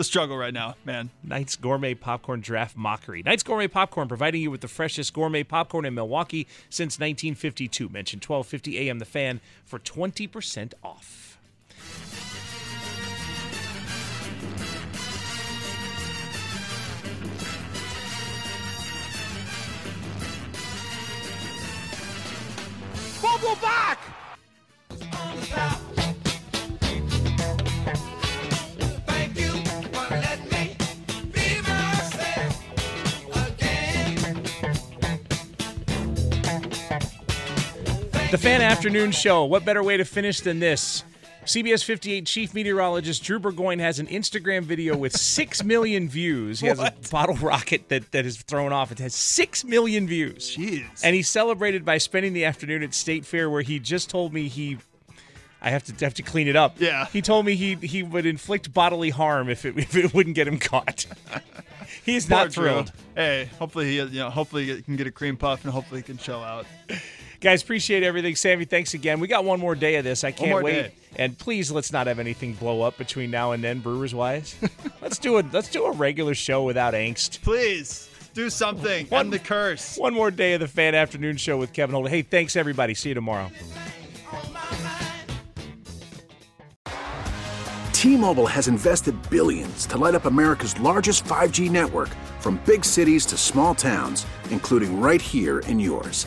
the 0.00 0.04
struggle 0.04 0.38
right 0.38 0.54
now, 0.54 0.76
man. 0.86 1.10
Knight's 1.22 1.56
Gourmet 1.56 1.92
Popcorn 1.92 2.40
Draft 2.40 2.74
Mockery. 2.74 3.22
Knight's 3.22 3.42
Gourmet 3.42 3.68
Popcorn 3.68 4.08
providing 4.08 4.40
you 4.40 4.50
with 4.50 4.62
the 4.62 4.66
freshest 4.66 5.12
gourmet 5.12 5.44
popcorn 5.44 5.84
in 5.84 5.92
Milwaukee 5.92 6.46
since 6.70 6.98
1952. 6.98 7.90
Mention 7.90 8.16
1250 8.16 8.88
AM 8.88 8.98
The 8.98 9.04
Fan 9.04 9.42
for 9.66 9.78
20% 9.78 10.72
off. 10.82 11.38
Bubble 23.20 23.56
back! 23.60 24.00
The 38.30 38.38
Fan 38.38 38.62
Afternoon 38.62 39.10
Show. 39.10 39.44
What 39.44 39.64
better 39.64 39.82
way 39.82 39.96
to 39.96 40.04
finish 40.04 40.40
than 40.40 40.60
this? 40.60 41.02
CBS 41.44 41.82
58 41.82 42.26
chief 42.26 42.54
meteorologist 42.54 43.24
Drew 43.24 43.40
Burgoyne 43.40 43.80
has 43.80 43.98
an 43.98 44.06
Instagram 44.06 44.62
video 44.62 44.96
with 44.96 45.16
6 45.16 45.64
million 45.64 46.08
views. 46.08 46.60
He 46.60 46.68
has 46.68 46.78
a 46.78 46.92
bottle 47.10 47.34
rocket 47.36 47.88
that, 47.88 48.12
that 48.12 48.26
is 48.26 48.40
thrown 48.42 48.72
off. 48.72 48.92
It 48.92 49.00
has 49.00 49.14
6 49.14 49.64
million 49.64 50.06
views. 50.06 50.56
Jeez. 50.56 51.00
And 51.02 51.16
he 51.16 51.22
celebrated 51.22 51.84
by 51.84 51.98
spending 51.98 52.32
the 52.32 52.44
afternoon 52.44 52.84
at 52.84 52.94
State 52.94 53.24
Fair 53.24 53.50
where 53.50 53.62
he 53.62 53.80
just 53.80 54.08
told 54.10 54.32
me 54.32 54.46
he 54.48 54.78
I 55.62 55.70
have 55.70 55.82
to 55.84 56.04
have 56.04 56.14
to 56.14 56.22
clean 56.22 56.46
it 56.46 56.56
up. 56.56 56.76
Yeah. 56.80 57.06
He 57.06 57.20
told 57.22 57.44
me 57.46 57.54
he 57.56 57.74
he 57.74 58.02
would 58.02 58.26
inflict 58.26 58.72
bodily 58.72 59.10
harm 59.10 59.48
if 59.48 59.64
it 59.64 59.76
if 59.76 59.96
it 59.96 60.14
wouldn't 60.14 60.36
get 60.36 60.46
him 60.46 60.58
caught. 60.58 61.06
He's 62.04 62.26
Poor 62.26 62.36
not 62.38 62.50
Drew. 62.50 62.64
thrilled. 62.64 62.92
Hey, 63.16 63.50
hopefully 63.58 63.86
he, 63.86 63.96
you 63.96 64.06
know, 64.20 64.30
hopefully 64.30 64.66
he 64.66 64.82
can 64.82 64.96
get 64.96 65.06
a 65.06 65.10
cream 65.10 65.36
puff 65.36 65.64
and 65.64 65.72
hopefully 65.72 66.00
he 66.00 66.04
can 66.04 66.16
chill 66.16 66.42
out. 66.42 66.64
Guys, 67.40 67.62
appreciate 67.62 68.02
everything. 68.02 68.36
Sammy, 68.36 68.66
thanks 68.66 68.92
again. 68.92 69.18
We 69.18 69.26
got 69.26 69.44
one 69.44 69.60
more 69.60 69.74
day 69.74 69.96
of 69.96 70.04
this. 70.04 70.24
I 70.24 70.30
can't 70.30 70.62
wait. 70.62 70.72
day. 70.72 70.92
And 71.16 71.36
please 71.38 71.70
let's 71.72 71.90
not 71.90 72.06
have 72.06 72.18
anything 72.18 72.52
blow 72.52 72.82
up 72.82 72.98
between 72.98 73.30
now 73.30 73.52
and 73.52 73.64
then, 73.64 73.80
Brewers 73.80 74.14
wise. 74.14 74.54
let's 75.02 75.18
do 75.18 75.38
a 75.38 75.42
let's 75.52 75.70
do 75.70 75.86
a 75.86 75.92
regular 75.92 76.34
show 76.34 76.62
without 76.64 76.92
angst. 76.92 77.40
Please 77.42 78.10
do 78.34 78.50
something. 78.50 79.10
End 79.10 79.32
the 79.32 79.38
curse. 79.38 79.96
One 79.96 80.12
more 80.12 80.30
day 80.30 80.52
of 80.52 80.60
the 80.60 80.68
fan 80.68 80.94
afternoon 80.94 81.38
show 81.38 81.56
with 81.56 81.72
Kevin 81.72 81.94
Holden. 81.94 82.12
Hey, 82.12 82.22
thanks 82.22 82.56
everybody. 82.56 82.92
See 82.92 83.08
you 83.08 83.14
tomorrow. 83.14 83.50
T-Mobile 87.92 88.46
has 88.46 88.66
invested 88.66 89.14
billions 89.28 89.84
to 89.86 89.98
light 89.98 90.14
up 90.14 90.24
America's 90.24 90.78
largest 90.80 91.24
5G 91.24 91.70
network 91.70 92.08
from 92.38 92.58
big 92.64 92.82
cities 92.82 93.26
to 93.26 93.36
small 93.36 93.74
towns, 93.74 94.26
including 94.50 95.00
right 95.00 95.20
here 95.20 95.58
in 95.60 95.78
yours. 95.78 96.26